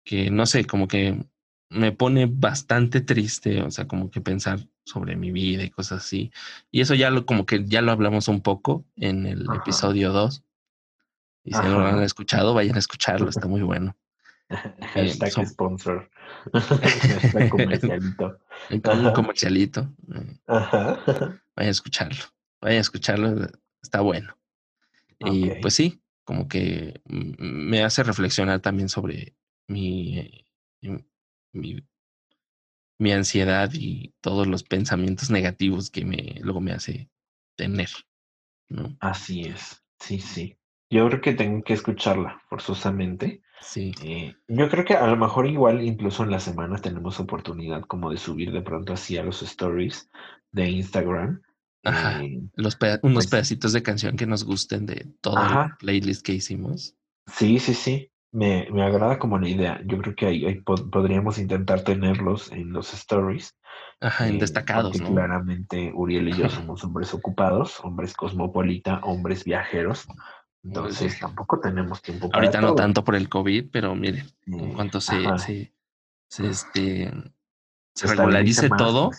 [0.04, 1.24] que, no sé, como que
[1.68, 6.30] me pone bastante triste, o sea, como que pensar sobre mi vida y cosas así.
[6.70, 10.44] Y eso ya lo, como que ya lo hablamos un poco en el episodio 2
[11.44, 13.96] y si no lo han escuchado, vayan a escucharlo, está muy bueno.
[14.94, 16.10] Hashtag eh, sponsor.
[16.52, 18.38] Hashtag comercialito.
[18.70, 19.92] Un comercialito.
[20.14, 22.24] Eh, vayan a escucharlo.
[22.60, 23.48] Vayan a escucharlo,
[23.82, 24.36] está bueno.
[25.18, 29.34] Y pues sí, como que me hace reflexionar también sobre
[29.68, 30.46] mi,
[31.52, 31.84] mi,
[32.98, 37.10] mi ansiedad y todos los pensamientos negativos que me luego me hace
[37.56, 37.88] tener.
[38.68, 38.96] ¿no?
[39.00, 40.56] Así es, sí, sí.
[40.90, 43.42] Yo creo que tengo que escucharla forzosamente.
[43.62, 43.92] Sí.
[44.02, 48.10] Eh, yo creo que a lo mejor igual incluso en la semana tenemos oportunidad como
[48.10, 50.10] de subir de pronto así a los stories
[50.50, 51.40] de Instagram.
[51.84, 52.22] Ajá.
[52.22, 56.34] Eh, los unos pues pedacitos de canción que nos gusten de todo el playlist que
[56.34, 56.94] hicimos.
[57.26, 58.11] Sí, sí, sí.
[58.32, 59.80] Me, me agrada como la idea.
[59.84, 63.54] Yo creo que ahí, podríamos intentar tenerlos en los stories.
[64.00, 65.10] Ajá, en eh, destacados, ¿no?
[65.10, 70.08] Claramente Uriel y yo somos hombres ocupados, hombres cosmopolita, hombres viajeros.
[70.64, 75.00] Entonces tampoco tenemos tiempo para Ahorita no tanto por el COVID, pero miren, en cuanto
[75.00, 75.72] se, se,
[76.28, 77.12] se, este,
[77.94, 79.10] se, regularice todo,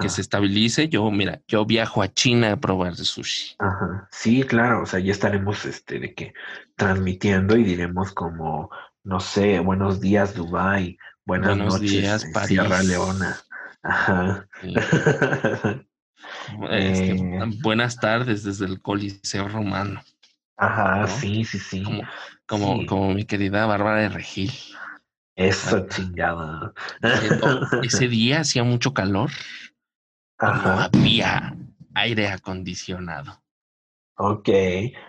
[0.00, 3.56] que se estabilice, yo, mira, yo viajo a China a probar sushi.
[3.58, 4.08] Ajá.
[4.10, 6.32] Sí, claro, o sea, ya estaremos este de que
[6.76, 8.70] transmitiendo y diremos como,
[9.04, 13.36] no sé, buenos días Dubai, buenas noches días, eh, Sierra Leona.
[13.82, 14.48] Ajá.
[16.70, 17.40] Este, eh.
[17.62, 20.02] buenas tardes desde el Coliseo Romano.
[20.56, 21.84] Ajá, sí, sí, sí.
[22.46, 24.50] Como, como, mi querida Bárbara de Regil.
[25.36, 26.72] Eso chingada.
[27.82, 29.30] Ese día hacía mucho calor.
[30.40, 31.54] No había
[31.94, 33.42] aire acondicionado.
[34.16, 34.48] Ok.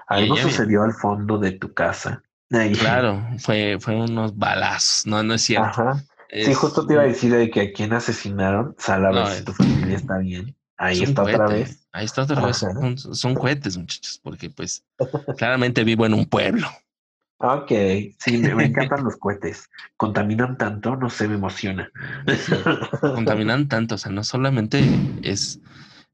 [0.08, 2.24] Algo sucedió al fondo de tu casa.
[2.50, 5.06] Claro, fue, fue unos balazos.
[5.06, 5.68] No, no es cierto.
[5.68, 6.04] Ajá.
[6.30, 8.76] Sí, justo te iba a decir de que a quién asesinaron.
[8.78, 10.56] Sal a ver si tu familia está bien.
[10.78, 11.88] Ahí está otra vez.
[11.92, 12.58] Ahí está otra vez.
[12.58, 14.84] Son, son, cohetes, muchachos, porque pues
[15.38, 16.68] claramente vivo en un pueblo.
[17.40, 17.72] Ok,
[18.18, 19.70] sí, me, encantan los cohetes.
[19.96, 21.90] Contaminan tanto, no sé, me emociona.
[23.02, 24.84] contaminan tanto, o sea, no solamente
[25.22, 25.60] es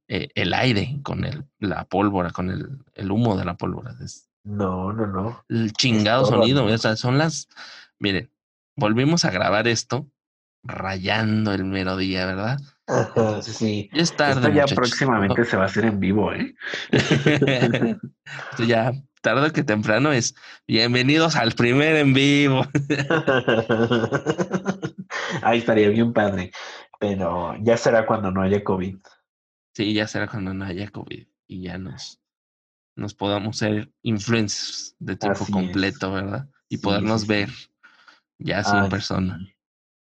[0.07, 3.95] eh, el aire con el, la pólvora, con el, el humo de la pólvora.
[4.03, 5.45] Es no, no, no.
[5.47, 7.47] El chingado sonido, o sea, son las.
[7.99, 8.29] Miren,
[8.75, 10.07] volvimos a grabar esto
[10.63, 12.59] rayando el melodía, ¿verdad?
[13.41, 13.89] sí.
[13.93, 14.41] Ya es tarde.
[14.41, 16.53] Esto ya próximamente se va a hacer en vivo, ¿eh?
[16.91, 18.91] Esto ya
[19.23, 20.35] tarde que temprano es
[20.67, 22.67] bienvenidos al primer en vivo.
[25.41, 26.51] Ahí estaría bien padre,
[26.99, 28.97] pero ya será cuando no haya COVID.
[29.73, 32.19] Sí, ya será cuando no haya COVID y ya nos,
[32.97, 36.49] nos podamos ser influencers de tiempo completo, ¿verdad?
[36.67, 37.47] Y podernos ver
[38.37, 39.39] ya sin persona.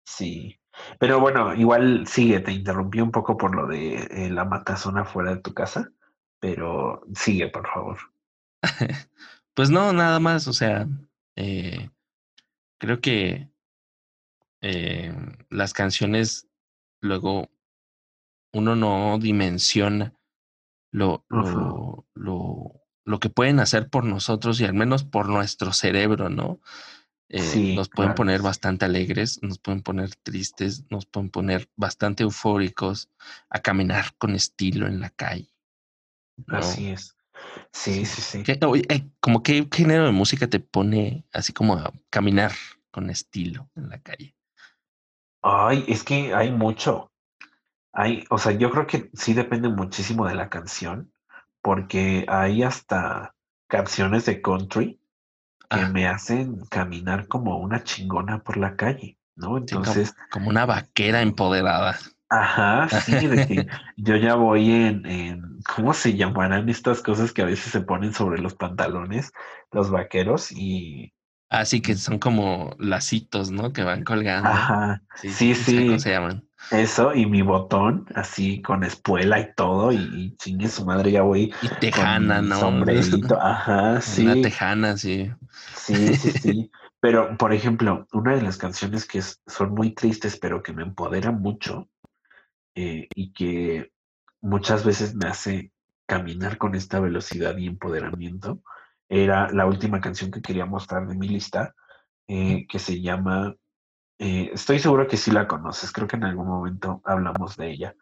[0.05, 0.59] Sí.
[0.99, 5.33] Pero bueno, igual sigue, te interrumpí un poco por lo de eh, la matazona fuera
[5.33, 5.89] de tu casa,
[6.41, 7.97] pero sigue, por favor.
[9.53, 10.87] pues no, nada más, o sea,
[11.35, 11.89] eh,
[12.77, 13.49] creo que
[14.61, 15.13] eh,
[15.49, 16.47] las canciones
[17.01, 17.49] luego
[18.53, 20.13] uno no dimensiona
[20.91, 26.29] lo, lo, lo, lo, que pueden hacer por nosotros y al menos por nuestro cerebro,
[26.29, 26.61] ¿no?
[27.27, 33.09] Eh, nos pueden poner bastante alegres, nos pueden poner tristes, nos pueden poner bastante eufóricos
[33.49, 35.51] a caminar con estilo en la calle.
[36.47, 37.14] Así es.
[37.75, 38.43] Sí, sí, sí.
[38.47, 42.53] Eh, como qué género de música te pone así como a caminar
[42.89, 44.33] con estilo en la calle?
[45.41, 47.11] Ay, es que hay mucho.
[47.91, 51.11] Hay, o sea, yo creo que sí depende muchísimo de la canción,
[51.61, 53.35] porque hay hasta
[53.67, 55.01] canciones de country
[55.69, 55.89] que ah.
[55.89, 59.57] me hacen caminar como una chingona por la calle, ¿no?
[59.57, 60.15] Entonces.
[60.31, 61.99] como, una vaquera empoderada.
[62.35, 63.67] Ajá, sí, de que
[63.97, 68.13] yo ya voy en, en, ¿cómo se llamarán estas cosas que a veces se ponen
[68.13, 69.31] sobre los pantalones,
[69.71, 70.51] los vaqueros?
[70.51, 71.13] Y.
[71.49, 73.71] Así que son como lacitos, ¿no?
[73.71, 74.49] Que van colgando.
[74.49, 75.85] Ajá, sí, sí.
[75.85, 76.45] ¿Cómo se llaman?
[76.71, 81.53] Eso, y mi botón, así con espuela y todo, y, chingue su madre, ya voy.
[81.61, 82.55] Y tejana, ¿no?
[82.59, 84.23] Sombrerito, ajá, sí.
[84.23, 85.31] Una tejana, sí.
[85.75, 86.71] Sí, sí, sí.
[86.99, 91.39] pero, por ejemplo, una de las canciones que son muy tristes, pero que me empoderan
[91.39, 91.87] mucho,
[92.75, 93.91] eh, y que
[94.41, 95.71] muchas veces me hace
[96.05, 98.61] caminar con esta velocidad y empoderamiento,
[99.09, 101.73] era la última canción que quería mostrar de mi lista,
[102.27, 103.55] eh, que se llama
[104.19, 107.95] eh, estoy seguro que sí la conoces, creo que en algún momento hablamos de ella,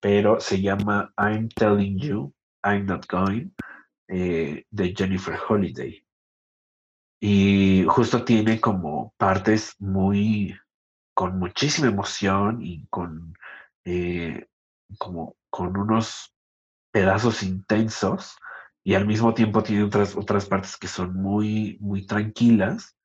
[0.00, 2.34] pero se llama I'm Telling You,
[2.64, 3.50] I'm Not Going,
[4.08, 6.04] de Jennifer Holiday.
[7.20, 10.58] Y justo tiene como partes muy,
[11.14, 13.34] con muchísima emoción y con,
[13.90, 14.46] eh,
[14.98, 16.32] como, con unos
[16.92, 18.36] pedazos intensos
[18.84, 22.96] y al mismo tiempo tiene otras, otras partes que son muy, muy tranquilas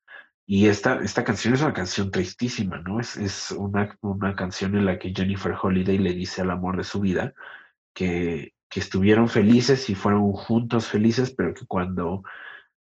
[0.46, 3.00] y esta, esta canción es una canción tristísima, ¿no?
[3.00, 6.84] Es, es una, una, canción en la que Jennifer Holiday le dice al amor de
[6.84, 7.34] su vida
[7.92, 12.22] que, que estuvieron felices y fueron juntos felices, pero que cuando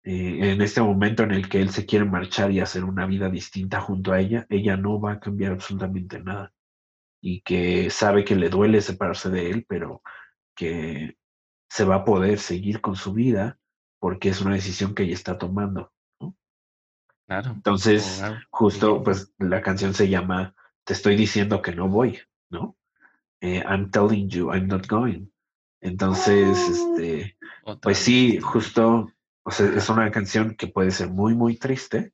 [0.03, 3.30] eh, en este momento en el que él se quiere marchar y hacer una vida
[3.30, 6.53] distinta junto a ella, ella no va a cambiar absolutamente nada.
[7.22, 10.02] Y que sabe que le duele separarse de él, pero
[10.56, 11.18] que
[11.69, 13.60] se va a poder seguir con su vida
[13.99, 15.91] porque es una decisión que ella está tomando.
[17.26, 17.52] Claro.
[17.52, 22.19] Entonces, justo, pues la canción se llama Te estoy diciendo que no voy,
[22.49, 22.77] ¿no?
[23.41, 25.27] Eh, I'm telling you I'm not going.
[25.81, 27.38] Entonces, este,
[27.81, 29.11] pues sí, justo,
[29.44, 32.14] o sea, es una canción que puede ser muy, muy triste,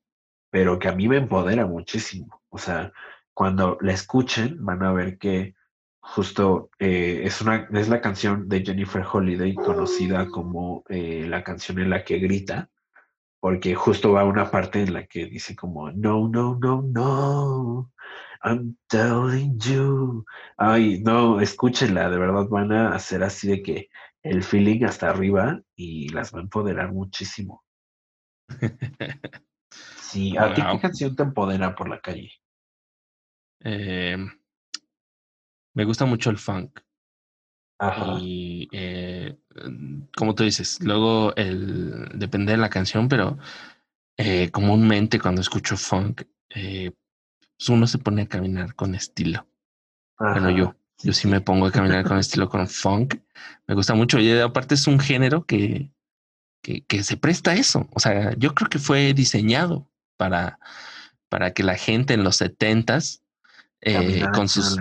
[0.49, 2.41] pero que a mí me empodera muchísimo.
[2.49, 2.91] O sea,
[3.33, 5.55] cuando la escuchen, van a ver que
[5.99, 11.79] justo eh, es, una, es la canción de Jennifer Holiday, conocida como eh, la canción
[11.79, 12.69] en la que grita,
[13.39, 17.91] porque justo va una parte en la que dice como, no, no, no, no,
[18.43, 20.25] I'm telling you.
[20.57, 23.89] Ay, no, escúchenla, de verdad van a hacer así de que
[24.21, 27.63] el feeling hasta arriba y las va a empoderar muchísimo.
[29.97, 32.31] Sí, ¿a ti qué canción te empodera por la calle?
[33.63, 34.17] Eh,
[35.73, 36.79] me gusta mucho el funk.
[37.79, 38.17] Ajá.
[38.19, 39.35] Y eh,
[40.15, 43.37] como tú dices, luego el depende de la canción, pero
[44.17, 46.91] eh, comúnmente cuando escucho funk, eh,
[47.57, 49.47] pues, uno se pone a caminar con estilo.
[50.19, 53.15] Bueno, yo, yo sí me pongo a caminar con estilo con funk.
[53.67, 54.19] Me gusta mucho.
[54.19, 55.91] Y aparte es un género que,
[56.61, 57.89] que, que, se presta a eso.
[57.91, 60.59] O sea, yo creo que fue diseñado para,
[61.29, 63.22] para que la gente en los setentas
[63.83, 64.77] eh, con sus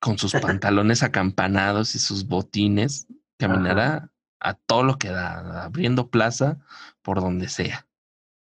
[0.00, 3.06] con sus pantalones acampanados y sus botines
[3.38, 4.10] caminará
[4.40, 6.58] a todo lo que da, abriendo plaza
[7.02, 7.86] por donde sea.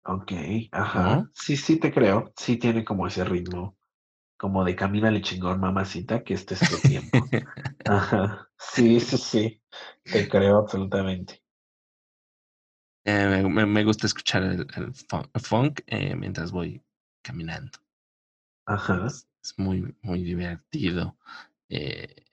[0.06, 0.32] Ok,
[0.72, 1.30] ajá.
[1.32, 2.32] Sí, sí te creo.
[2.36, 3.76] Sí tiene como ese ritmo,
[4.38, 7.18] como de camínale chingón, mamacita, que este es tu tiempo.
[7.86, 8.48] ajá.
[8.58, 9.62] Sí, sí, sí.
[10.02, 11.42] Te creo absolutamente.
[13.06, 14.94] Eh, me, gusta escuchar el,
[15.42, 16.82] funk, eh, mientras voy
[17.22, 17.78] caminando.
[18.66, 19.08] Ajá.
[19.44, 21.16] Es, muy, muy divertido.
[21.68, 22.24] Eh,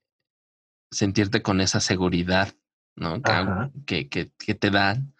[0.89, 2.53] sentirte con esa seguridad,
[2.95, 3.21] ¿no?
[3.85, 5.13] Que, que, que, te dan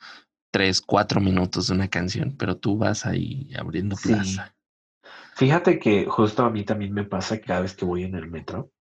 [0.52, 4.56] tres, cuatro minutos de una canción, pero tú vas ahí abriendo plaza.
[5.36, 8.72] Fíjate que justo a mí también me pasa cada vez que voy en el metro,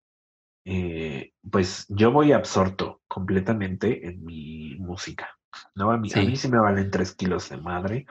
[0.64, 5.38] eh, pues yo voy absorto completamente en mi música,
[5.74, 5.90] ¿no?
[5.90, 8.06] A mí sí, a mí sí me valen tres kilos de madre,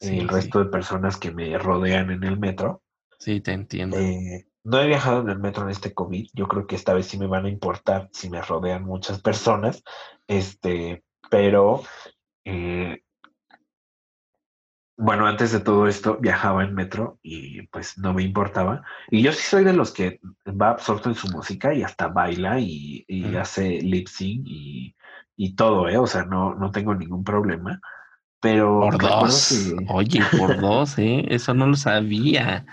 [0.00, 2.82] el resto de personas que me rodean en el metro.
[3.18, 3.96] Sí, te entiendo.
[3.98, 7.06] Eh, no he viajado en el metro en este COVID, yo creo que esta vez
[7.06, 9.82] sí me van a importar si me rodean muchas personas,
[10.26, 11.82] este, pero
[12.44, 13.04] eh,
[14.96, 18.82] bueno, antes de todo esto viajaba en metro y pues no me importaba.
[19.10, 22.60] Y yo sí soy de los que va absorto en su música y hasta baila
[22.60, 23.04] y,
[23.36, 25.98] hace lip sync y, todo, ¿eh?
[25.98, 27.80] O sea, no, no tengo ningún problema.
[28.40, 28.80] Pero...
[28.80, 29.74] Por dos.
[29.88, 31.26] Oye, por dos, ¿eh?
[31.28, 32.64] Eso no lo sabía.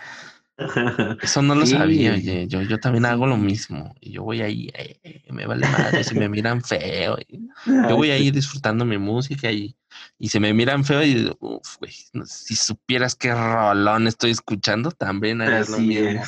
[1.21, 2.47] Eso no lo sabía, oye.
[2.47, 3.95] Yo, yo también hago lo mismo.
[3.99, 7.17] Y yo voy ahí, eh, me vale madre si me miran feo.
[7.65, 9.75] Yo voy ahí disfrutando mi música y,
[10.17, 11.93] y se me miran feo y uff, güey,
[12.25, 16.21] si supieras qué rolón estoy escuchando, también harías lo mismo.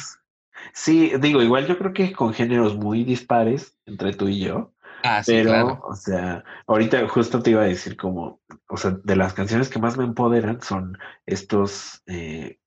[0.73, 4.73] Sí, digo, igual yo creo que con géneros muy dispares entre tú y yo.
[5.03, 9.15] Ah, sí, pero, o sea, ahorita justo te iba a decir como, o sea, de
[9.17, 12.59] las canciones que más me empoderan son estos eh,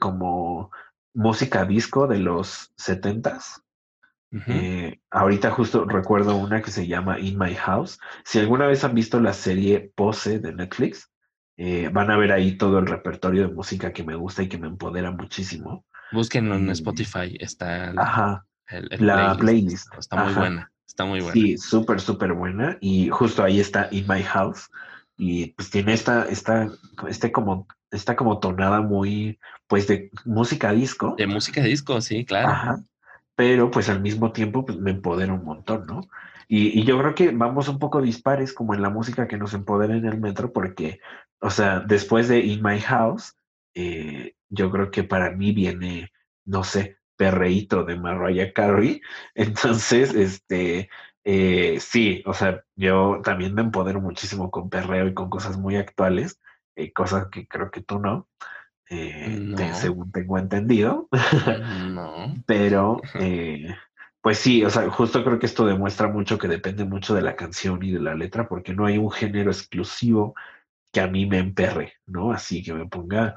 [0.00, 0.72] como
[1.14, 3.62] música disco de los setentas.
[4.48, 8.00] Eh, ahorita justo recuerdo una que se llama In My House.
[8.24, 11.08] Si alguna vez han visto la serie Pose de Netflix,
[11.56, 14.58] eh, van a ver ahí todo el repertorio de música que me gusta y que
[14.58, 15.86] me empodera muchísimo.
[16.10, 18.44] Búsquenlo en Spotify, está la,
[18.98, 19.86] la playlist.
[19.96, 21.32] Está muy buena, está muy buena.
[21.32, 22.76] Sí, súper, súper buena.
[22.80, 24.68] Y justo ahí está In My House.
[25.16, 26.68] Y pues tiene esta, esta,
[27.08, 31.14] este como está como tonada muy, pues, de música disco.
[31.16, 32.48] De música disco, sí, claro.
[32.48, 32.82] Ajá.
[33.36, 36.02] Pero pues al mismo tiempo pues, me empodera un montón, ¿no?
[36.46, 39.54] Y, y, yo creo que vamos un poco dispares como en la música que nos
[39.54, 41.00] empodera en el metro, porque,
[41.40, 43.34] o sea, después de In My House,
[43.74, 46.12] eh, yo creo que para mí viene,
[46.44, 49.00] no sé, Perreíto de Mariah Carey.
[49.34, 50.88] Entonces, este,
[51.24, 55.76] eh, sí, o sea, yo también me empodero muchísimo con perreo y con cosas muy
[55.76, 56.40] actuales.
[56.76, 58.28] Eh, cosas que creo que tú no,
[58.90, 61.08] eh, según tengo entendido.
[61.90, 62.34] no.
[62.46, 63.74] Pero, eh,
[64.20, 67.36] pues sí, o sea, justo creo que esto demuestra mucho que depende mucho de la
[67.36, 70.34] canción y de la letra, porque no hay un género exclusivo
[70.92, 72.32] que a mí me emperre, ¿no?
[72.32, 73.36] Así que me ponga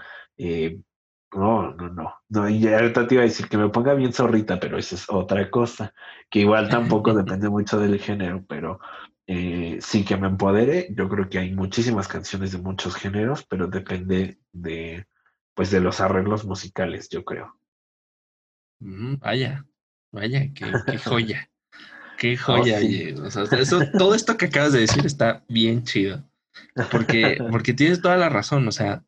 [1.34, 2.14] No, no, no.
[2.30, 4.96] No, y ya ahorita te iba a decir que me ponga bien zorrita, pero eso
[4.96, 5.94] es otra cosa,
[6.30, 8.80] que igual tampoco depende mucho del género, pero
[9.28, 10.88] eh, sí que me empodere.
[10.92, 15.06] Yo creo que hay muchísimas canciones de muchos géneros, pero depende de,
[15.54, 17.60] pues, de los arreglos musicales, yo creo.
[18.80, 19.66] Mm, vaya,
[20.12, 21.50] vaya, qué, qué joya.
[22.18, 22.80] Qué oh, joya,
[23.22, 26.24] O sea, eso, todo esto que acabas de decir está bien chido.
[26.92, 28.68] Porque, porque tienes toda la razón.
[28.68, 29.04] O sea,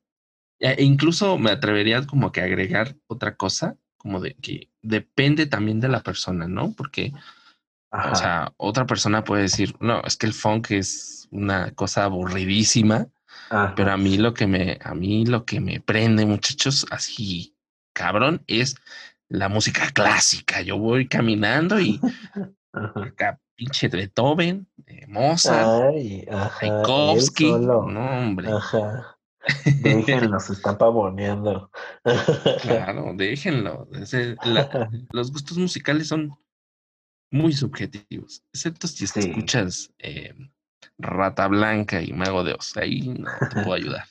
[0.59, 5.89] e incluso me atrevería como que agregar otra cosa, como de que depende también de
[5.89, 6.73] la persona, ¿no?
[6.73, 7.13] Porque,
[7.91, 13.07] o sea, otra persona puede decir, no, es que el funk es una cosa aburridísima,
[13.75, 17.55] pero a mí lo que me, a mí lo que me prende, muchachos, así
[17.93, 18.75] cabrón, es
[19.27, 20.61] la música clásica.
[20.61, 21.99] Yo voy caminando y
[22.73, 25.95] acá pinche Beethoven, eh, Mozart,
[26.59, 28.49] Tchaikovsky, no hombre.
[29.81, 31.71] Déjenlo, se está pavoneando.
[32.61, 33.87] Claro, déjenlo.
[35.11, 36.37] los gustos musicales son
[37.31, 40.33] muy subjetivos, excepto si escuchas eh,
[40.97, 42.75] Rata Blanca y Mago de Oz.
[42.77, 44.05] Ahí no te puedo ayudar.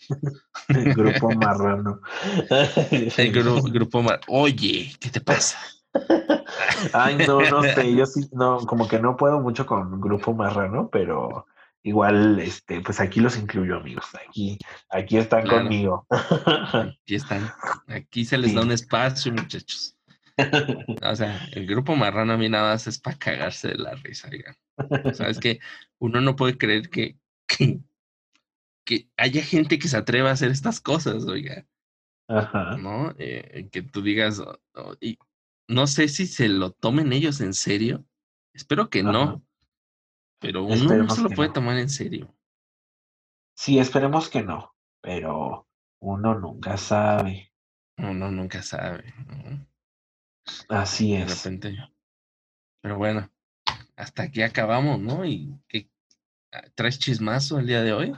[0.69, 2.01] El grupo marrano.
[3.17, 4.25] El grupo marrano.
[4.29, 5.59] Oye, ¿qué te pasa?
[6.93, 7.95] Ay, no, no sé.
[7.95, 11.47] Yo sí, no, como que no puedo mucho con grupo marrano, pero
[11.83, 14.07] igual, este, pues aquí los incluyo, amigos.
[14.29, 14.59] Aquí,
[14.91, 16.07] aquí están conmigo.
[16.11, 17.51] Aquí están.
[17.87, 19.97] Aquí se les da un espacio, muchachos.
[21.03, 24.29] O sea, el grupo marrano a mí nada más es para cagarse de la risa,
[24.29, 24.55] digan.
[25.05, 25.59] O sea, es que
[25.99, 27.19] uno no puede creer que,
[27.49, 31.67] que, haya gente que se atreva a hacer estas cosas, oiga.
[32.29, 32.77] Ajá.
[32.77, 33.15] ¿No?
[33.19, 34.41] Eh, que tú digas,
[35.01, 35.19] y
[35.67, 38.05] no sé si se lo tomen ellos en serio.
[38.55, 39.43] Espero que no.
[40.41, 42.35] Pero uno no se lo puede tomar en serio.
[43.57, 45.67] Sí, esperemos que no, pero
[46.01, 47.53] uno nunca sabe.
[47.97, 49.13] Uno nunca sabe.
[50.69, 51.29] Así es.
[51.29, 51.79] De repente.
[52.81, 53.29] Pero bueno,
[53.97, 55.25] hasta aquí acabamos, ¿no?
[55.25, 55.91] ¿Y qué
[56.53, 58.15] ah, traes chismazo el día de hoy?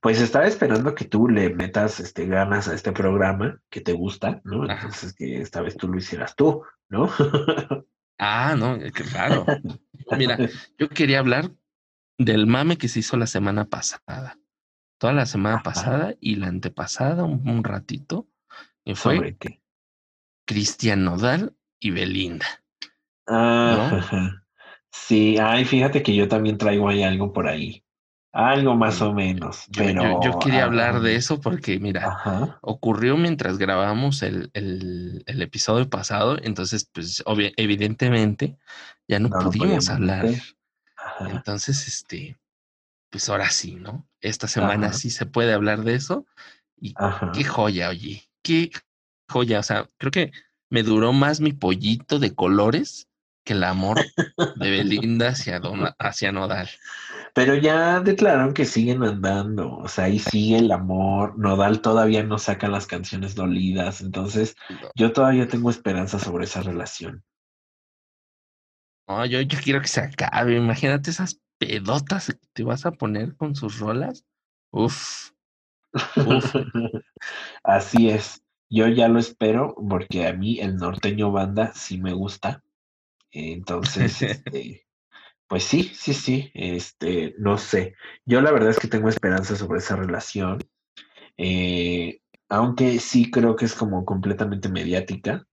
[0.00, 4.40] pues estaba esperando que tú le metas este, ganas a este programa que te gusta,
[4.44, 4.70] ¿no?
[4.70, 7.10] Entonces que esta vez tú lo hicieras tú, ¿no?
[8.18, 9.46] ah, no, claro.
[10.16, 10.38] Mira,
[10.78, 11.50] yo quería hablar
[12.18, 14.38] del mame que se hizo la semana pasada.
[14.98, 18.26] Toda la semana pasada y la antepasada, un, ratito.
[18.84, 19.36] Y fue
[20.44, 22.46] Cristian Nodal y Belinda.
[23.28, 24.00] Ah,
[24.90, 27.84] sí, ay, fíjate que yo también traigo ahí algo por ahí.
[28.32, 29.64] Algo más o menos.
[29.76, 35.88] Pero, yo, quería hablar de eso porque, mira, ocurrió mientras grabamos el, el, el, episodio
[35.88, 37.22] pasado, entonces, pues,
[37.56, 38.56] evidentemente,
[39.08, 40.26] ya no, pudimos hablar.
[41.20, 42.38] Entonces, este,
[43.10, 44.06] pues ahora sí, ¿no?
[44.20, 46.26] Esta semana sí se puede hablar de eso.
[46.76, 46.94] Y
[47.32, 48.70] qué joya, oye, qué
[49.28, 49.60] joya.
[49.60, 50.32] O sea, creo que
[50.70, 53.07] me duró más mi pollito de colores
[53.48, 53.96] que el amor
[54.56, 55.58] de Belinda hacia,
[55.98, 56.68] hacia Nodal.
[57.34, 61.38] Pero ya declararon que siguen andando, o sea, ahí sigue el amor.
[61.38, 64.54] Nodal todavía no saca las canciones dolidas, entonces
[64.94, 67.24] yo todavía tengo esperanza sobre esa relación.
[69.08, 70.56] No, yo, yo quiero que se acabe.
[70.56, 74.26] Imagínate esas pedotas que te vas a poner con sus rolas.
[74.70, 75.30] Uf.
[76.16, 76.54] Uf.
[77.62, 78.42] Así es.
[78.68, 82.62] Yo ya lo espero porque a mí el norteño banda sí me gusta.
[83.38, 84.86] Entonces, este,
[85.46, 87.94] pues sí, sí, sí, este, no sé.
[88.24, 90.58] Yo la verdad es que tengo esperanza sobre esa relación.
[91.36, 95.46] Eh, aunque sí creo que es como completamente mediática,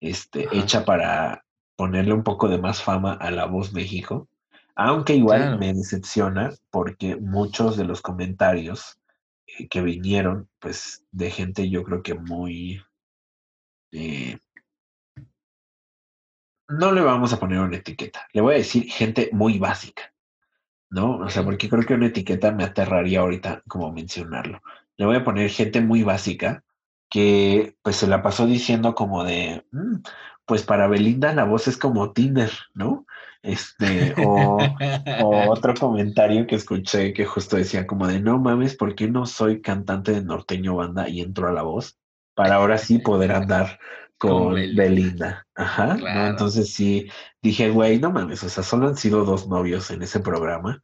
[0.00, 1.44] este, hecha para
[1.76, 4.28] ponerle un poco de más fama a La Voz México,
[4.74, 8.98] aunque igual me decepciona porque muchos de los comentarios
[9.46, 12.82] eh, que vinieron, pues de gente yo creo que muy...
[13.92, 14.38] Eh,
[16.70, 20.12] no le vamos a poner una etiqueta, le voy a decir gente muy básica,
[20.88, 21.18] ¿no?
[21.18, 24.62] O sea, porque creo que una etiqueta me aterraría ahorita como mencionarlo.
[24.96, 26.64] Le voy a poner gente muy básica
[27.08, 29.96] que pues se la pasó diciendo como de, mm,
[30.46, 33.06] pues para Belinda la voz es como Tinder, ¿no?
[33.42, 34.58] Este, o,
[35.48, 39.60] otro comentario que escuché que justo decía como de, no mames, ¿por qué no soy
[39.60, 41.98] cantante de norteño banda y entro a la voz?
[42.34, 43.78] Para ahora sí poder andar
[44.20, 45.46] con Belinda.
[45.54, 45.96] Ajá.
[45.96, 46.26] ¿no?
[46.26, 47.08] Entonces sí,
[47.40, 50.82] dije, güey, no mames, o sea, solo han sido dos novios en ese programa.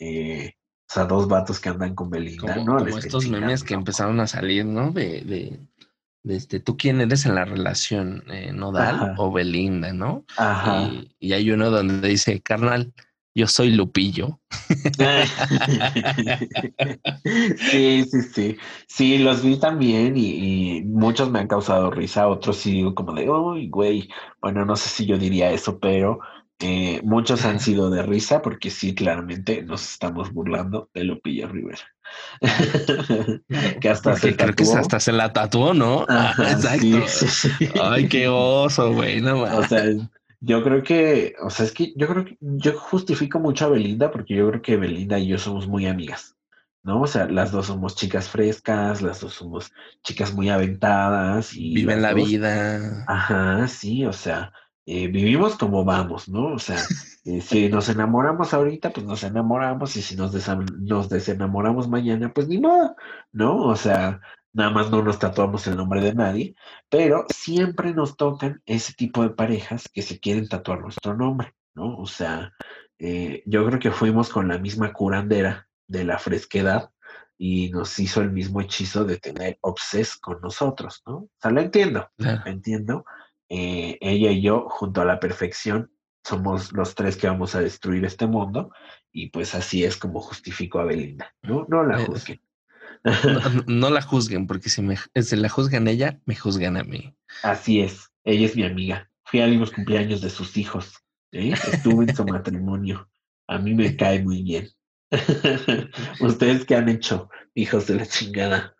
[0.00, 2.78] Eh, o sea, dos vatos que andan con Belinda, ¿no?
[2.78, 4.90] Como estos memes que empezaron a salir, ¿no?
[4.90, 5.60] De,
[6.24, 10.24] este, tú quién eres en la relación, eh, Nodal o Belinda, ¿no?
[10.36, 10.90] Ajá.
[11.20, 12.92] Y, hay uno donde dice, carnal,
[13.34, 14.40] yo soy Lupillo.
[17.70, 18.56] sí, sí, sí.
[18.86, 23.28] Sí, los vi también y, muchos me han causado risa, otros sí digo como de,
[23.28, 24.08] uy, güey,
[24.40, 26.20] bueno, no sé si yo diría eso, pero
[26.60, 31.82] eh, muchos han sido de risa porque sí, claramente nos estamos burlando de Lupillo Rivera.
[33.80, 36.02] que hasta se creo que hasta se la tatuó, ¿no?
[36.02, 37.04] exacto.
[37.82, 39.84] Ay, qué oso, güey, no O sea,
[40.44, 44.10] yo creo que, o sea, es que yo creo que yo justifico mucho a Belinda
[44.10, 46.36] porque yo creo que Belinda y yo somos muy amigas,
[46.82, 47.02] ¿no?
[47.02, 51.74] O sea, las dos somos chicas frescas, las dos somos chicas muy aventadas y...
[51.74, 53.04] Viven la vida.
[53.06, 54.52] Ajá, sí, o sea,
[54.84, 56.54] eh, vivimos como vamos, ¿no?
[56.54, 56.78] O sea,
[57.24, 60.34] eh, si nos enamoramos ahorita, pues nos enamoramos y si nos,
[60.80, 62.96] nos desenamoramos mañana, pues ni modo,
[63.30, 63.62] ¿no?
[63.62, 64.20] O sea,
[64.52, 66.54] nada más no nos tatuamos el nombre de nadie,
[66.88, 71.96] pero siempre nos tocan ese tipo de parejas que se quieren tatuar nuestro nombre, ¿no?
[71.96, 72.52] O sea,
[72.98, 76.90] eh, yo creo que fuimos con la misma curandera de la fresquedad
[77.38, 81.16] y nos hizo el mismo hechizo de tener obses con nosotros, ¿no?
[81.16, 83.04] O sea, lo entiendo, lo entiendo.
[83.48, 85.90] Eh, ella y yo, junto a la perfección,
[86.24, 88.70] somos los tres que vamos a destruir este mundo
[89.10, 91.66] y pues así es como justifico a Belinda, ¿no?
[91.68, 92.40] No la juzguen.
[93.66, 97.14] No, la juzguen, porque si, me, si la juzgan ella, me juzgan a mí.
[97.42, 99.10] Así es, ella es mi amiga.
[99.24, 100.94] Fui a los cumpleaños de sus hijos.
[101.32, 101.54] ¿eh?
[101.72, 103.08] Estuve en su matrimonio.
[103.48, 104.68] A mí me cae muy bien.
[106.20, 108.74] ¿Ustedes qué han hecho, hijos de la chingada?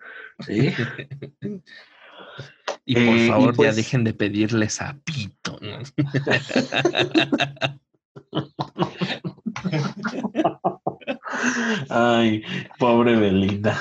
[2.84, 5.58] Y por eh, favor, ya pues dejen de pedirle sapito.
[11.88, 12.42] Ay,
[12.78, 13.78] pobre Belinda.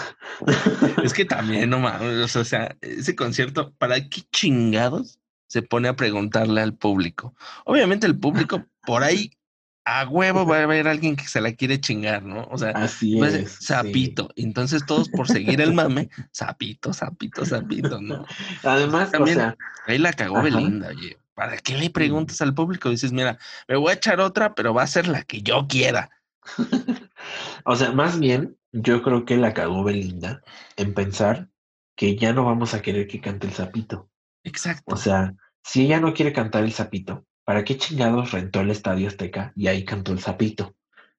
[1.03, 5.95] Es que también, no mames, o sea, ese concierto, ¿para qué chingados se pone a
[5.95, 7.35] preguntarle al público?
[7.65, 9.31] Obviamente el público por ahí
[9.85, 12.47] a huevo va a haber alguien que se la quiere chingar, ¿no?
[12.51, 13.57] O sea, así pues, es.
[13.59, 14.29] Sapito.
[14.35, 18.25] Entonces todos por seguir el mame, sapito, sapito, sapito, ¿no?
[18.63, 19.57] Además, también o sea,
[19.87, 21.17] ahí la cagó Belinda, oye.
[21.33, 22.89] ¿Para qué le preguntas al público?
[22.89, 26.11] Dices, mira, me voy a echar otra, pero va a ser la que yo quiera.
[27.65, 30.41] o sea, más bien, yo creo que la cagó Belinda
[30.77, 31.49] en pensar
[31.95, 34.09] que ya no vamos a querer que cante el sapito.
[34.43, 34.93] Exacto.
[34.93, 39.07] O sea, si ella no quiere cantar el sapito, ¿para qué chingados rentó el Estadio
[39.07, 40.75] Azteca y ahí cantó el sapito?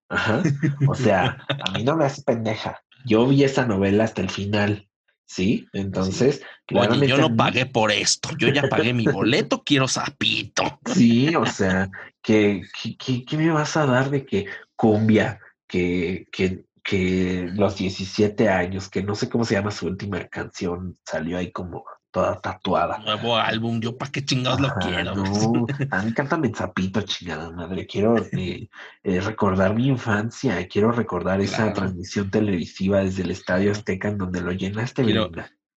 [0.08, 0.42] Ajá.
[0.88, 2.82] O sea, a mí no me hace pendeja.
[3.04, 4.88] Yo vi esa novela hasta el final.
[5.32, 5.66] ¿Sí?
[5.72, 6.42] Entonces,
[6.74, 10.78] Oye, yo no pagué por esto, yo ya pagué mi boleto, quiero sapito.
[10.84, 11.90] Sí, o sea,
[12.20, 12.62] ¿qué,
[12.98, 14.44] qué, me vas a dar de que
[14.76, 20.22] cumbia, que, que, que los 17 años, que no sé cómo se llama su última
[20.28, 22.98] canción, salió ahí como toda tatuada.
[22.98, 25.16] Nuevo álbum, yo para qué chingados lo quiero.
[25.16, 27.86] No, a mí cántame zapito, chingada madre.
[27.86, 28.68] Quiero eh,
[29.02, 34.42] eh, recordar mi infancia, quiero recordar esa transmisión televisiva desde el Estadio Azteca en donde
[34.42, 35.30] lo llenaste, quiero,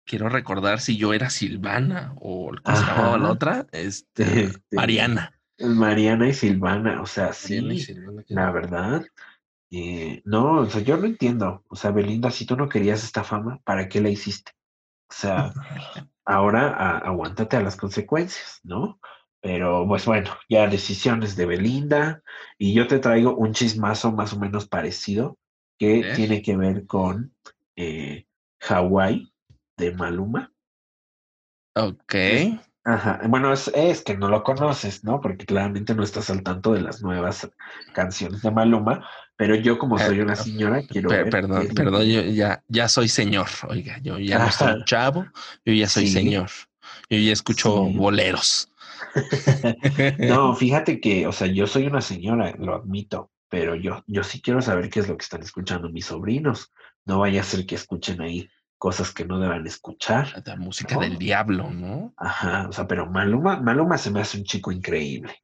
[0.05, 3.67] quiero recordar si yo era Silvana o ¿cómo se llamaba la otra?
[3.73, 5.39] Este, este, Mariana.
[5.59, 7.61] Mariana y Silvana, o sea, sí,
[8.29, 9.07] la verdad.
[9.71, 11.65] Eh, no, o sea, yo no entiendo.
[11.69, 14.53] O sea, Belinda, si tú no querías esta fama, ¿para qué la hiciste?
[15.09, 15.53] O sea,
[16.25, 18.99] ahora aguántate a las consecuencias, ¿no?
[19.41, 22.23] Pero pues bueno, ya decisiones de Belinda
[22.57, 25.39] y yo te traigo un chismazo más o menos parecido
[25.79, 27.35] que tiene que ver con
[27.77, 28.27] eh,
[28.61, 29.33] Hawái
[29.77, 30.53] de Maluma.
[31.75, 32.15] Ok.
[32.87, 35.21] Ajá, bueno, es, es, que no lo conoces, ¿no?
[35.21, 37.51] Porque claramente no estás al tanto de las nuevas
[37.95, 42.63] canciones de Maluma, pero yo como soy una señora, quiero ver Perdón, perdón, yo ya,
[42.69, 45.27] ya soy señor, oiga, yo ya no soy chavo,
[45.65, 46.51] yo ya soy señor,
[47.11, 48.71] yo ya escucho boleros.
[50.19, 54.41] no, fíjate que, o sea, yo soy una señora, lo admito, pero yo, yo sí
[54.41, 56.73] quiero saber qué es lo que están escuchando mis sobrinos.
[57.05, 58.49] No vaya a ser que escuchen ahí
[58.79, 60.43] cosas que no deban escuchar.
[60.45, 62.13] La música del diablo, ¿no?
[62.17, 65.35] Ajá, o sea, pero Maluma, Maluma se me hace un chico increíble.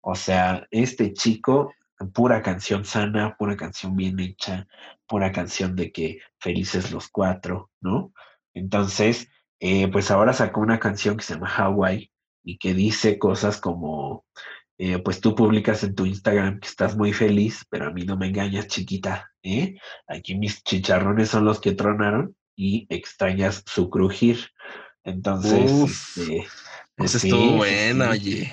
[0.00, 1.74] O sea, este chico,
[2.12, 4.66] pura canción sana, pura canción bien hecha,
[5.06, 8.12] pura canción de que felices los cuatro, ¿no?
[8.54, 9.28] Entonces,
[9.60, 12.10] eh, pues ahora sacó una canción que se llama Hawaii
[12.44, 14.24] y que dice cosas como,
[14.78, 18.16] eh, pues tú publicas en tu Instagram que estás muy feliz, pero a mí no
[18.16, 19.76] me engañas, chiquita, ¿eh?
[20.06, 24.50] Aquí mis chicharrones son los que tronaron y extrañas su crujir.
[25.04, 25.70] Entonces,
[26.16, 26.46] este,
[26.98, 28.52] esa estuvo buena, oye.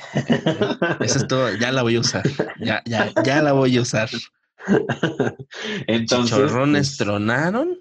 [1.00, 2.24] Esa estuvo, ya la voy a usar.
[2.60, 4.10] Ya, ya, ya la voy a usar.
[5.88, 6.38] Entonces.
[6.38, 7.80] Chorrones pues, tronaron.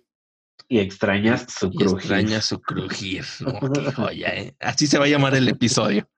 [0.68, 1.98] Y extrañas su crujir.
[1.98, 3.24] Extrañas su crujir.
[3.40, 4.54] No, qué joya, ¿eh?
[4.60, 6.08] Así se va a llamar el episodio.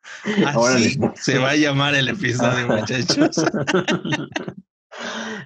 [0.47, 3.45] Así se va a llamar el episodio, muchachos.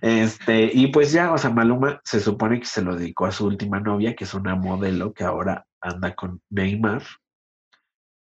[0.02, 3.46] Este, y pues ya, o sea, Maluma se supone que se lo dedicó a su
[3.46, 7.02] última novia, que es una modelo que ahora anda con Neymar.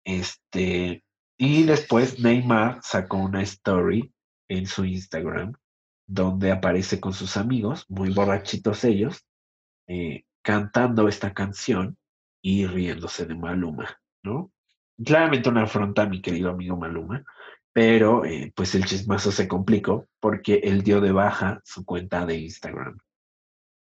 [0.05, 1.03] Este,
[1.37, 4.13] y después Neymar sacó una story
[4.49, 5.53] en su Instagram
[6.05, 9.25] donde aparece con sus amigos, muy borrachitos ellos,
[9.87, 11.97] eh, cantando esta canción
[12.41, 14.51] y riéndose de Maluma, ¿no?
[15.03, 17.23] Claramente una afronta a mi querido amigo Maluma,
[17.71, 22.37] pero eh, pues el chismazo se complicó porque él dio de baja su cuenta de
[22.37, 22.97] Instagram.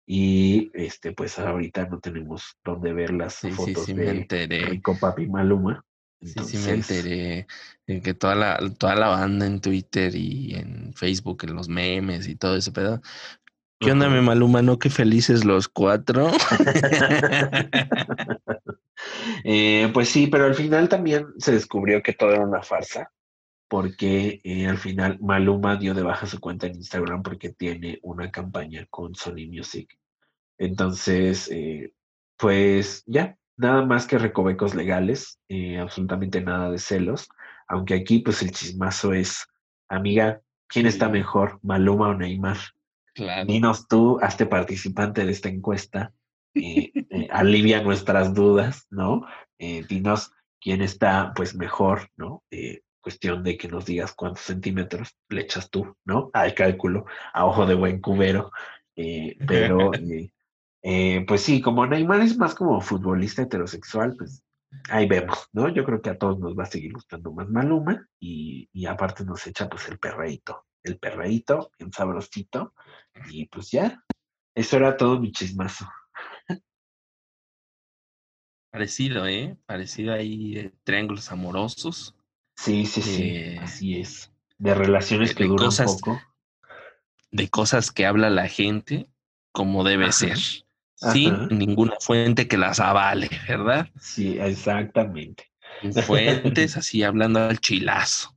[0.07, 5.85] Y este, pues ahorita no tenemos donde ver las fotos de Rico Papi Maluma.
[6.24, 7.46] Sí, sí me enteré
[7.86, 12.36] que toda la, toda la banda en Twitter y en Facebook, en los memes y
[12.36, 13.01] todo ese pedo.
[13.78, 14.62] ¿Qué onda, mi Maluma?
[14.62, 16.30] ¿No qué felices los cuatro?
[19.46, 23.12] Eh, pues sí, pero al final también se descubrió que todo era una farsa,
[23.68, 28.30] porque eh, al final Maluma dio de baja su cuenta en Instagram porque tiene una
[28.30, 29.98] campaña con Sony Music.
[30.56, 31.92] Entonces, eh,
[32.38, 35.39] pues ya, nada más que recovecos legales,
[35.81, 37.28] absolutamente nada de celos,
[37.68, 39.47] aunque aquí pues el chismazo es,
[39.89, 42.59] amiga, ¿quién está mejor, Maluma o Neymar?
[43.14, 43.47] Claro.
[43.47, 46.12] Dinos tú, hazte participante de esta encuesta
[46.55, 49.26] eh, eh, alivia nuestras dudas, ¿no?
[49.59, 52.43] Eh, dinos quién está pues mejor, ¿no?
[53.01, 56.31] cuestión de que nos digas cuántos centímetros le echas tú, ¿no?
[56.32, 57.05] Al cálculo,
[57.35, 58.51] a ojo de buen cubero.
[58.94, 59.90] pero,
[61.27, 64.44] pues sí, como Neymar es más como futbolista heterosexual, pues
[64.90, 65.69] ahí vemos, ¿no?
[65.69, 69.24] Yo creo que a todos nos va a seguir gustando más Maluma y, y aparte
[69.24, 72.74] nos echa pues el perreíto, el perreíto, bien sabrosito.
[73.31, 74.05] Y pues ya,
[74.55, 75.89] eso era todo mi chismazo.
[78.70, 79.56] Parecido, ¿eh?
[79.66, 82.15] Parecido ahí, triángulos amorosos.
[82.56, 84.32] Sí, sí, sí, así es.
[84.59, 86.20] De relaciones que duran cosas, poco.
[87.31, 89.09] De cosas que habla la gente
[89.52, 90.36] como debe ser,
[91.12, 93.89] sin ninguna fuente que las avale, ¿verdad?
[93.98, 95.51] Sí, exactamente.
[96.06, 98.35] Fuentes así hablando al chilazo.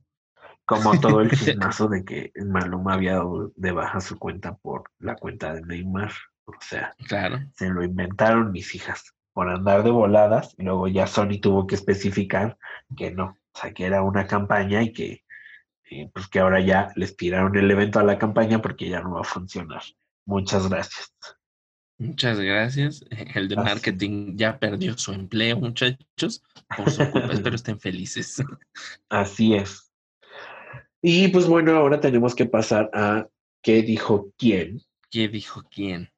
[0.64, 5.16] Como todo el chismazo de que Maluma había dado de baja su cuenta por la
[5.16, 6.12] cuenta de Neymar.
[6.44, 7.40] O sea, claro.
[7.54, 11.76] se lo inventaron mis hijas por andar de voladas, y luego ya Sony tuvo que
[11.76, 12.58] especificar
[12.96, 15.24] que no, o sea, que era una campaña y que,
[15.90, 19.12] eh, pues que ahora ya les tiraron el evento a la campaña porque ya no
[19.12, 19.82] va a funcionar.
[20.26, 21.14] Muchas gracias.
[21.98, 23.04] Muchas gracias.
[23.34, 26.42] El de marketing ya perdió su empleo, muchachos,
[26.76, 27.32] por su culpa.
[27.32, 28.42] Espero estén felices.
[29.08, 29.90] Así es.
[31.02, 33.28] Y pues bueno, ahora tenemos que pasar a
[33.62, 34.80] qué dijo quién.
[35.10, 36.10] ¿Qué dijo quién?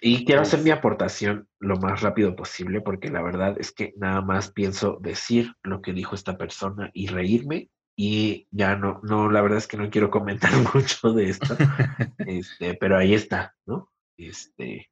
[0.00, 4.20] Y quiero hacer mi aportación lo más rápido posible porque la verdad es que nada
[4.20, 9.40] más pienso decir lo que dijo esta persona y reírme y ya no, no, la
[9.40, 11.56] verdad es que no quiero comentar mucho de esto,
[12.18, 13.90] este, pero ahí está, ¿no?
[14.18, 14.90] Este,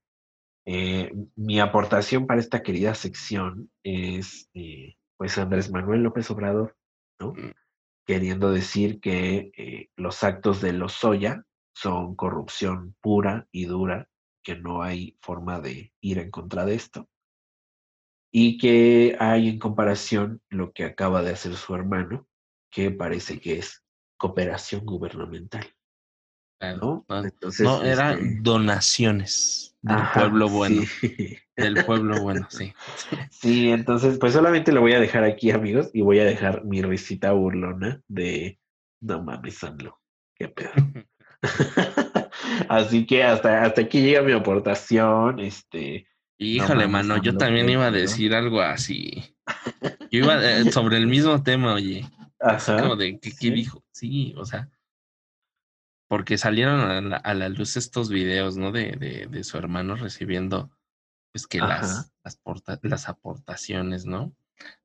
[0.66, 6.76] eh, mi aportación para esta querida sección es, eh, pues, Andrés Manuel López Obrador,
[7.20, 7.32] ¿no?
[7.32, 7.52] Mm.
[8.06, 14.08] Queriendo decir que eh, los actos de Lozoya son corrupción pura y dura
[14.42, 17.08] que no hay forma de ir en contra de esto
[18.30, 22.26] y que hay en comparación lo que acaba de hacer su hermano,
[22.70, 23.84] que parece que es
[24.18, 25.66] cooperación gubernamental.
[26.60, 27.04] ¿no?
[27.08, 30.82] no, eran este donaciones del pueblo bueno.
[31.56, 32.72] Del pueblo bueno, sí.
[33.30, 36.82] Sí, entonces, pues solamente lo voy a dejar aquí, amigos, y voy a dejar mi
[36.82, 38.58] risita burlona de
[39.00, 40.00] no mames, Sanlo.
[40.34, 40.72] Qué pedo.
[42.68, 45.38] Así que hasta, hasta aquí llega mi aportación.
[45.40, 46.08] Este,
[46.38, 49.36] Híjole, mano, yo también iba a decir algo así.
[50.10, 52.04] Yo iba eh, sobre el mismo tema, oye.
[52.40, 52.80] Ajá.
[52.80, 53.84] Como de, ¿qué, dijo?
[53.92, 54.68] Sí, o sea,
[56.14, 58.70] porque salieron a la, luz estos videos, ¿no?
[58.70, 60.70] De, de, de, su hermano recibiendo,
[61.32, 62.38] pues que las, las,
[62.82, 64.32] las, aportaciones, ¿no?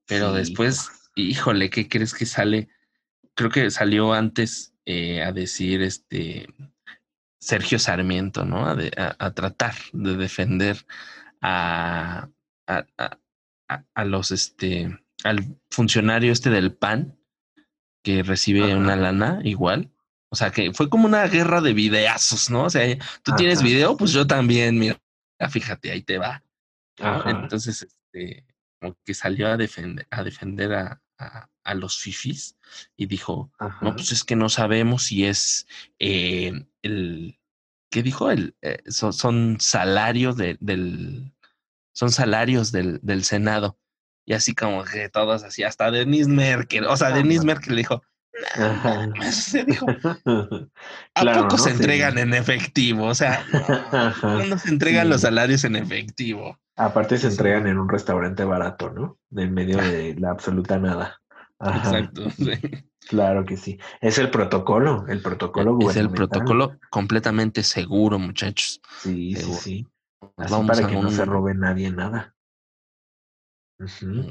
[0.08, 2.70] Pero después, híjole, ¿qué crees que sale?
[3.36, 6.48] Creo que salió antes eh, a decir, este,
[7.40, 8.66] Sergio Sarmiento, ¿no?
[8.66, 10.84] A, tratar de defender
[11.42, 12.28] a,
[12.66, 17.20] a, los, este, al funcionario este del PAN
[18.04, 19.92] que recibe una lana igual.
[20.32, 22.66] O sea, que fue como una guerra de videazos, ¿no?
[22.66, 25.00] O sea, tú tienes video, pues yo también, mira,
[25.50, 26.44] fíjate, ahí te va.
[27.26, 28.46] Entonces, este,
[28.80, 31.02] como que salió a defender, a defender a,
[31.64, 32.56] a, los fifis
[32.96, 33.52] y dijo,
[33.82, 35.68] no, pues es que no sabemos si es
[36.00, 37.40] eh, el,
[37.92, 38.32] ¿qué dijo?
[38.32, 41.34] El, eh, son, salarios del,
[41.94, 43.78] son salarios del, del, Senado.
[44.26, 48.04] Y así como que todos así, hasta Denise Merkel, o sea, Denise Merkel dijo,
[49.32, 53.06] Se dijo, ¿a poco se entregan en efectivo?
[53.08, 53.44] O sea,
[54.24, 56.58] no, se entregan los salarios en efectivo.
[56.76, 59.18] Aparte se entregan en un restaurante barato, ¿no?
[59.36, 61.20] En medio de la absoluta nada.
[61.60, 62.24] Exacto.
[63.10, 63.80] Claro que sí.
[64.02, 68.82] Es el protocolo, el protocolo Es el protocolo completamente seguro, muchachos.
[69.02, 69.88] Sí, sí, sí.
[70.38, 72.36] Así para que no se robe nadie nada.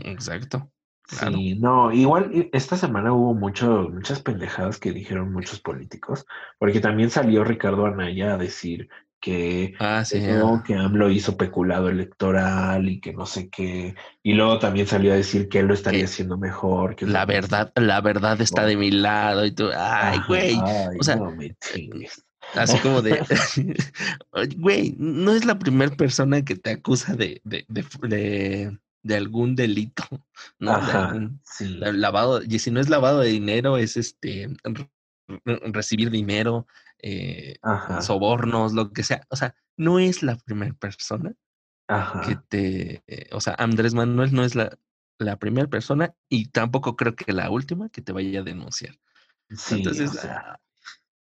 [0.04, 0.70] Exacto.
[1.08, 6.26] Sí, no, igual esta semana hubo mucho, muchas pendejadas que dijeron muchos políticos,
[6.58, 10.04] porque también salió Ricardo Anaya a decir que, ah,
[10.66, 15.16] que AMLO hizo peculado electoral y que no sé qué, y luego también salió a
[15.16, 16.94] decir que él lo estaría haciendo mejor.
[16.94, 21.18] Que la verdad, la verdad está de mi lado y tú, ay, güey, o sea,
[22.54, 23.18] así como de,
[24.58, 28.78] güey, no es la primera persona que te acusa de, de, de de
[29.16, 30.04] algún delito,
[30.58, 30.78] ¿no?
[31.70, 34.48] lavado, y si no es lavado de dinero, es este
[35.44, 36.66] recibir dinero,
[37.00, 37.58] eh,
[38.00, 39.26] sobornos, lo que sea.
[39.28, 41.34] O sea, no es la primera persona
[42.24, 44.78] que te, eh, o sea, Andrés Manuel no es la,
[45.18, 48.98] la primera persona y tampoco creo que la última que te vaya a denunciar.
[49.70, 50.58] Entonces, ah,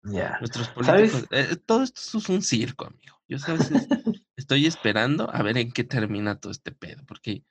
[0.03, 0.37] ya.
[0.39, 3.17] Nuestros políticos, eh, todo esto es un circo, amigo.
[3.27, 3.69] Yo sabes,
[4.35, 7.43] estoy esperando a ver en qué termina todo este pedo, porque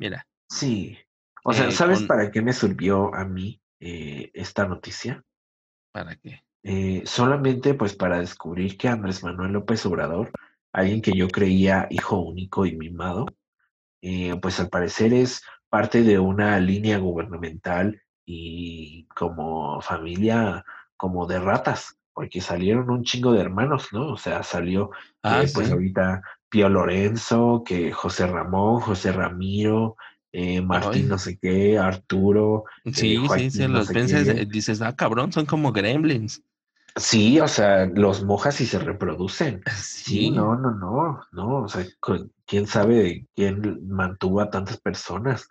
[0.00, 0.26] Mira.
[0.48, 0.98] Sí.
[1.44, 5.22] O sea, eh, ¿sabes para qué me sirvió a mí eh, esta noticia?
[5.92, 6.42] ¿Para qué?
[6.62, 10.32] Eh, solamente pues para descubrir que Andrés Manuel López Obrador,
[10.72, 13.26] alguien que yo creía hijo único y mimado,
[14.40, 20.64] pues al parecer es parte de una línea gubernamental y como familia
[20.96, 24.12] como de ratas, porque salieron un chingo de hermanos, ¿no?
[24.12, 24.90] O sea, salió
[25.22, 29.96] ah, pues ahorita Pío Lorenzo, que José Ramón, José Ramiro,
[30.32, 32.64] eh, Martín no sé qué, Arturo.
[32.84, 36.42] Eh, sí, sí, sí, los eh, dices, ah, cabrón, son como gremlins.
[36.96, 39.62] Sí, o sea, los mojas y se reproducen.
[39.76, 40.30] Sí.
[40.30, 41.84] no, no, no, no, o sea,
[42.46, 45.48] quién sabe quién mantuvo a tantas personas,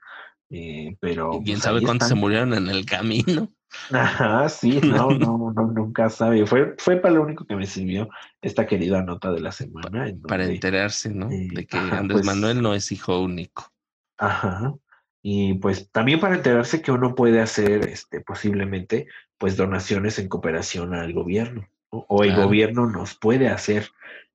[1.00, 1.30] pero...
[1.32, 3.50] quién pues, sabe cuántos se murieron en el camino.
[3.92, 6.46] Ajá, sí, no, no, no, nunca sabe.
[6.46, 8.10] Fue, fue para lo único que me sirvió
[8.42, 10.12] esta querida nota de la semana.
[10.28, 11.32] para enterarse, ¿no?
[11.32, 13.72] Eh, de que Andrés pues Manuel no es hijo único.
[14.18, 14.74] Ajá.
[15.22, 20.94] Y pues también para enterarse que uno puede hacer, este, posiblemente, pues donaciones en cooperación
[20.94, 21.68] al gobierno.
[21.92, 23.90] O el gobierno nos puede hacer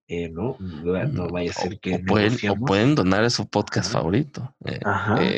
[0.06, 0.56] eh, ¿no?
[0.58, 1.94] No vaya a ser que.
[1.94, 2.36] O pueden,
[2.66, 4.54] pueden donar a su podcast favorito.
[4.66, 4.80] Eh,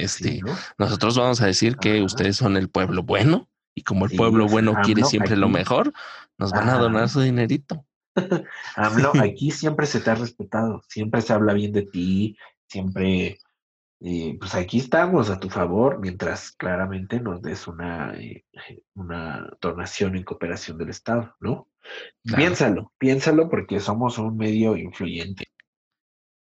[0.02, 0.40] este,
[0.76, 4.74] Nosotros vamos a decir que ustedes son el pueblo bueno y como el pueblo bueno
[4.82, 5.92] quiere siempre lo mejor,
[6.38, 7.86] nos van a donar su dinerito.
[8.76, 13.38] AMLO, aquí siempre se te ha respetado, siempre se habla bien de ti, siempre,
[14.00, 18.46] eh, pues aquí estamos a tu favor, mientras claramente nos des una, eh,
[18.94, 21.68] una donación en cooperación del Estado, ¿no?
[22.34, 25.44] Piénsalo, piénsalo porque somos un medio influyente,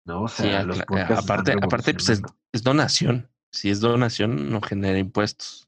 [0.06, 0.24] ¿no?
[0.24, 0.84] O sea, los eh,
[1.18, 2.22] aparte, aparte pues es,
[2.54, 5.68] es donación, si es donación no genera impuestos.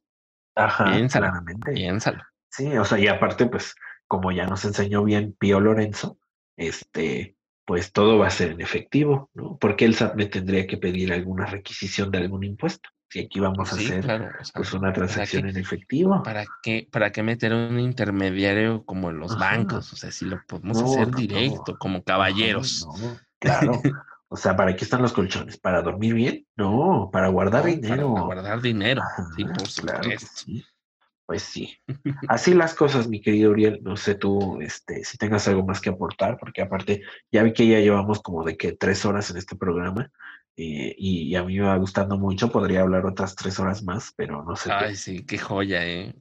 [0.58, 1.72] Ajá, claramente.
[1.72, 2.24] Piénsalo.
[2.50, 3.76] Sí, o sea, y aparte, pues,
[4.08, 6.18] como ya nos enseñó bien Pío Lorenzo,
[6.56, 9.58] este, pues todo va a ser en efectivo, ¿no?
[9.58, 12.90] Porque el SAT me tendría que pedir alguna requisición de algún impuesto.
[13.10, 16.24] Si aquí vamos a hacer pues una transacción en efectivo.
[16.24, 19.94] ¿Para qué, ¿Para qué meter un intermediario como los bancos?
[19.94, 22.88] O sea, si lo podemos hacer directo, como caballeros.
[23.40, 23.82] claro.
[24.30, 25.58] O sea, ¿para qué están los colchones?
[25.58, 26.46] ¿Para dormir bien?
[26.56, 28.14] No, para guardar dinero.
[28.14, 29.02] Para guardar dinero,
[29.36, 29.56] sí, por
[31.26, 31.78] Pues sí.
[32.28, 33.80] Así las cosas, mi querido Uriel.
[33.84, 37.68] No sé tú, este, si tengas algo más que aportar, porque aparte, ya vi que
[37.68, 40.12] ya llevamos como de que tres horas en este programa.
[40.60, 44.44] Eh, y, a mí me va gustando mucho, podría hablar otras tres horas más, pero
[44.44, 44.72] no sé.
[44.72, 46.16] Ay, sí, qué joya, ¿eh?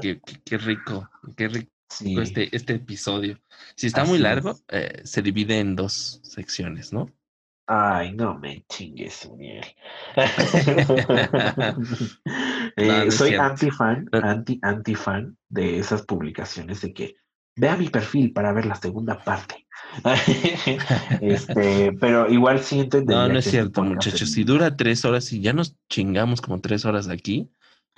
[0.00, 1.70] qué, rico, qué rico
[2.16, 3.38] este, este episodio.
[3.76, 7.10] Si está muy largo, eh, se divide en dos secciones, ¿no?
[7.66, 9.64] Ay, no me chingues, Uriel.
[12.78, 17.16] Eh, soy anti-fan, anti, anti-fan de esas publicaciones de que
[17.56, 19.66] vea mi perfil para ver la segunda parte.
[21.20, 23.00] este, pero igual siento.
[23.02, 24.30] No, no es cierto, muchachos.
[24.30, 27.50] Si dura tres horas y ya nos chingamos como tres horas aquí,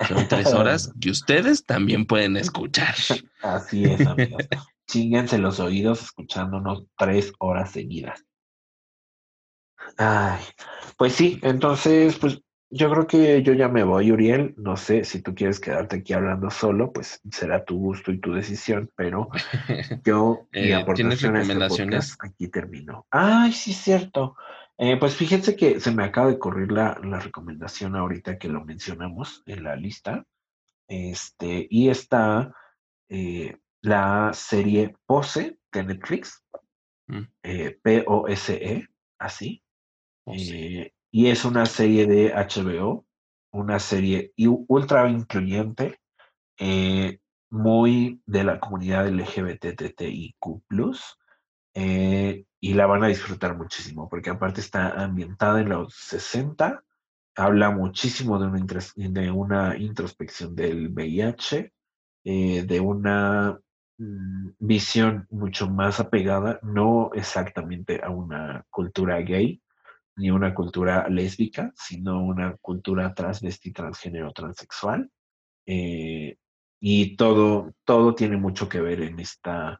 [0.07, 2.95] son tres horas que ustedes también pueden escuchar.
[3.41, 4.47] Así es, amigos.
[4.87, 8.25] Chinguense los oídos escuchándonos tres horas seguidas.
[10.01, 10.39] Ay,
[10.95, 14.53] pues sí, entonces, pues yo creo que yo ya me voy, Uriel.
[14.55, 18.31] No sé si tú quieres quedarte aquí hablando solo, pues será tu gusto y tu
[18.31, 19.29] decisión, pero
[20.05, 22.15] yo mi eh, ¿Tienes este recomendaciones?
[22.21, 23.05] aquí termino.
[23.11, 24.37] Ay, sí, cierto.
[24.77, 28.63] Eh, pues fíjense que se me acaba de correr la, la recomendación ahorita que lo
[28.63, 30.23] mencionamos en la lista.
[30.87, 32.53] Este, y está
[33.09, 36.41] eh, la serie Pose de Netflix,
[37.09, 37.23] Mm,
[37.81, 39.63] P-O-S-E, así.
[40.29, 40.81] Pose.
[40.81, 43.05] Eh, y es una serie de HBO,
[43.51, 44.33] una serie
[44.67, 45.99] ultra incluyente,
[46.59, 47.19] eh,
[47.49, 50.37] muy de la comunidad LGBTTIQ+,
[51.73, 56.83] eh, y la van a disfrutar muchísimo, porque aparte está ambientada en los 60,
[57.35, 58.65] habla muchísimo de una,
[58.95, 61.73] de una introspección del VIH,
[62.25, 63.59] eh, de una
[63.97, 69.61] mm, visión mucho más apegada, no exactamente a una cultura gay,
[70.19, 75.09] ni una cultura lésbica, sino una cultura transvesti, transgénero, transexual.
[75.65, 76.37] eh,
[76.81, 79.79] y todo, todo tiene mucho que ver en esta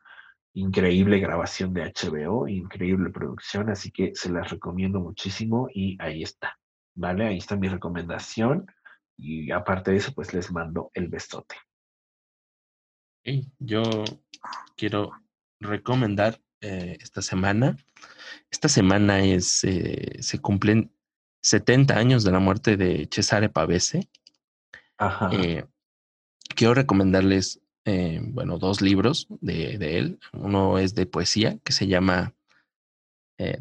[0.54, 6.60] increíble grabación de HBO, increíble producción, así que se las recomiendo muchísimo y ahí está,
[6.96, 7.28] ¿vale?
[7.28, 8.66] Ahí está mi recomendación
[9.18, 11.56] y aparte de eso, pues les mando el besote.
[13.60, 13.84] Yo
[14.76, 15.12] quiero
[15.60, 17.78] recomendar eh, esta semana.
[18.52, 20.92] Esta semana es, eh, se cumplen
[21.42, 24.10] 70 años de la muerte de Cesare Pavese.
[24.98, 25.66] Ajá, Eh,
[26.56, 27.62] quiero recomendarles,
[28.22, 30.20] bueno, dos libros de, de él.
[30.34, 32.36] Uno es de poesía que se llama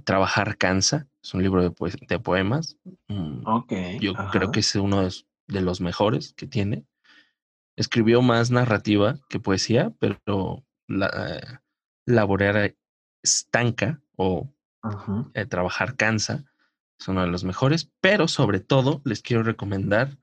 [0.05, 1.07] Trabajar cansa.
[1.23, 2.77] Es un libro de, poe- de poemas.
[3.09, 5.15] Mm, ok, yo ajá, creo que es uno de,
[5.47, 6.85] de los mejores que tiene.
[7.77, 11.63] Escribió más narrativa que poesía, pero la,
[12.07, 12.75] laborar
[13.23, 14.53] estanca o
[15.35, 16.45] eh, trabajar cansa.
[16.99, 20.19] Es uno de los mejores, pero sobre todo les quiero recomendar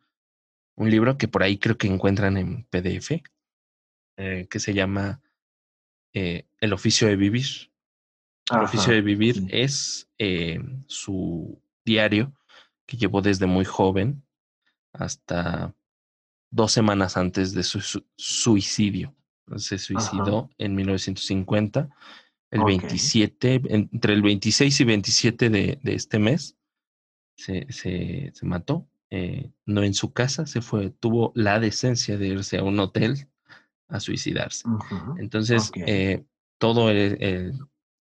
[0.75, 3.23] un libro que por ahí creo que encuentran en PDF,
[4.17, 5.21] eh, que se llama
[6.13, 7.45] eh, El oficio de vivir.
[8.51, 10.09] El oficio de vivir sí, es
[10.87, 12.33] su diario
[12.85, 14.23] que llevó desde muy joven
[14.93, 15.73] hasta
[16.51, 19.15] dos semanas antes de su, su- suicidio.
[19.57, 21.89] Se ajá, suicidó en 1950,
[22.55, 26.57] el ok, 27, entre el 26 y 27 de, de este mes,
[27.37, 28.87] se, se, se mató.
[29.11, 33.27] eh, no en su casa, se fue, tuvo la decencia de irse a un hotel
[33.87, 34.63] a suicidarse.
[35.19, 36.25] Entonces, eh,
[36.57, 37.59] todo el, el-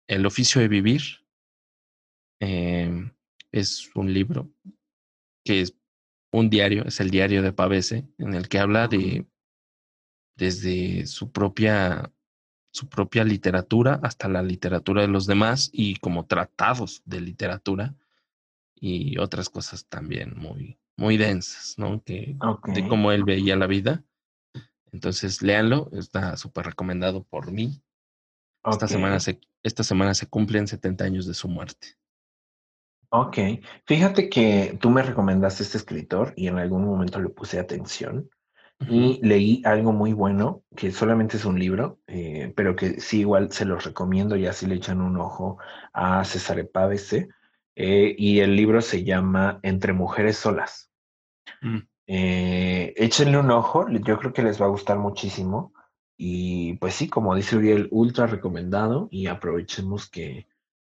[0.09, 1.03] el oficio de vivir
[2.41, 3.11] eh,
[3.53, 4.51] es un libro
[5.45, 5.75] que es
[6.33, 9.27] un diario, es el diario de Pavese, en el que habla de
[10.37, 12.11] desde su propia
[12.73, 17.95] su propia literatura hasta la literatura de los demás y como tratados de literatura
[18.75, 22.03] y otras cosas también muy muy densas, ¿no?
[22.03, 22.37] Que
[22.67, 24.03] de cómo él veía la vida.
[24.93, 27.83] Entonces, léanlo, está súper recomendado por mí.
[28.65, 28.93] Esta ok.
[28.93, 31.89] semana se esta semana se cumplen 70 años de su muerte.
[33.11, 33.39] Ok,
[33.87, 38.31] fíjate que tú me recomendaste este escritor y en algún momento le puse atención.
[38.89, 43.53] Y leí algo muy bueno, que solamente es un libro, eh, pero que sí igual
[43.53, 45.59] se los recomiendo y así le echan un ojo
[45.93, 47.29] a César Pávese.
[47.75, 50.91] eh, y el libro se llama Entre Mujeres Solas.
[51.63, 51.79] Mm.
[52.07, 55.73] Eh, échenle un ojo, yo creo que les va a gustar muchísimo.
[56.17, 60.47] Y pues sí, como dice Uriel, ultra recomendado y aprovechemos que,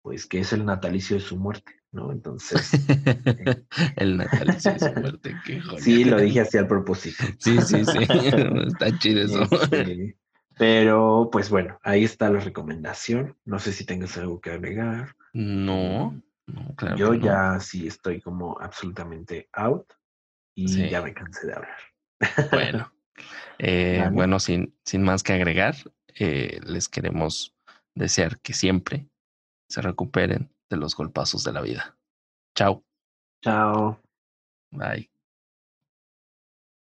[0.02, 2.12] pues que es el natalicio de su muerte, ¿no?
[2.12, 2.74] Entonces...
[2.90, 3.64] eh,
[3.96, 5.82] El natalicio de su muerte, qué joya.
[5.82, 7.24] Sí, lo dije así al propósito.
[7.40, 7.98] Sí, sí, sí.
[8.68, 9.44] Está chido eso.
[9.44, 10.18] Este,
[10.58, 13.38] pero pues bueno, ahí está la recomendación.
[13.46, 15.16] No sé si tengas algo que agregar.
[15.34, 17.20] No, Eh, no, claro yo no.
[17.24, 19.86] ya sí estoy como absolutamente out
[20.56, 21.78] y ya me cansé de hablar.
[22.52, 22.92] bueno.
[23.60, 24.12] Eh, ¿Vale?
[24.16, 25.76] bueno, sin, sin más que agregar,
[26.20, 27.56] eh, les queremos
[27.96, 29.08] desear que siempre
[29.70, 31.98] se recuperen de los golpazos de la vida.
[32.56, 32.84] Chao.
[33.44, 34.00] Chao.
[34.72, 35.10] Bye.